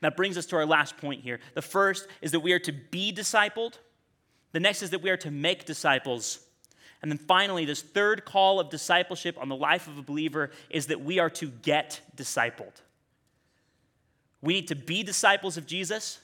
That 0.01 0.16
brings 0.16 0.38
us 0.38 0.46
to 0.46 0.57
our 0.57 0.66
last 0.66 0.96
point 0.96 1.22
here. 1.22 1.38
The 1.53 1.61
first 1.61 2.09
is 2.22 2.30
that 2.32 2.40
we 2.40 2.53
are 2.53 2.59
to 2.61 2.72
be 2.72 3.12
discipled, 3.12 3.74
the 4.53 4.61
next 4.61 4.82
is 4.82 4.90
that 4.90 5.03
we 5.03 5.11
are 5.11 5.18
to 5.18 5.30
make 5.30 5.66
disciples. 5.66 6.40
And 7.01 7.11
then 7.11 7.18
finally, 7.18 7.64
this 7.64 7.82
third 7.82 8.24
call 8.24 8.59
of 8.59 8.70
discipleship 8.70 9.36
on 9.40 9.49
the 9.49 9.57
life 9.57 9.86
of 9.86 9.99
a 9.99 10.03
believer 10.03 10.51
is 10.68 10.86
that 10.86 11.01
we 11.01 11.18
are 11.18 11.30
to 11.30 11.49
get 11.49 12.01
discipled. 12.16 12.74
We 14.40 14.55
need 14.55 14.68
to 14.68 14.74
be 14.74 15.03
disciples 15.03 15.57
of 15.57 15.66
Jesus. 15.66 16.20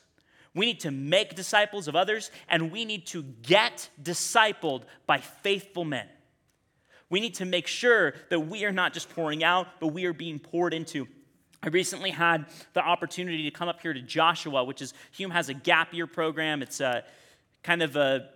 We 0.54 0.66
need 0.66 0.80
to 0.80 0.90
make 0.90 1.34
disciples 1.34 1.88
of 1.88 1.96
others, 1.96 2.30
and 2.48 2.70
we 2.70 2.84
need 2.84 3.06
to 3.08 3.22
get 3.22 3.88
discipled 4.00 4.82
by 5.06 5.18
faithful 5.18 5.84
men. 5.84 6.06
We 7.10 7.20
need 7.20 7.34
to 7.34 7.44
make 7.44 7.66
sure 7.66 8.14
that 8.30 8.40
we 8.40 8.64
are 8.64 8.72
not 8.72 8.92
just 8.92 9.10
pouring 9.10 9.44
out, 9.44 9.66
but 9.80 9.88
we 9.88 10.04
are 10.06 10.12
being 10.12 10.38
poured 10.38 10.74
into. 10.74 11.08
I 11.62 11.68
recently 11.68 12.10
had 12.10 12.46
the 12.72 12.82
opportunity 12.82 13.44
to 13.44 13.50
come 13.50 13.68
up 13.68 13.80
here 13.80 13.92
to 13.92 14.02
Joshua, 14.02 14.64
which 14.64 14.82
is 14.82 14.94
Hume 15.12 15.30
has 15.30 15.48
a 15.48 15.54
gap 15.54 15.92
year 15.94 16.06
program. 16.06 16.62
It's 16.62 16.80
a 16.80 17.04
kind 17.62 17.82
of 17.82 17.96
a 17.96 18.28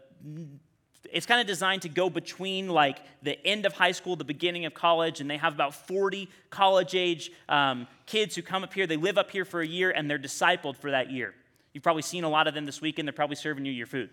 it's 1.13 1.27
kind 1.27 1.41
of 1.41 1.47
designed 1.47 1.83
to 1.83 1.89
go 1.89 2.11
between 2.11 2.69
like 2.69 2.99
the 3.23 3.45
end 3.47 3.67
of 3.67 3.73
high 3.73 3.93
school, 3.93 4.17
the 4.17 4.25
beginning 4.25 4.65
of 4.65 4.75
college, 4.75 5.21
and 5.21 5.31
they 5.31 5.37
have 5.37 5.55
about 5.55 5.75
40 5.75 6.29
college 6.51 6.95
age 6.95 7.31
um, 7.49 7.87
kids 8.07 8.35
who 8.35 8.43
come 8.43 8.65
up 8.65 8.75
here. 8.75 8.87
They 8.87 8.97
live 8.97 9.19
up 9.19 9.31
here 9.31 9.45
for 9.45 9.61
a 9.61 9.67
year 9.67 9.91
and 9.91 10.11
they're 10.11 10.19
discipled 10.19 10.77
for 10.77 10.91
that 10.91 11.11
year. 11.11 11.35
You've 11.73 11.85
probably 11.85 12.03
seen 12.03 12.25
a 12.25 12.29
lot 12.29 12.47
of 12.47 12.55
them 12.55 12.67
this 12.67 12.81
weekend. 12.81 13.07
They're 13.07 13.13
probably 13.13 13.37
serving 13.37 13.65
you 13.65 13.73
your 13.73 13.87
food. 13.87 14.11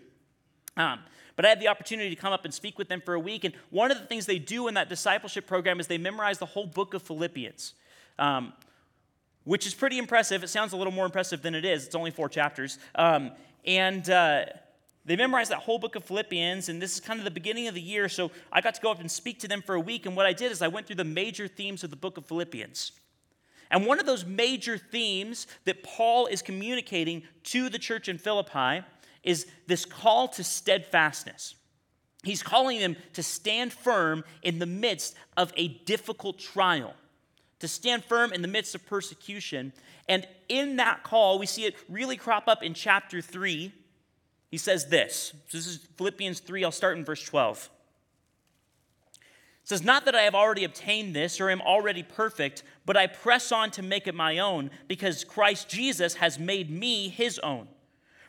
Um, 0.76 1.00
but 1.36 1.44
I 1.44 1.48
had 1.48 1.60
the 1.60 1.68
opportunity 1.68 2.10
to 2.10 2.16
come 2.16 2.32
up 2.32 2.44
and 2.44 2.52
speak 2.52 2.78
with 2.78 2.88
them 2.88 3.00
for 3.00 3.14
a 3.14 3.20
week. 3.20 3.44
And 3.44 3.54
one 3.70 3.90
of 3.90 3.98
the 3.98 4.06
things 4.06 4.26
they 4.26 4.38
do 4.38 4.68
in 4.68 4.74
that 4.74 4.88
discipleship 4.88 5.46
program 5.46 5.80
is 5.80 5.86
they 5.86 5.98
memorize 5.98 6.38
the 6.38 6.46
whole 6.46 6.66
book 6.66 6.94
of 6.94 7.02
Philippians, 7.02 7.74
um, 8.18 8.52
which 9.44 9.66
is 9.66 9.74
pretty 9.74 9.98
impressive. 9.98 10.42
It 10.42 10.48
sounds 10.48 10.72
a 10.72 10.76
little 10.76 10.92
more 10.92 11.04
impressive 11.04 11.42
than 11.42 11.54
it 11.54 11.64
is. 11.64 11.86
It's 11.86 11.94
only 11.94 12.10
four 12.10 12.28
chapters. 12.28 12.78
Um, 12.94 13.32
and 13.64 14.08
uh, 14.08 14.46
they 15.06 15.14
memorized 15.14 15.52
that 15.52 15.60
whole 15.60 15.78
book 15.78 15.94
of 15.94 16.04
Philippians, 16.04 16.68
and 16.68 16.82
this 16.82 16.94
is 16.94 17.00
kind 17.00 17.20
of 17.20 17.24
the 17.24 17.30
beginning 17.30 17.68
of 17.68 17.74
the 17.74 17.80
year, 17.80 18.08
so 18.08 18.32
I 18.52 18.60
got 18.60 18.74
to 18.74 18.80
go 18.80 18.90
up 18.90 19.00
and 19.00 19.10
speak 19.10 19.38
to 19.40 19.48
them 19.48 19.62
for 19.62 19.76
a 19.76 19.80
week. 19.80 20.04
And 20.04 20.16
what 20.16 20.26
I 20.26 20.32
did 20.32 20.50
is 20.50 20.62
I 20.62 20.68
went 20.68 20.88
through 20.88 20.96
the 20.96 21.04
major 21.04 21.46
themes 21.46 21.84
of 21.84 21.90
the 21.90 21.96
book 21.96 22.16
of 22.16 22.26
Philippians. 22.26 22.90
And 23.70 23.86
one 23.86 24.00
of 24.00 24.06
those 24.06 24.24
major 24.24 24.78
themes 24.78 25.46
that 25.64 25.84
Paul 25.84 26.26
is 26.26 26.42
communicating 26.42 27.22
to 27.44 27.68
the 27.68 27.78
church 27.78 28.08
in 28.08 28.18
Philippi 28.18 28.84
is 29.22 29.46
this 29.68 29.84
call 29.84 30.26
to 30.28 30.42
steadfastness. 30.42 31.54
He's 32.24 32.42
calling 32.42 32.80
them 32.80 32.96
to 33.12 33.22
stand 33.22 33.72
firm 33.72 34.24
in 34.42 34.58
the 34.58 34.66
midst 34.66 35.14
of 35.36 35.52
a 35.56 35.68
difficult 35.68 36.40
trial, 36.40 36.94
to 37.60 37.68
stand 37.68 38.04
firm 38.04 38.32
in 38.32 38.42
the 38.42 38.48
midst 38.48 38.74
of 38.74 38.84
persecution. 38.86 39.72
And 40.08 40.26
in 40.48 40.76
that 40.76 41.04
call, 41.04 41.38
we 41.38 41.46
see 41.46 41.64
it 41.64 41.76
really 41.88 42.16
crop 42.16 42.48
up 42.48 42.64
in 42.64 42.74
chapter 42.74 43.20
3 43.20 43.72
he 44.50 44.58
says 44.58 44.86
this. 44.86 45.32
This 45.50 45.66
is 45.66 45.88
Philippians 45.96 46.40
3. 46.40 46.64
I'll 46.64 46.72
start 46.72 46.96
in 46.96 47.04
verse 47.04 47.22
12. 47.22 47.70
It 49.16 49.68
says, 49.68 49.82
Not 49.82 50.04
that 50.04 50.14
I 50.14 50.22
have 50.22 50.34
already 50.34 50.64
obtained 50.64 51.14
this 51.14 51.40
or 51.40 51.50
am 51.50 51.60
already 51.60 52.02
perfect, 52.02 52.62
but 52.84 52.96
I 52.96 53.06
press 53.06 53.50
on 53.50 53.70
to 53.72 53.82
make 53.82 54.06
it 54.06 54.14
my 54.14 54.38
own, 54.38 54.70
because 54.86 55.24
Christ 55.24 55.68
Jesus 55.68 56.14
has 56.14 56.38
made 56.38 56.70
me 56.70 57.08
his 57.08 57.38
own. 57.40 57.68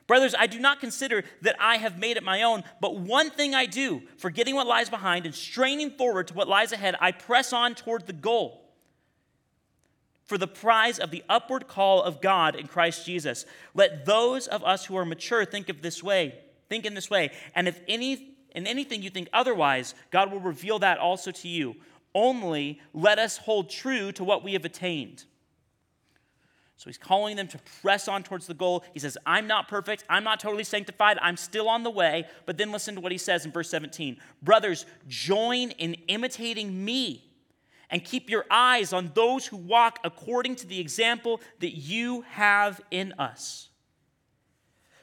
Brothers, 0.08 0.34
I 0.40 0.48
do 0.48 0.60
not 0.60 0.80
consider 0.80 1.26
that 1.42 1.58
I 1.60 1.78
have 1.78 2.00
made 2.00 2.16
it 2.16 2.24
my 2.24 2.42
own, 2.42 2.64
but 2.80 2.98
one 2.98 3.30
thing 3.30 3.54
I 3.54 3.66
do, 3.66 4.02
forgetting 4.18 4.56
what 4.56 4.66
lies 4.66 4.90
behind 4.90 5.26
and 5.26 5.36
straining 5.36 5.92
forward 5.92 6.30
to 6.30 6.34
what 6.34 6.48
lies 6.48 6.72
ahead, 6.72 6.96
I 7.02 7.12
press 7.12 7.52
on 7.52 7.76
toward 7.76 8.08
the 8.08 8.14
goal 8.14 8.67
for 10.28 10.38
the 10.38 10.48
prize 10.48 11.00
of 11.00 11.10
the 11.10 11.24
upward 11.28 11.68
call 11.68 12.04
of 12.04 12.22
God 12.22 12.56
in 12.56 12.68
Christ 12.68 13.06
Jesus. 13.06 13.46
Let 13.74 14.06
those 14.06 14.48
of 14.48 14.64
us 14.64 14.86
who 14.86 14.96
are 14.98 15.06
mature 15.06 15.46
think 15.46 15.70
of 15.70 15.82
this 15.82 16.04
way, 16.04 16.36
think 16.70 16.86
in 16.86 16.94
this 16.94 17.10
way. 17.10 17.32
And 17.56 17.68
if 17.68 17.80
any 17.88 18.36
in 18.58 18.66
anything 18.66 19.04
you 19.04 19.12
think 19.12 19.30
otherwise, 19.34 19.94
God 20.10 20.32
will 20.32 20.40
reveal 20.40 20.80
that 20.80 20.98
also 20.98 21.32
to 21.32 21.48
you. 21.48 21.76
Only 22.16 22.82
let 22.94 23.20
us 23.20 23.38
hold 23.38 23.70
true 23.70 24.12
to 24.14 24.24
what 24.24 24.44
we 24.44 24.54
have 24.54 24.66
attained. 24.66 25.26
So 26.76 26.90
he's 26.90 26.98
calling 26.98 27.36
them 27.36 27.48
to 27.50 27.60
press 27.82 28.08
on 28.08 28.24
towards 28.24 28.48
the 28.48 28.56
goal. 28.56 28.84
He 28.94 29.00
says, 29.00 29.18
I'm 29.26 29.46
not 29.46 29.68
perfect. 29.68 30.06
I'm 30.10 30.24
not 30.24 30.40
totally 30.40 30.64
sanctified. 30.64 31.18
I'm 31.22 31.38
still 31.38 31.70
on 31.70 31.84
the 31.84 31.92
way. 31.92 32.26
But 32.48 32.58
then 32.58 32.72
listen 32.72 32.96
to 32.96 33.02
what 33.02 33.12
he 33.12 33.18
says 33.20 33.46
in 33.46 33.52
verse 33.52 33.70
17 33.70 34.18
Brothers, 34.42 34.88
join 35.08 35.72
in 35.72 35.94
imitating 36.08 36.84
me 36.84 37.27
and 37.90 38.04
keep 38.04 38.30
your 38.30 38.46
eyes 38.50 38.94
on 38.94 39.12
those 39.14 39.46
who 39.46 39.58
walk 39.58 40.00
according 40.04 40.56
to 40.58 40.68
the 40.68 40.80
example 40.80 41.40
that 41.60 41.72
you 41.72 42.22
have 42.30 42.82
in 42.92 43.14
us. 43.18 43.70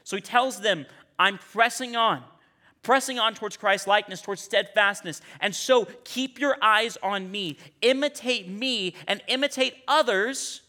So 0.04 0.16
he 0.16 0.22
tells 0.22 0.60
them, 0.60 0.86
I'm 1.18 1.38
pressing 1.38 1.96
on, 1.96 2.22
pressing 2.82 3.18
on 3.18 3.34
towards 3.34 3.56
Christ's 3.56 3.86
likeness, 3.86 4.20
towards 4.20 4.42
steadfastness. 4.42 5.22
And 5.40 5.54
so 5.54 5.86
keep 6.04 6.38
your 6.38 6.56
eyes 6.60 6.98
on 7.02 7.30
me, 7.30 7.58
imitate 7.80 8.48
me, 8.48 8.94
and 9.08 9.22
imitate 9.28 9.76
others 9.88 10.60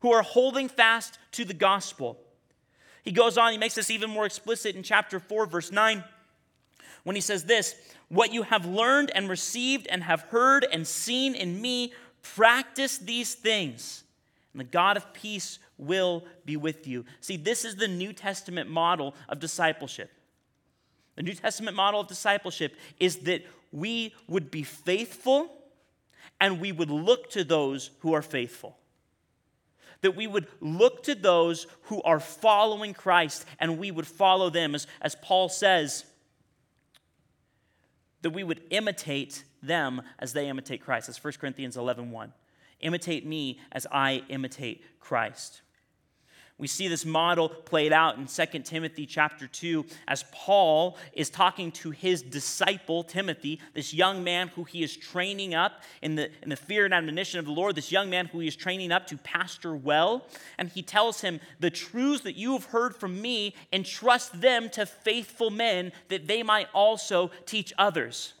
who 0.00 0.12
are 0.12 0.22
holding 0.22 0.68
fast 0.68 1.18
to 1.32 1.44
the 1.44 1.54
gospel. 1.54 2.18
He 3.02 3.12
goes 3.12 3.36
on, 3.38 3.52
he 3.52 3.58
makes 3.58 3.74
this 3.74 3.90
even 3.90 4.10
more 4.10 4.26
explicit 4.26 4.76
in 4.76 4.82
chapter 4.82 5.20
4, 5.20 5.46
verse 5.46 5.70
9, 5.70 6.04
when 7.04 7.16
he 7.16 7.22
says 7.22 7.44
this 7.44 7.74
what 8.08 8.32
you 8.32 8.42
have 8.42 8.66
learned 8.66 9.12
and 9.14 9.28
received 9.28 9.86
and 9.86 10.02
have 10.02 10.22
heard 10.22 10.66
and 10.72 10.86
seen 10.86 11.34
in 11.34 11.60
me, 11.60 11.92
practice 12.22 12.98
these 12.98 13.34
things, 13.34 14.02
and 14.52 14.60
the 14.60 14.64
God 14.64 14.96
of 14.96 15.12
peace 15.12 15.58
will 15.78 16.24
be 16.44 16.56
with 16.56 16.86
you. 16.86 17.04
See, 17.20 17.36
this 17.36 17.64
is 17.64 17.76
the 17.76 17.88
New 17.88 18.12
Testament 18.12 18.68
model 18.68 19.14
of 19.28 19.38
discipleship. 19.38 20.10
The 21.16 21.22
New 21.22 21.34
Testament 21.34 21.76
model 21.76 22.00
of 22.00 22.08
discipleship 22.08 22.76
is 22.98 23.18
that 23.18 23.44
we 23.72 24.14
would 24.26 24.50
be 24.50 24.62
faithful 24.62 25.50
and 26.40 26.60
we 26.60 26.72
would 26.72 26.90
look 26.90 27.30
to 27.30 27.44
those 27.44 27.90
who 28.00 28.14
are 28.14 28.22
faithful. 28.22 28.76
That 30.00 30.16
we 30.16 30.26
would 30.26 30.46
look 30.60 31.02
to 31.04 31.14
those 31.14 31.66
who 31.82 32.02
are 32.02 32.20
following 32.20 32.94
Christ 32.94 33.44
and 33.58 33.78
we 33.78 33.90
would 33.90 34.06
follow 34.06 34.50
them. 34.50 34.74
As, 34.74 34.86
as 35.02 35.14
Paul 35.14 35.48
says, 35.48 36.04
that 38.22 38.30
we 38.30 38.44
would 38.44 38.62
imitate 38.70 39.44
them 39.62 40.02
as 40.18 40.32
they 40.32 40.48
imitate 40.48 40.82
Christ. 40.82 41.06
That's 41.06 41.22
1 41.22 41.34
Corinthians 41.40 41.76
11 41.76 42.10
1. 42.10 42.32
Imitate 42.80 43.26
me 43.26 43.58
as 43.72 43.86
I 43.90 44.22
imitate 44.28 44.82
Christ. 45.00 45.62
We 46.60 46.66
see 46.66 46.88
this 46.88 47.06
model 47.06 47.48
played 47.48 47.90
out 47.90 48.18
in 48.18 48.26
2 48.26 48.58
Timothy 48.60 49.06
chapter 49.06 49.46
2 49.46 49.82
as 50.06 50.26
Paul 50.30 50.98
is 51.14 51.30
talking 51.30 51.72
to 51.72 51.90
his 51.90 52.20
disciple, 52.20 53.02
Timothy, 53.02 53.60
this 53.72 53.94
young 53.94 54.22
man 54.22 54.48
who 54.48 54.64
he 54.64 54.82
is 54.82 54.94
training 54.94 55.54
up 55.54 55.82
in 56.02 56.16
the, 56.16 56.30
in 56.42 56.50
the 56.50 56.56
fear 56.56 56.84
and 56.84 56.92
admonition 56.92 57.38
of 57.38 57.46
the 57.46 57.50
Lord, 57.50 57.76
this 57.76 57.90
young 57.90 58.10
man 58.10 58.26
who 58.26 58.40
he 58.40 58.46
is 58.46 58.56
training 58.56 58.92
up 58.92 59.06
to 59.06 59.16
pastor 59.16 59.74
well. 59.74 60.26
And 60.58 60.68
he 60.68 60.82
tells 60.82 61.22
him, 61.22 61.40
The 61.60 61.70
truths 61.70 62.24
that 62.24 62.36
you 62.36 62.52
have 62.52 62.66
heard 62.66 62.94
from 62.94 63.22
me, 63.22 63.54
entrust 63.72 64.38
them 64.42 64.68
to 64.70 64.84
faithful 64.84 65.48
men 65.48 65.92
that 66.08 66.28
they 66.28 66.42
might 66.42 66.68
also 66.74 67.30
teach 67.46 67.72
others. 67.78 68.34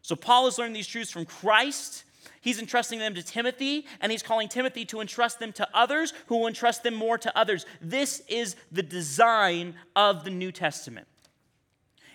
So 0.00 0.16
Paul 0.16 0.46
has 0.46 0.56
learned 0.56 0.74
these 0.74 0.86
truths 0.86 1.10
from 1.10 1.26
Christ 1.26 2.04
He's 2.46 2.60
entrusting 2.60 3.00
them 3.00 3.14
to 3.14 3.24
Timothy, 3.24 3.86
and 4.00 4.12
he's 4.12 4.22
calling 4.22 4.48
Timothy 4.48 4.84
to 4.84 5.00
entrust 5.00 5.40
them 5.40 5.52
to 5.54 5.68
others 5.74 6.12
who 6.26 6.36
will 6.36 6.46
entrust 6.46 6.84
them 6.84 6.94
more 6.94 7.18
to 7.18 7.36
others. 7.36 7.66
This 7.80 8.22
is 8.28 8.54
the 8.70 8.84
design 8.84 9.74
of 9.96 10.22
the 10.22 10.30
New 10.30 10.52
Testament. 10.52 11.08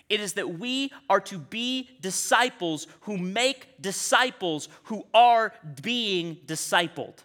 It 0.08 0.20
is 0.20 0.32
that 0.32 0.58
we 0.58 0.90
are 1.10 1.20
to 1.20 1.36
be 1.36 1.90
disciples 2.00 2.86
who 3.02 3.18
make 3.18 3.82
disciples 3.82 4.70
who 4.84 5.04
are 5.12 5.52
being 5.82 6.38
discipled. 6.46 7.18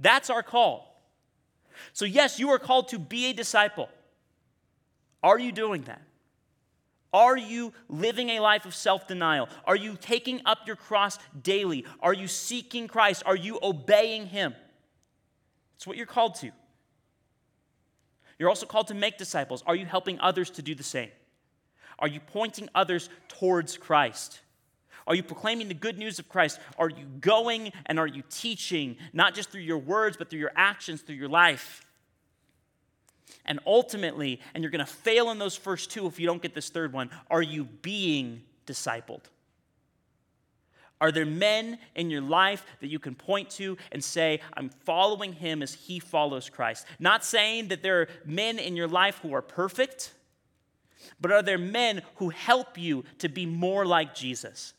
That's 0.00 0.28
our 0.28 0.42
call. 0.42 1.00
So, 1.92 2.04
yes, 2.04 2.40
you 2.40 2.50
are 2.50 2.58
called 2.58 2.88
to 2.88 2.98
be 2.98 3.26
a 3.26 3.32
disciple. 3.32 3.88
Are 5.22 5.38
you 5.38 5.52
doing 5.52 5.82
that? 5.82 6.02
Are 7.12 7.36
you 7.36 7.72
living 7.88 8.30
a 8.30 8.40
life 8.40 8.66
of 8.66 8.74
self 8.74 9.06
denial? 9.08 9.48
Are 9.64 9.76
you 9.76 9.96
taking 10.00 10.40
up 10.46 10.66
your 10.66 10.76
cross 10.76 11.18
daily? 11.42 11.84
Are 12.00 12.14
you 12.14 12.28
seeking 12.28 12.88
Christ? 12.88 13.22
Are 13.26 13.36
you 13.36 13.58
obeying 13.62 14.26
Him? 14.26 14.54
It's 15.76 15.86
what 15.86 15.96
you're 15.96 16.06
called 16.06 16.36
to. 16.36 16.50
You're 18.38 18.48
also 18.48 18.66
called 18.66 18.88
to 18.88 18.94
make 18.94 19.18
disciples. 19.18 19.62
Are 19.66 19.74
you 19.74 19.86
helping 19.86 20.20
others 20.20 20.50
to 20.50 20.62
do 20.62 20.74
the 20.74 20.82
same? 20.82 21.10
Are 21.98 22.08
you 22.08 22.20
pointing 22.20 22.68
others 22.74 23.10
towards 23.28 23.76
Christ? 23.76 24.40
Are 25.06 25.14
you 25.14 25.22
proclaiming 25.22 25.68
the 25.68 25.74
good 25.74 25.98
news 25.98 26.18
of 26.18 26.28
Christ? 26.28 26.60
Are 26.78 26.88
you 26.88 27.04
going 27.20 27.72
and 27.86 27.98
are 27.98 28.06
you 28.06 28.22
teaching, 28.30 28.96
not 29.12 29.34
just 29.34 29.50
through 29.50 29.62
your 29.62 29.78
words, 29.78 30.16
but 30.16 30.30
through 30.30 30.38
your 30.38 30.52
actions, 30.54 31.02
through 31.02 31.16
your 31.16 31.28
life? 31.28 31.84
And 33.44 33.60
ultimately, 33.66 34.40
and 34.54 34.62
you're 34.62 34.70
going 34.70 34.84
to 34.84 34.92
fail 34.92 35.30
in 35.30 35.38
those 35.38 35.56
first 35.56 35.90
two 35.90 36.06
if 36.06 36.18
you 36.18 36.26
don't 36.26 36.42
get 36.42 36.54
this 36.54 36.68
third 36.68 36.92
one, 36.92 37.10
are 37.30 37.42
you 37.42 37.64
being 37.64 38.42
discipled? 38.66 39.22
Are 41.00 41.10
there 41.10 41.26
men 41.26 41.78
in 41.94 42.10
your 42.10 42.20
life 42.20 42.64
that 42.80 42.88
you 42.88 42.98
can 42.98 43.14
point 43.14 43.48
to 43.50 43.78
and 43.90 44.04
say, 44.04 44.40
I'm 44.54 44.68
following 44.68 45.32
him 45.32 45.62
as 45.62 45.72
he 45.72 45.98
follows 45.98 46.50
Christ? 46.50 46.86
Not 46.98 47.24
saying 47.24 47.68
that 47.68 47.82
there 47.82 48.02
are 48.02 48.08
men 48.26 48.58
in 48.58 48.76
your 48.76 48.88
life 48.88 49.18
who 49.22 49.34
are 49.34 49.40
perfect, 49.40 50.12
but 51.18 51.32
are 51.32 51.42
there 51.42 51.56
men 51.56 52.02
who 52.16 52.28
help 52.28 52.76
you 52.76 53.04
to 53.18 53.30
be 53.30 53.46
more 53.46 53.86
like 53.86 54.14
Jesus? 54.14 54.74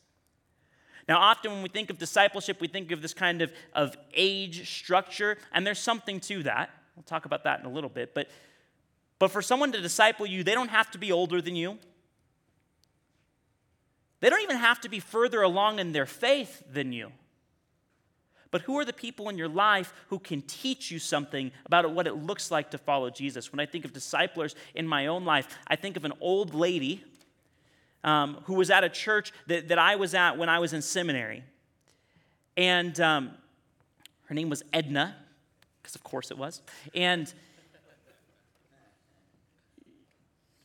Now, 1.08 1.18
often 1.18 1.50
when 1.50 1.62
we 1.62 1.68
think 1.68 1.90
of 1.90 1.98
discipleship, 1.98 2.60
we 2.60 2.68
think 2.68 2.92
of 2.92 3.02
this 3.02 3.14
kind 3.14 3.42
of, 3.42 3.52
of 3.74 3.96
age 4.14 4.70
structure, 4.70 5.36
and 5.52 5.66
there's 5.66 5.80
something 5.80 6.20
to 6.20 6.44
that. 6.44 6.70
We'll 6.96 7.02
talk 7.04 7.24
about 7.24 7.44
that 7.44 7.60
in 7.60 7.66
a 7.66 7.70
little 7.70 7.90
bit. 7.90 8.14
But, 8.14 8.28
but 9.18 9.30
for 9.30 9.42
someone 9.42 9.72
to 9.72 9.80
disciple 9.80 10.26
you, 10.26 10.44
they 10.44 10.54
don't 10.54 10.68
have 10.68 10.90
to 10.92 10.98
be 10.98 11.12
older 11.12 11.40
than 11.40 11.56
you. 11.56 11.78
They 14.20 14.30
don't 14.30 14.42
even 14.42 14.58
have 14.58 14.80
to 14.82 14.88
be 14.88 15.00
further 15.00 15.42
along 15.42 15.78
in 15.78 15.92
their 15.92 16.06
faith 16.06 16.62
than 16.70 16.92
you. 16.92 17.10
But 18.52 18.60
who 18.62 18.78
are 18.78 18.84
the 18.84 18.92
people 18.92 19.30
in 19.30 19.38
your 19.38 19.48
life 19.48 19.94
who 20.08 20.18
can 20.18 20.42
teach 20.42 20.90
you 20.90 20.98
something 20.98 21.50
about 21.64 21.90
what 21.92 22.06
it 22.06 22.14
looks 22.14 22.50
like 22.50 22.70
to 22.72 22.78
follow 22.78 23.08
Jesus? 23.08 23.50
When 23.50 23.58
I 23.58 23.66
think 23.66 23.84
of 23.84 23.94
disciplers 23.94 24.54
in 24.74 24.86
my 24.86 25.06
own 25.06 25.24
life, 25.24 25.48
I 25.66 25.74
think 25.74 25.96
of 25.96 26.04
an 26.04 26.12
old 26.20 26.54
lady 26.54 27.02
um, 28.04 28.38
who 28.44 28.54
was 28.54 28.70
at 28.70 28.84
a 28.84 28.90
church 28.90 29.32
that, 29.46 29.68
that 29.68 29.78
I 29.78 29.96
was 29.96 30.14
at 30.14 30.36
when 30.36 30.50
I 30.50 30.58
was 30.58 30.74
in 30.74 30.82
seminary. 30.82 31.44
And 32.56 33.00
um, 33.00 33.30
her 34.26 34.34
name 34.34 34.50
was 34.50 34.62
Edna 34.72 35.16
because 35.82 35.94
of 35.94 36.04
course 36.04 36.30
it 36.30 36.38
was. 36.38 36.62
And 36.94 37.32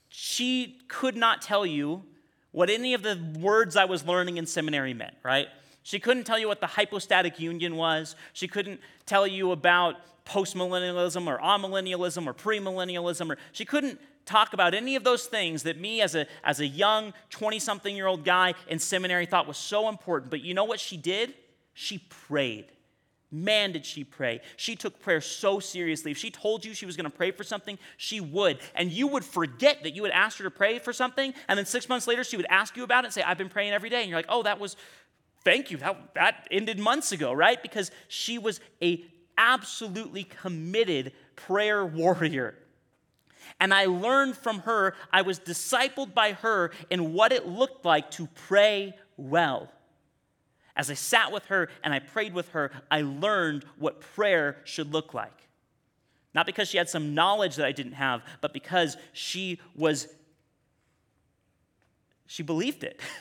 she 0.09 0.80
could 0.88 1.18
not 1.18 1.41
tell 1.41 1.65
you 1.65 2.03
what 2.51 2.70
any 2.70 2.93
of 2.93 3.03
the 3.03 3.20
words 3.39 3.76
I 3.76 3.86
was 3.86 4.05
learning 4.05 4.38
in 4.38 4.45
seminary 4.45 4.93
meant, 4.93 5.15
right? 5.24 5.47
She 5.84 5.99
couldn't 5.99 6.26
tell 6.26 6.39
you 6.39 6.47
what 6.47 6.59
the 6.59 6.68
hypostatic 6.68 7.39
union 7.39 7.76
was. 7.76 8.15
She 8.34 8.47
couldn't 8.47 8.82
tell 9.05 9.26
you 9.26 9.51
about 9.51 9.95
postmillennialism 10.26 11.28
or 11.28 11.38
amillennialism 11.39 12.28
or 12.28 12.34
premillennialism. 12.34 13.32
Or 13.32 13.38
she 13.51 13.63
couldn't 13.63 13.99
talk 14.26 14.53
about 14.53 14.74
any 14.74 14.95
of 14.95 15.03
those 15.03 15.28
things 15.28 15.63
that 15.63 15.80
me 15.80 16.01
as 16.01 16.13
a, 16.15 16.28
as 16.43 16.59
a 16.59 16.68
young 16.68 17.13
20 17.30 17.59
something 17.59 17.95
year 17.95 18.07
old 18.07 18.26
guy 18.26 18.53
in 18.68 18.80
seminary 18.80 19.26
thought 19.26 19.47
was 19.47 19.57
so 19.57 19.88
important. 19.88 20.30
But 20.30 20.41
you 20.41 20.53
know 20.53 20.65
what 20.65 20.80
she 20.80 20.97
did? 20.97 21.34
She 21.74 21.99
prayed. 22.28 22.65
Man, 23.30 23.73
did 23.73 23.86
she 23.86 24.05
pray. 24.05 24.39
She 24.55 24.78
took 24.78 25.01
prayer 25.01 25.19
so 25.19 25.59
seriously. 25.59 26.11
If 26.11 26.17
she 26.17 26.32
told 26.32 26.63
you 26.63 26.73
she 26.73 26.86
was 26.86 26.95
going 26.95 27.09
to 27.09 27.15
pray 27.15 27.32
for 27.32 27.43
something, 27.43 27.78
she 27.97 28.21
would. 28.21 28.59
And 28.73 28.89
you 28.89 29.07
would 29.07 29.25
forget 29.25 29.84
that 29.84 29.93
you 29.93 30.03
had 30.05 30.13
asked 30.13 30.38
her 30.38 30.45
to 30.45 30.51
pray 30.51 30.80
for 30.80 30.93
something. 30.93 31.34
And 31.49 31.57
then 31.57 31.65
six 31.65 31.89
months 31.89 32.07
later, 32.07 32.23
she 32.23 32.38
would 32.38 32.45
ask 32.49 32.78
you 32.78 32.84
about 32.84 33.03
it 33.03 33.07
and 33.07 33.13
say, 33.13 33.23
I've 33.23 33.38
been 33.38 33.49
praying 33.49 33.73
every 33.73 33.89
day. 33.89 34.01
And 34.01 34.09
you're 34.09 34.17
like, 34.17 34.28
oh, 34.30 34.43
that 34.43 34.61
was, 34.61 34.78
thank 35.43 35.71
you. 35.71 35.78
That, 35.78 36.13
that 36.15 36.47
ended 36.51 36.80
months 36.80 37.11
ago, 37.11 37.34
right? 37.34 37.61
Because 37.61 37.91
she 38.07 38.38
was 38.38 38.61
a 38.82 39.03
absolutely 39.38 40.23
committed 40.23 41.11
prayer 41.36 41.86
warrior. 41.86 42.55
And 43.59 43.73
I 43.73 43.86
learned 43.86 44.38
from 44.38 44.59
her, 44.59 44.95
I 45.11 45.23
was 45.23 45.39
discipled 45.39 46.13
by 46.13 46.34
her 46.34 46.71
in 46.89 47.13
what 47.13 47.34
it 47.34 47.45
looked 47.45 47.84
like 47.84 48.11
to 48.11 48.28
pray 48.47 48.95
well. 49.17 49.69
As 50.78 50.91
I 50.91 50.93
sat 50.93 51.32
with 51.32 51.45
her 51.47 51.69
and 51.84 51.91
I 51.91 51.99
prayed 51.99 52.36
with 52.36 52.49
her, 52.49 52.71
I 52.89 53.01
learned 53.01 53.65
what 53.78 53.99
prayer 53.99 54.57
should 54.63 54.93
look 54.93 55.13
like. 55.13 55.47
Not 56.36 56.45
because 56.45 56.69
she 56.69 56.78
had 56.78 56.88
some 56.88 57.15
knowledge 57.15 57.55
that 57.55 57.65
I 57.65 57.71
didn't 57.71 57.93
have, 57.93 58.21
but 58.41 58.53
because 58.53 58.95
she 59.11 59.59
was, 59.75 60.07
she 62.28 62.43
believed 62.43 62.84
it. 62.86 63.01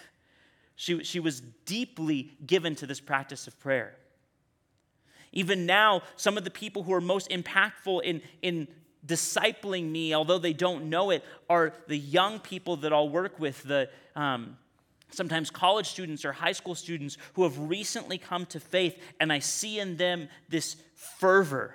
She, 0.79 1.03
she 1.05 1.21
was 1.21 1.41
deeply 1.65 2.37
given 2.45 2.75
to 2.75 2.87
this 2.87 3.01
practice 3.01 3.47
of 3.47 3.59
prayer. 3.59 3.97
Even 5.33 5.65
now, 5.65 6.03
some 6.17 6.37
of 6.37 6.45
the 6.45 6.51
people 6.51 6.83
who 6.83 6.93
are 6.93 7.01
most 7.01 7.31
impactful 7.31 8.03
in, 8.03 8.21
in 8.43 8.69
discipling 9.07 9.91
me, 9.91 10.15
although 10.15 10.37
they 10.37 10.53
don't 10.53 10.91
know 10.91 11.09
it, 11.09 11.25
are 11.49 11.73
the 11.87 11.97
young 11.97 12.41
people 12.41 12.77
that 12.77 12.93
I'll 12.93 13.09
work 13.09 13.41
with, 13.41 13.63
the, 13.63 13.89
um, 14.15 14.59
sometimes 15.11 15.51
college 15.51 15.89
students 15.89 16.25
or 16.25 16.33
high 16.33 16.53
school 16.53 16.75
students 16.75 17.17
who 17.35 17.43
have 17.45 17.59
recently 17.59 18.19
come 18.19 18.47
to 18.47 18.61
faith, 18.61 18.99
and 19.21 19.33
I 19.33 19.39
see 19.39 19.79
in 19.79 19.97
them 19.97 20.29
this 20.49 20.77
fervor, 20.95 21.75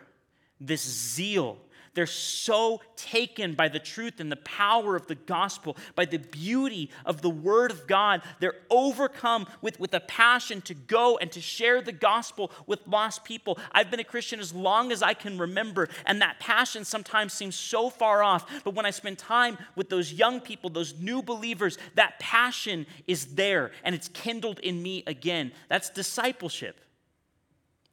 this 0.60 0.82
zeal, 0.82 1.58
they're 1.94 2.06
so 2.06 2.82
taken 2.96 3.54
by 3.54 3.68
the 3.68 3.80
truth 3.80 4.20
and 4.20 4.32
the 4.32 4.38
power 4.38 4.96
of 4.96 5.08
the 5.08 5.16
gospel, 5.16 5.76
by 5.96 6.06
the 6.06 6.20
beauty 6.20 6.90
of 7.06 7.22
the 7.22 7.30
word 7.30 7.72
of 7.72 7.86
God. 7.86 8.22
They're 8.40 8.62
overcome 8.70 9.48
with, 9.62 9.80
with 9.80 9.94
a 9.94 10.00
passion 10.00 10.62
to 10.62 10.74
go 10.74 11.18
and 11.18 11.32
to 11.34 11.42
share 11.42 11.82
the 11.82 11.92
gospel 11.92 12.52
with 12.66 12.88
lost 12.88 13.26
people. 13.26 13.60
I've 13.72 13.92
been 13.92 14.00
a 14.00 14.06
Christian 14.06 14.40
as 14.40 14.54
long 14.54 14.92
as 14.92 15.04
I 15.04 15.14
can 15.14 15.38
remember, 15.38 15.90
and 16.06 16.22
that 16.22 16.40
passion 16.40 16.86
sometimes 16.86 17.34
seems 17.34 17.56
so 17.56 17.90
far 17.90 18.24
off. 18.24 18.64
But 18.64 18.74
when 18.74 18.86
I 18.86 18.92
spend 18.92 19.18
time 19.18 19.58
with 19.76 19.90
those 19.90 20.14
young 20.14 20.40
people, 20.40 20.70
those 20.70 20.98
new 20.98 21.22
believers, 21.22 21.78
that 21.96 22.20
passion 22.20 22.86
is 23.08 23.36
there 23.36 23.72
and 23.84 23.94
it's 23.94 24.08
kindled 24.10 24.60
in 24.60 24.82
me 24.82 25.04
again. 25.08 25.52
That's 25.68 25.90
discipleship. 25.90 26.80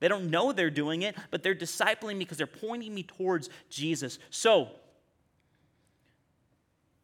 They 0.01 0.09
don't 0.09 0.31
know 0.31 0.53
they're 0.53 0.71
doing 0.71 1.03
it, 1.03 1.17
but 1.31 1.43
they're 1.43 1.55
discipling 1.55 2.15
me 2.15 2.21
because 2.21 2.39
they're 2.39 2.47
pointing 2.47 2.95
me 2.95 3.03
towards 3.03 3.51
Jesus. 3.69 4.19
So, 4.31 4.69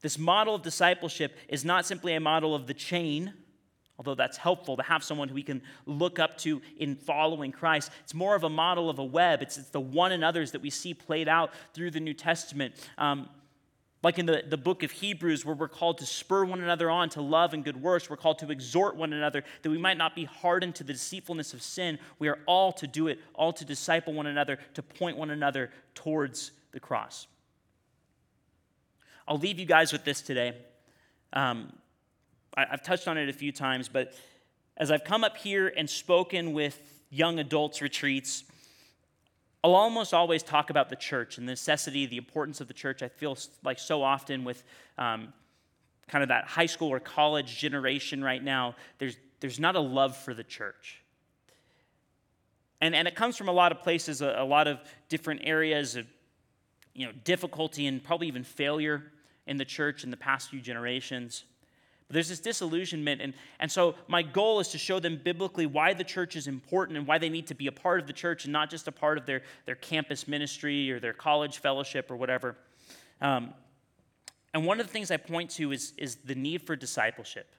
this 0.01 0.19
model 0.19 0.55
of 0.55 0.63
discipleship 0.63 1.35
is 1.49 1.65
not 1.65 1.87
simply 1.87 2.15
a 2.15 2.21
model 2.21 2.55
of 2.55 2.67
the 2.67 2.75
chain, 2.75 3.33
although 3.99 4.15
that's 4.15 4.37
helpful 4.37 4.77
to 4.77 4.83
have 4.83 5.03
someone 5.03 5.29
who 5.29 5.35
we 5.35 5.43
can 5.43 5.63
look 5.87 6.19
up 6.19 6.37
to 6.39 6.61
in 6.77 6.95
following 6.95 7.53
Christ. 7.53 7.91
It's 8.03 8.13
more 8.13 8.35
of 8.35 8.45
a 8.45 8.51
model 8.51 8.91
of 8.91 8.99
a 8.99 9.05
web, 9.05 9.41
it's, 9.41 9.57
it's 9.57 9.71
the 9.71 9.81
one 9.81 10.13
and 10.13 10.23
others 10.23 10.53
that 10.53 10.61
we 10.61 10.71
see 10.71 10.93
played 10.93 11.27
out 11.27 11.53
through 11.73 11.91
the 11.91 12.01
New 12.01 12.15
Testament. 12.15 12.75
Um, 12.99 13.29
Like 14.05 14.19
in 14.19 14.27
the, 14.27 14.45
the 14.47 14.59
book 14.59 14.83
of 14.83 14.91
Hebrews, 14.91 15.47
where 15.47 15.55
we're 15.55 15.67
called 15.67 15.97
to 15.97 16.07
spur 16.07 16.45
one 16.45 16.61
another 16.61 16.91
on 16.91 17.09
to 17.11 17.23
love 17.23 17.55
and 17.55 17.65
good 17.65 17.81
works, 17.81 18.11
we're 18.11 18.19
called 18.19 18.39
to 18.41 18.51
exhort 18.51 18.97
one 18.97 19.15
another 19.15 19.45
that 19.63 19.71
we 19.71 19.79
might 19.79 19.97
not 19.97 20.15
be 20.15 20.25
hardened 20.25 20.75
to 20.75 20.85
the 20.85 20.93
deceitfulness 20.93 21.55
of 21.55 21.63
sin. 21.63 21.99
We 22.19 22.29
are 22.29 22.39
all 22.45 22.71
to 22.75 22.87
do 22.87 23.09
it, 23.09 23.19
all 23.33 23.55
to 23.55 23.65
disciple 23.65 24.13
one 24.13 24.27
another, 24.27 24.59
to 24.75 24.83
point 24.83 25.17
one 25.17 25.31
another 25.31 25.71
towards 25.95 26.53
the 26.73 26.81
cross. 26.81 27.29
I'll 29.27 29.39
leave 29.39 29.59
you 29.59 29.65
guys 29.65 29.91
with 29.91 30.05
this 30.05 30.21
today. 30.21 30.53
Um, 31.33 31.73
I, 32.55 32.67
I've 32.73 32.83
touched 32.83 33.09
on 33.09 33.17
it 33.17 33.31
a 33.31 33.33
few 33.33 33.53
times, 33.53 33.89
but 33.89 34.13
as 34.77 34.91
I've 34.91 35.05
come 35.05 35.25
up 35.25 35.39
here 35.39 35.73
and 35.75 35.89
spoken 35.89 36.53
with 36.53 36.79
young 37.09 37.39
adults 37.39 37.81
retreats, 37.81 38.45
I'll 39.65 39.75
almost 39.77 40.13
always 40.13 40.43
talk 40.43 40.69
about 40.69 40.91
the 40.91 40.97
church 40.97 41.39
and 41.39 41.49
the 41.49 41.53
necessity, 41.53 42.05
the 42.05 42.19
importance 42.19 42.61
of 42.61 42.69
the 42.69 42.75
church. 42.75 43.03
I 43.03 43.09
feel 43.09 43.39
like 43.65 43.79
so 43.79 44.03
often 44.03 44.45
with 44.45 44.63
um, 44.99 45.33
kind 46.07 46.21
of 46.23 46.29
that 46.29 46.45
high 46.45 46.67
school 46.67 46.89
or 46.89 47.01
college 47.01 47.57
generation 47.57 48.23
right 48.23 48.45
now, 48.45 48.75
there's, 48.99 49.17
there's 49.41 49.59
not 49.59 49.75
a 49.75 49.81
love 49.81 50.19
for 50.19 50.35
the 50.35 50.45
church. 50.45 51.03
And, 52.83 52.95
and 52.95 53.09
it 53.09 53.15
comes 53.15 53.39
from 53.39 53.49
a 53.49 53.53
lot 53.53 53.73
of 53.73 53.81
places, 53.81 54.21
a, 54.21 54.35
a 54.37 54.45
lot 54.45 54.69
of 54.69 54.81
different 55.09 55.41
areas 55.45 55.97
of 55.97 56.05
you 56.93 57.07
know, 57.07 57.13
difficulty 57.25 57.87
and 57.87 58.05
probably 58.05 58.27
even 58.27 58.45
failure 58.45 59.13
in 59.47 59.57
the 59.57 59.65
church 59.65 60.05
in 60.05 60.11
the 60.11 60.17
past 60.19 60.51
few 60.51 60.61
generations. 60.61 61.45
But 62.09 62.15
there's 62.15 62.29
this 62.29 62.41
disillusionment. 62.41 63.21
And, 63.21 63.35
and 63.59 63.71
so, 63.71 63.95
my 64.09 64.23
goal 64.23 64.61
is 64.61 64.69
to 64.69 64.79
show 64.79 65.01
them 65.01 65.21
biblically 65.23 65.67
why 65.67 65.95
the 65.95 66.05
church 66.05 66.37
is 66.37 66.47
important 66.47 66.99
and 66.99 67.07
why 67.07 67.19
they 67.19 67.31
need 67.31 67.47
to 67.47 67.55
be 67.55 67.67
a 67.67 67.73
part 67.73 68.01
of 68.01 68.07
the 68.07 68.13
church 68.13 68.45
and 68.45 68.53
not 68.53 68.71
just 68.71 68.89
a 68.89 68.93
part 68.93 69.17
of 69.17 69.27
their, 69.27 69.43
their 69.65 69.75
campus 69.75 70.29
ministry 70.29 70.91
or 70.91 71.01
their 71.01 71.15
college 71.15 71.59
fellowship 71.59 72.11
or 72.11 72.17
whatever. 72.17 72.57
Um, 73.21 73.55
and 74.53 74.67
one 74.67 74.81
of 74.81 74.87
the 74.87 74.93
things 74.93 75.11
I 75.11 75.17
point 75.17 75.51
to 75.53 75.73
is, 75.73 75.93
is 75.97 76.17
the 76.17 76.35
need 76.35 76.63
for 76.63 76.77
discipleship. 76.77 77.51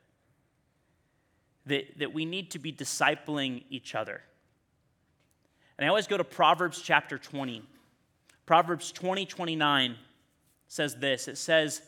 That, 1.66 1.98
that 1.98 2.14
we 2.14 2.26
need 2.26 2.52
to 2.52 2.60
be 2.60 2.72
discipling 2.72 3.64
each 3.72 3.96
other. 3.96 4.22
And 5.78 5.86
I 5.86 5.90
always 5.90 6.08
go 6.08 6.18
to 6.18 6.24
Proverbs 6.24 6.82
chapter 6.82 7.18
20. 7.18 7.64
Proverbs 8.46 8.92
20, 8.92 9.26
29 9.26 9.96
says 10.68 10.96
this 10.96 11.28
it 11.28 11.38
says 11.38 11.82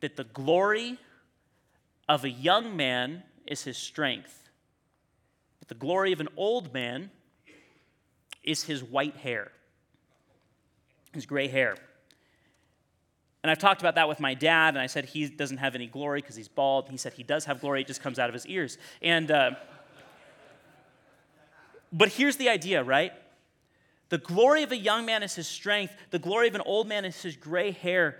that 0.00 0.16
the 0.16 0.24
glory 0.24 0.98
of 2.08 2.24
a 2.24 2.30
young 2.30 2.76
man 2.76 3.22
is 3.46 3.62
his 3.62 3.76
strength, 3.76 4.48
but 5.58 5.68
the 5.68 5.74
glory 5.74 6.12
of 6.12 6.20
an 6.20 6.28
old 6.36 6.72
man 6.72 7.10
is 8.42 8.64
his 8.64 8.82
white 8.82 9.16
hair, 9.16 9.52
his 11.12 11.26
gray 11.26 11.48
hair. 11.48 11.76
And 13.42 13.50
I've 13.50 13.58
talked 13.58 13.80
about 13.80 13.94
that 13.94 14.08
with 14.08 14.20
my 14.20 14.34
dad, 14.34 14.74
and 14.74 14.78
I 14.78 14.86
said 14.86 15.04
he 15.04 15.28
doesn't 15.28 15.58
have 15.58 15.74
any 15.74 15.86
glory 15.86 16.20
because 16.20 16.34
he's 16.34 16.48
bald. 16.48 16.88
He 16.90 16.96
said 16.96 17.12
he 17.12 17.22
does 17.22 17.44
have 17.44 17.60
glory, 17.60 17.82
it 17.82 17.86
just 17.86 18.02
comes 18.02 18.18
out 18.18 18.28
of 18.28 18.34
his 18.34 18.46
ears. 18.46 18.78
And, 19.00 19.30
uh, 19.30 19.52
but 21.92 22.08
here's 22.08 22.36
the 22.36 22.48
idea, 22.48 22.82
right? 22.82 23.12
The 24.08 24.18
glory 24.18 24.62
of 24.62 24.72
a 24.72 24.76
young 24.76 25.04
man 25.04 25.22
is 25.22 25.34
his 25.34 25.46
strength, 25.46 25.94
the 26.10 26.18
glory 26.18 26.48
of 26.48 26.54
an 26.54 26.62
old 26.62 26.88
man 26.88 27.04
is 27.04 27.22
his 27.22 27.36
gray 27.36 27.70
hair. 27.70 28.16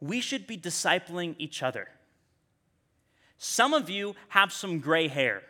We 0.00 0.20
should 0.20 0.46
be 0.46 0.56
discipling 0.56 1.34
each 1.38 1.62
other. 1.62 1.88
Some 3.42 3.72
of 3.72 3.88
you 3.88 4.14
have 4.28 4.52
some 4.52 4.80
gray 4.80 5.08
hair. 5.08 5.42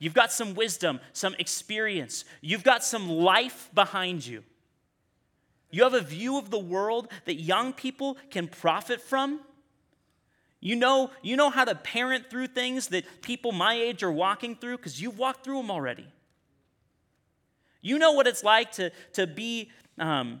You've 0.00 0.14
got 0.14 0.32
some 0.32 0.54
wisdom, 0.54 0.98
some 1.12 1.36
experience. 1.38 2.24
You've 2.40 2.64
got 2.64 2.82
some 2.82 3.08
life 3.08 3.70
behind 3.72 4.26
you. 4.26 4.42
You 5.70 5.84
have 5.84 5.94
a 5.94 6.00
view 6.00 6.38
of 6.38 6.50
the 6.50 6.58
world 6.58 7.06
that 7.24 7.36
young 7.36 7.72
people 7.72 8.16
can 8.30 8.48
profit 8.48 9.00
from. 9.00 9.38
You 10.58 10.74
know, 10.74 11.12
you 11.22 11.36
know 11.36 11.50
how 11.50 11.64
to 11.64 11.76
parent 11.76 12.28
through 12.28 12.48
things 12.48 12.88
that 12.88 13.04
people 13.22 13.52
my 13.52 13.74
age 13.74 14.02
are 14.02 14.10
walking 14.10 14.56
through 14.56 14.78
because 14.78 15.00
you've 15.00 15.18
walked 15.18 15.44
through 15.44 15.58
them 15.58 15.70
already. 15.70 16.08
You 17.80 17.96
know 17.96 18.10
what 18.10 18.26
it's 18.26 18.42
like 18.42 18.72
to, 18.72 18.90
to 19.12 19.28
be 19.28 19.70
um, 20.00 20.40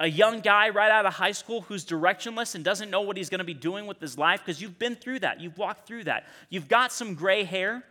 a 0.00 0.08
young 0.08 0.40
guy 0.40 0.68
right 0.68 0.90
out 0.90 1.06
of 1.06 1.14
high 1.14 1.32
school 1.32 1.62
who's 1.62 1.84
directionless 1.84 2.54
and 2.54 2.64
doesn't 2.64 2.90
know 2.90 3.00
what 3.00 3.16
he's 3.16 3.28
going 3.28 3.40
to 3.40 3.44
be 3.44 3.54
doing 3.54 3.86
with 3.86 4.00
his 4.00 4.16
life 4.16 4.40
because 4.44 4.62
you've 4.62 4.78
been 4.78 4.94
through 4.94 5.20
that. 5.20 5.40
You've 5.40 5.58
walked 5.58 5.86
through 5.86 6.04
that. 6.04 6.26
You've 6.50 6.68
got 6.68 6.92
some 6.92 7.14
gray 7.14 7.42
hair. 7.42 7.82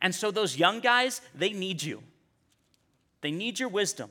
And 0.00 0.14
so 0.14 0.30
those 0.30 0.56
young 0.56 0.80
guys, 0.80 1.20
they 1.34 1.50
need 1.50 1.82
you. 1.82 2.02
They 3.22 3.32
need 3.32 3.58
your 3.58 3.68
wisdom. 3.68 4.10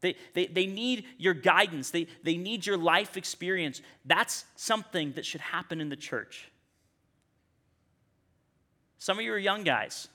They, 0.00 0.16
they, 0.32 0.46
they 0.46 0.66
need 0.66 1.04
your 1.18 1.34
guidance. 1.34 1.90
They, 1.90 2.06
they 2.22 2.36
need 2.36 2.64
your 2.64 2.78
life 2.78 3.16
experience. 3.16 3.82
That's 4.04 4.44
something 4.54 5.12
that 5.12 5.26
should 5.26 5.40
happen 5.40 5.80
in 5.80 5.90
the 5.90 5.96
church. 5.96 6.50
Some 8.98 9.18
of 9.18 9.24
you 9.24 9.32
are 9.32 9.38
young 9.38 9.64
guys. 9.64 10.08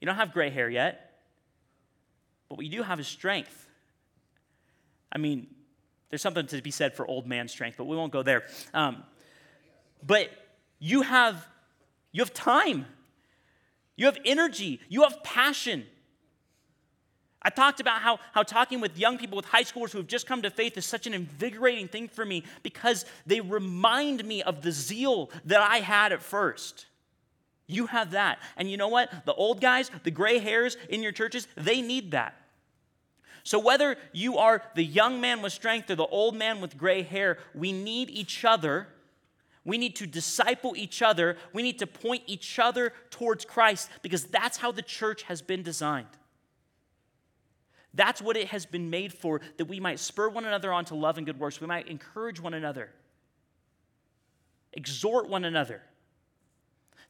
You 0.00 0.06
don't 0.06 0.16
have 0.16 0.32
gray 0.32 0.50
hair 0.50 0.68
yet. 0.68 1.20
But 2.48 2.56
what 2.56 2.66
you 2.66 2.72
do 2.72 2.82
have 2.82 2.98
is 2.98 3.06
strength. 3.06 3.69
I 5.12 5.18
mean, 5.18 5.46
there's 6.08 6.22
something 6.22 6.46
to 6.48 6.62
be 6.62 6.70
said 6.70 6.94
for 6.94 7.06
old 7.06 7.26
man 7.26 7.48
strength, 7.48 7.76
but 7.78 7.84
we 7.84 7.96
won't 7.96 8.12
go 8.12 8.22
there. 8.22 8.44
Um, 8.74 9.02
but 10.02 10.30
you 10.78 11.02
have 11.02 11.46
you 12.12 12.22
have 12.22 12.34
time. 12.34 12.86
You 13.96 14.06
have 14.06 14.18
energy. 14.24 14.80
You 14.88 15.02
have 15.02 15.22
passion. 15.22 15.86
I 17.42 17.50
talked 17.50 17.80
about 17.80 18.02
how, 18.02 18.18
how 18.32 18.42
talking 18.42 18.80
with 18.80 18.98
young 18.98 19.16
people, 19.16 19.36
with 19.36 19.46
high 19.46 19.62
schoolers 19.62 19.92
who 19.92 19.98
have 19.98 20.06
just 20.06 20.26
come 20.26 20.42
to 20.42 20.50
faith, 20.50 20.76
is 20.76 20.84
such 20.84 21.06
an 21.06 21.14
invigorating 21.14 21.88
thing 21.88 22.08
for 22.08 22.24
me 22.24 22.44
because 22.62 23.06
they 23.26 23.40
remind 23.40 24.24
me 24.24 24.42
of 24.42 24.62
the 24.62 24.72
zeal 24.72 25.30
that 25.46 25.60
I 25.62 25.78
had 25.80 26.12
at 26.12 26.22
first. 26.22 26.86
You 27.66 27.86
have 27.86 28.10
that. 28.10 28.40
And 28.56 28.70
you 28.70 28.76
know 28.76 28.88
what? 28.88 29.24
The 29.24 29.32
old 29.32 29.60
guys, 29.60 29.90
the 30.02 30.10
gray 30.10 30.38
hairs 30.38 30.76
in 30.88 31.02
your 31.02 31.12
churches, 31.12 31.46
they 31.56 31.80
need 31.80 32.10
that. 32.10 32.34
So, 33.50 33.58
whether 33.58 33.96
you 34.12 34.38
are 34.38 34.62
the 34.76 34.84
young 34.84 35.20
man 35.20 35.42
with 35.42 35.52
strength 35.52 35.90
or 35.90 35.96
the 35.96 36.06
old 36.06 36.36
man 36.36 36.60
with 36.60 36.78
gray 36.78 37.02
hair, 37.02 37.36
we 37.52 37.72
need 37.72 38.08
each 38.08 38.44
other. 38.44 38.86
We 39.64 39.76
need 39.76 39.96
to 39.96 40.06
disciple 40.06 40.76
each 40.76 41.02
other. 41.02 41.36
We 41.52 41.64
need 41.64 41.80
to 41.80 41.86
point 41.88 42.22
each 42.28 42.60
other 42.60 42.92
towards 43.10 43.44
Christ 43.44 43.90
because 44.02 44.22
that's 44.22 44.58
how 44.58 44.70
the 44.70 44.82
church 44.82 45.24
has 45.24 45.42
been 45.42 45.64
designed. 45.64 46.06
That's 47.92 48.22
what 48.22 48.36
it 48.36 48.46
has 48.46 48.66
been 48.66 48.88
made 48.88 49.12
for, 49.12 49.40
that 49.56 49.64
we 49.64 49.80
might 49.80 49.98
spur 49.98 50.28
one 50.28 50.44
another 50.44 50.72
on 50.72 50.84
to 50.84 50.94
love 50.94 51.16
and 51.16 51.26
good 51.26 51.40
works. 51.40 51.60
We 51.60 51.66
might 51.66 51.88
encourage 51.88 52.38
one 52.38 52.54
another, 52.54 52.90
exhort 54.74 55.28
one 55.28 55.44
another 55.44 55.82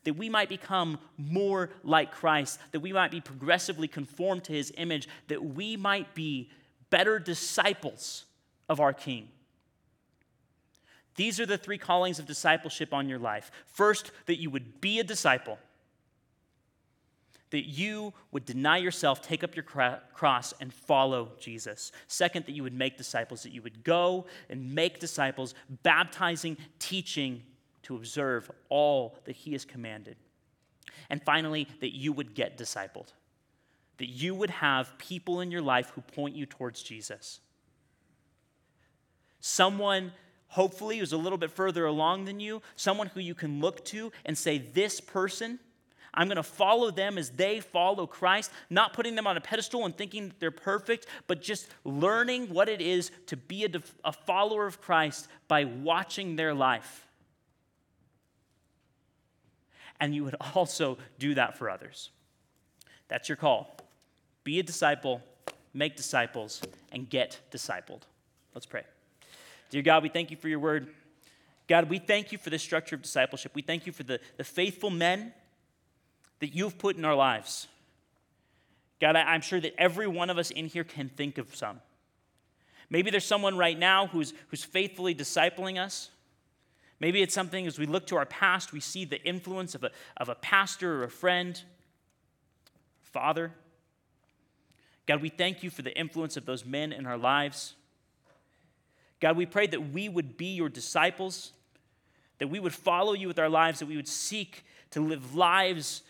that 0.05 0.15
we 0.15 0.29
might 0.29 0.49
become 0.49 0.99
more 1.19 1.71
like 1.83 2.13
Christ, 2.13 2.59
that 2.73 2.81
we 2.81 2.93
might 2.93 3.11
be 3.11 3.21
progressively 3.21 3.89
conformed 3.89 4.45
to 4.45 4.53
his 4.53 4.73
image, 4.77 5.09
that 5.29 5.45
we 5.45 5.77
might 5.77 6.15
be 6.15 6.51
better 6.89 7.19
disciples 7.19 8.25
of 8.69 8.81
our 8.81 8.93
King. 8.93 9.29
These 11.17 11.39
are 11.39 11.47
the 11.47 11.59
three 11.59 11.77
callings 11.77 12.19
of 12.19 12.27
discipleship 12.27 12.95
on 12.95 13.09
your 13.09 13.19
life. 13.19 13.51
First, 13.67 14.11
that 14.27 14.41
you 14.41 14.49
would 14.49 14.81
be 14.81 15.01
a 15.01 15.05
disciple, 15.05 15.59
that 17.51 17.69
you 17.69 18.15
would 18.31 18.47
deny 18.47 18.79
yourself, 18.79 19.21
take 19.21 19.45
up 19.45 19.55
your 19.55 19.65
cross, 19.65 20.55
and 20.61 20.73
follow 20.73 21.33
Jesus. 21.39 21.93
Second, 22.07 22.47
that 22.47 22.53
you 22.53 22.63
would 22.63 22.73
make 22.73 22.97
disciples, 22.97 23.43
that 23.43 23.53
you 23.53 23.61
would 23.61 23.85
go 23.85 24.27
and 24.49 24.73
make 24.75 24.99
disciples, 25.01 25.55
baptizing, 25.83 26.57
teaching, 26.79 27.43
to 27.91 27.97
observe 27.97 28.49
all 28.69 29.19
that 29.25 29.35
he 29.35 29.51
has 29.51 29.65
commanded. 29.65 30.17
And 31.11 31.21
finally, 31.25 31.67
that 31.81 31.93
you 31.93 32.13
would 32.13 32.35
get 32.35 32.57
discipled, 32.57 33.09
that 33.99 34.07
you 34.07 34.33
would 34.33 34.51
have 34.51 34.97
people 34.97 35.41
in 35.41 35.51
your 35.51 35.61
life 35.61 35.91
who 35.97 36.01
point 36.01 36.37
you 36.37 36.47
towards 36.47 36.85
Jesus. 36.85 37.41
Someone, 39.41 40.13
hopefully, 40.47 40.99
who's 40.99 41.13
a 41.13 41.17
little 41.17 41.37
bit 41.37 41.51
further 41.51 41.85
along 41.85 42.27
than 42.27 42.39
you, 42.39 42.63
someone 42.77 43.09
who 43.09 43.19
you 43.19 43.35
can 43.35 43.61
look 43.61 43.85
to 43.87 44.13
and 44.25 44.39
say, 44.39 44.59
This 44.59 45.01
person, 45.01 45.59
I'm 46.15 46.29
going 46.29 46.37
to 46.37 46.45
follow 46.45 46.93
them 46.93 47.19
as 47.19 47.31
they 47.31 47.59
follow 47.59 48.07
Christ, 48.07 48.53
not 48.69 48.93
putting 48.93 49.17
them 49.17 49.27
on 49.27 49.37
a 49.37 49.41
pedestal 49.41 49.85
and 49.85 49.97
thinking 49.97 50.33
they're 50.39 50.53
perfect, 50.53 51.07
but 51.27 51.43
just 51.43 51.67
learning 51.85 52.55
what 52.55 52.69
it 52.69 52.81
is 52.81 53.11
to 53.27 53.37
be 53.37 53.65
a, 53.65 53.71
a 54.05 54.13
follower 54.13 54.67
of 54.67 54.81
Christ 54.81 55.27
by 55.49 55.65
watching 55.65 56.37
their 56.37 56.55
life 56.55 57.09
and 60.01 60.15
you 60.15 60.25
would 60.25 60.37
also 60.55 60.99
do 61.19 61.35
that 61.35 61.57
for 61.57 61.71
others. 61.71 62.11
That's 63.09 63.29
your 63.29 63.37
call. 63.37 63.77
Be 64.45 64.59
a 64.59 64.63
disciple, 64.63 65.21
make 65.75 65.97
disciples, 65.97 66.63
and 66.93 67.09
get 67.09 67.39
discipled. 67.53 68.03
Let's 68.55 68.67
pray. 68.67 68.85
Dear 69.71 69.83
God, 69.83 70.03
we 70.03 70.09
thank 70.09 70.31
you 70.31 70.37
for 70.37 70.49
your 70.49 70.59
word. 70.59 70.89
God, 71.69 71.89
we 71.89 71.99
thank 71.99 72.33
you 72.33 72.39
for 72.39 72.51
this 72.51 72.63
structure 72.63 72.97
of 72.97 73.03
discipleship. 73.03 73.53
We 73.55 73.63
thank 73.63 73.87
you 73.87 73.93
for 73.93 74.03
the, 74.03 74.19
the 74.37 74.45
faithful 74.45 74.91
men 74.91 75.33
that 76.41 76.55
you've 76.55 76.79
put 76.79 76.97
in 76.97 77.05
our 77.05 77.15
lives. 77.15 77.69
God, 79.01 79.15
I, 79.15 79.23
I'm 79.23 79.41
sure 79.41 79.61
that 79.61 79.75
every 79.79 80.09
one 80.09 80.31
of 80.31 80.39
us 80.39 80.51
in 80.51 80.67
here 80.67 80.85
can 80.85 81.09
think 81.09 81.39
of 81.39 81.55
some. 81.55 81.81
Maybe 82.91 83.11
there's 83.11 83.25
someone 83.25 83.57
right 83.57 83.79
now 83.79 84.09
who's, 84.09 84.35
who's 84.49 84.65
faithfully 84.65 85.15
discipling 85.15 85.79
us. 85.79 86.11
Maybe 87.01 87.23
it's 87.23 87.35
something 87.35 87.67
as 87.67 87.79
we 87.79 87.87
look 87.87 88.07
to 88.09 88.17
our 88.17 88.27
past, 88.27 88.73
we 88.73 88.81
see 88.81 89.07
the 89.07 89.23
influence 89.25 89.75
of 89.75 89.83
a, 89.83 89.91
of 90.19 90.29
a 90.29 90.35
pastor 90.35 91.01
or 91.01 91.05
a 91.05 91.11
friend, 91.11 91.61
father. 93.01 93.53
God, 95.07 95.23
we 95.23 95.31
thank 95.31 95.63
you 95.63 95.71
for 95.71 95.83
the 95.83 95.97
influence 95.99 96.37
of 96.37 96.45
those 96.45 96.65
men 96.65 96.93
in 96.93 97.07
our 97.07 97.17
lives. 97.17 97.75
God, 99.19 99.37
we 99.37 99.47
pray 99.47 99.67
that 99.67 99.93
we 99.93 100.09
would 100.09 100.37
be 100.37 100.55
your 100.55 100.69
disciples, 100.69 101.53
that 102.39 102.49
we 102.49 102.61
would 102.61 102.75
follow 102.75 103.15
you 103.15 103.29
with 103.29 103.39
our 103.39 103.49
lives, 103.49 103.81
that 103.81 103.87
we 103.87 103.97
would 103.97 104.09
seek 104.09 104.65
to 104.91 105.01
live 105.01 105.35
lives 105.35 106.03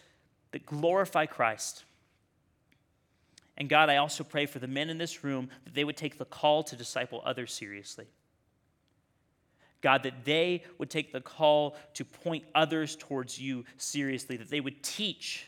that 0.51 0.67
glorify 0.67 1.27
Christ. 1.27 1.85
And 3.57 3.69
God, 3.69 3.91
I 3.91 3.97
also 3.97 4.25
pray 4.25 4.47
for 4.47 4.59
the 4.59 4.67
men 4.67 4.91
in 4.91 4.99
this 4.99 5.23
room 5.23 5.51
that 5.65 5.75
they 5.75 5.85
would 5.85 5.97
take 5.97 6.19
the 6.19 6.25
call 6.25 6.63
to 6.65 6.77
disciple 6.77 7.23
others 7.25 7.53
seriously. 7.53 8.07
God, 9.81 10.03
that 10.03 10.25
they 10.25 10.65
would 10.79 10.91
take 10.91 11.13
the 11.13 11.21
call 11.21 11.77
to 11.95 12.05
point 12.05 12.45
others 12.55 12.97
towards 12.97 13.41
you 13.41 13.65
seriously, 13.77 14.37
that 14.37 14.51
they 14.51 14.61
would 14.61 14.83
teach, 14.83 15.47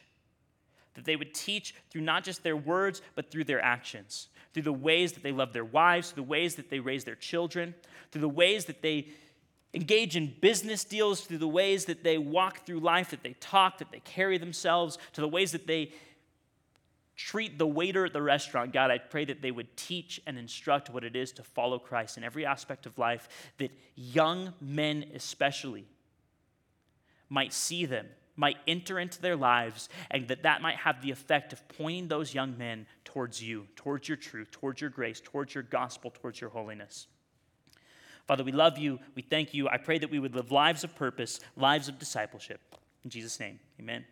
that 0.95 1.05
they 1.05 1.17
would 1.17 1.35
teach 1.35 1.75
through 1.91 2.03
not 2.03 2.25
just 2.25 2.43
their 2.43 2.57
words, 2.57 3.03
but 3.15 3.31
through 3.31 3.45
their 3.45 3.63
actions, 3.63 4.29
through 4.53 4.63
the 4.63 4.73
ways 4.73 5.13
that 5.13 5.23
they 5.23 5.33
love 5.33 5.53
their 5.53 5.65
wives, 5.65 6.11
through 6.11 6.25
the 6.25 6.29
ways 6.29 6.55
that 6.57 6.71
they 6.71 6.81
raise 6.81 7.05
their 7.05 7.15
children, 7.15 7.75
through 8.11 8.23
the 8.23 8.29
ways 8.29 8.65
that 8.67 8.83
they 8.83 9.09
engage 9.75 10.17
in 10.17 10.35
business 10.41 10.85
deals, 10.85 11.23
through 11.23 11.39
the 11.39 11.49
ways 11.49 11.87
that 11.87 12.05
they 12.05 12.19
walk 12.19 12.67
through 12.67 12.81
life, 12.81 13.11
that 13.11 13.23
they 13.23 13.35
talk, 13.35 13.79
that 13.79 13.91
they 13.91 14.01
carry 14.01 14.37
themselves, 14.39 14.99
to 15.13 15.21
the 15.21 15.29
ways 15.29 15.53
that 15.53 15.67
they 15.67 15.93
treat 17.25 17.59
the 17.59 17.67
waiter 17.67 18.05
at 18.05 18.13
the 18.13 18.23
restaurant, 18.23 18.73
God, 18.73 18.91
I 18.91 18.99
pray 18.99 19.25
that 19.27 19.43
they 19.43 19.51
would 19.51 19.77
teach 19.77 20.21
and 20.27 20.39
instruct 20.39 20.91
what 20.91 21.05
it 21.05 21.15
is 21.15 21.33
to 21.33 21.43
follow 21.43 21.79
Christ 21.79 22.17
in 22.17 22.25
every 22.25 22.45
aspect 22.45 22.87
of 22.87 22.99
life, 22.99 23.29
that 23.59 23.71
young 23.95 24.53
men 24.61 25.05
especially 25.15 25.87
might 27.29 27.53
see 27.53 27.87
them, 27.87 28.07
might 28.37 28.57
enter 28.67 28.99
into 28.99 29.21
their 29.21 29.37
lives, 29.37 29.89
and 30.11 30.29
that 30.29 30.43
that 30.43 30.63
might 30.63 30.77
have 30.77 31.01
the 31.01 31.11
effect 31.11 31.53
of 31.53 31.67
pointing 31.69 32.09
those 32.09 32.35
young 32.35 32.59
men 32.59 32.87
towards 33.05 33.43
you, 33.43 33.67
towards 33.77 34.09
your 34.09 34.17
truth, 34.17 34.51
towards 34.51 34.81
your 34.81 34.91
grace, 34.91 35.21
towards 35.23 35.55
your 35.55 35.65
gospel, 35.65 36.11
towards 36.11 36.41
your 36.41 36.51
holiness. 36.51 37.07
Father, 38.27 38.45
we 38.45 38.53
love 38.53 38.79
you. 38.79 38.99
We 39.15 39.23
thank 39.23 39.55
you. 39.55 39.69
I 39.69 39.77
pray 39.79 39.99
that 39.99 40.11
we 40.11 40.19
would 40.19 40.35
live 40.35 40.51
lives 40.51 40.85
of 40.85 40.95
purpose, 40.95 41.41
lives 41.57 41.89
of 41.89 41.99
discipleship. 41.99 42.61
In 43.05 43.11
Jesus' 43.11 43.39
name, 43.41 43.59
amen. 43.81 44.05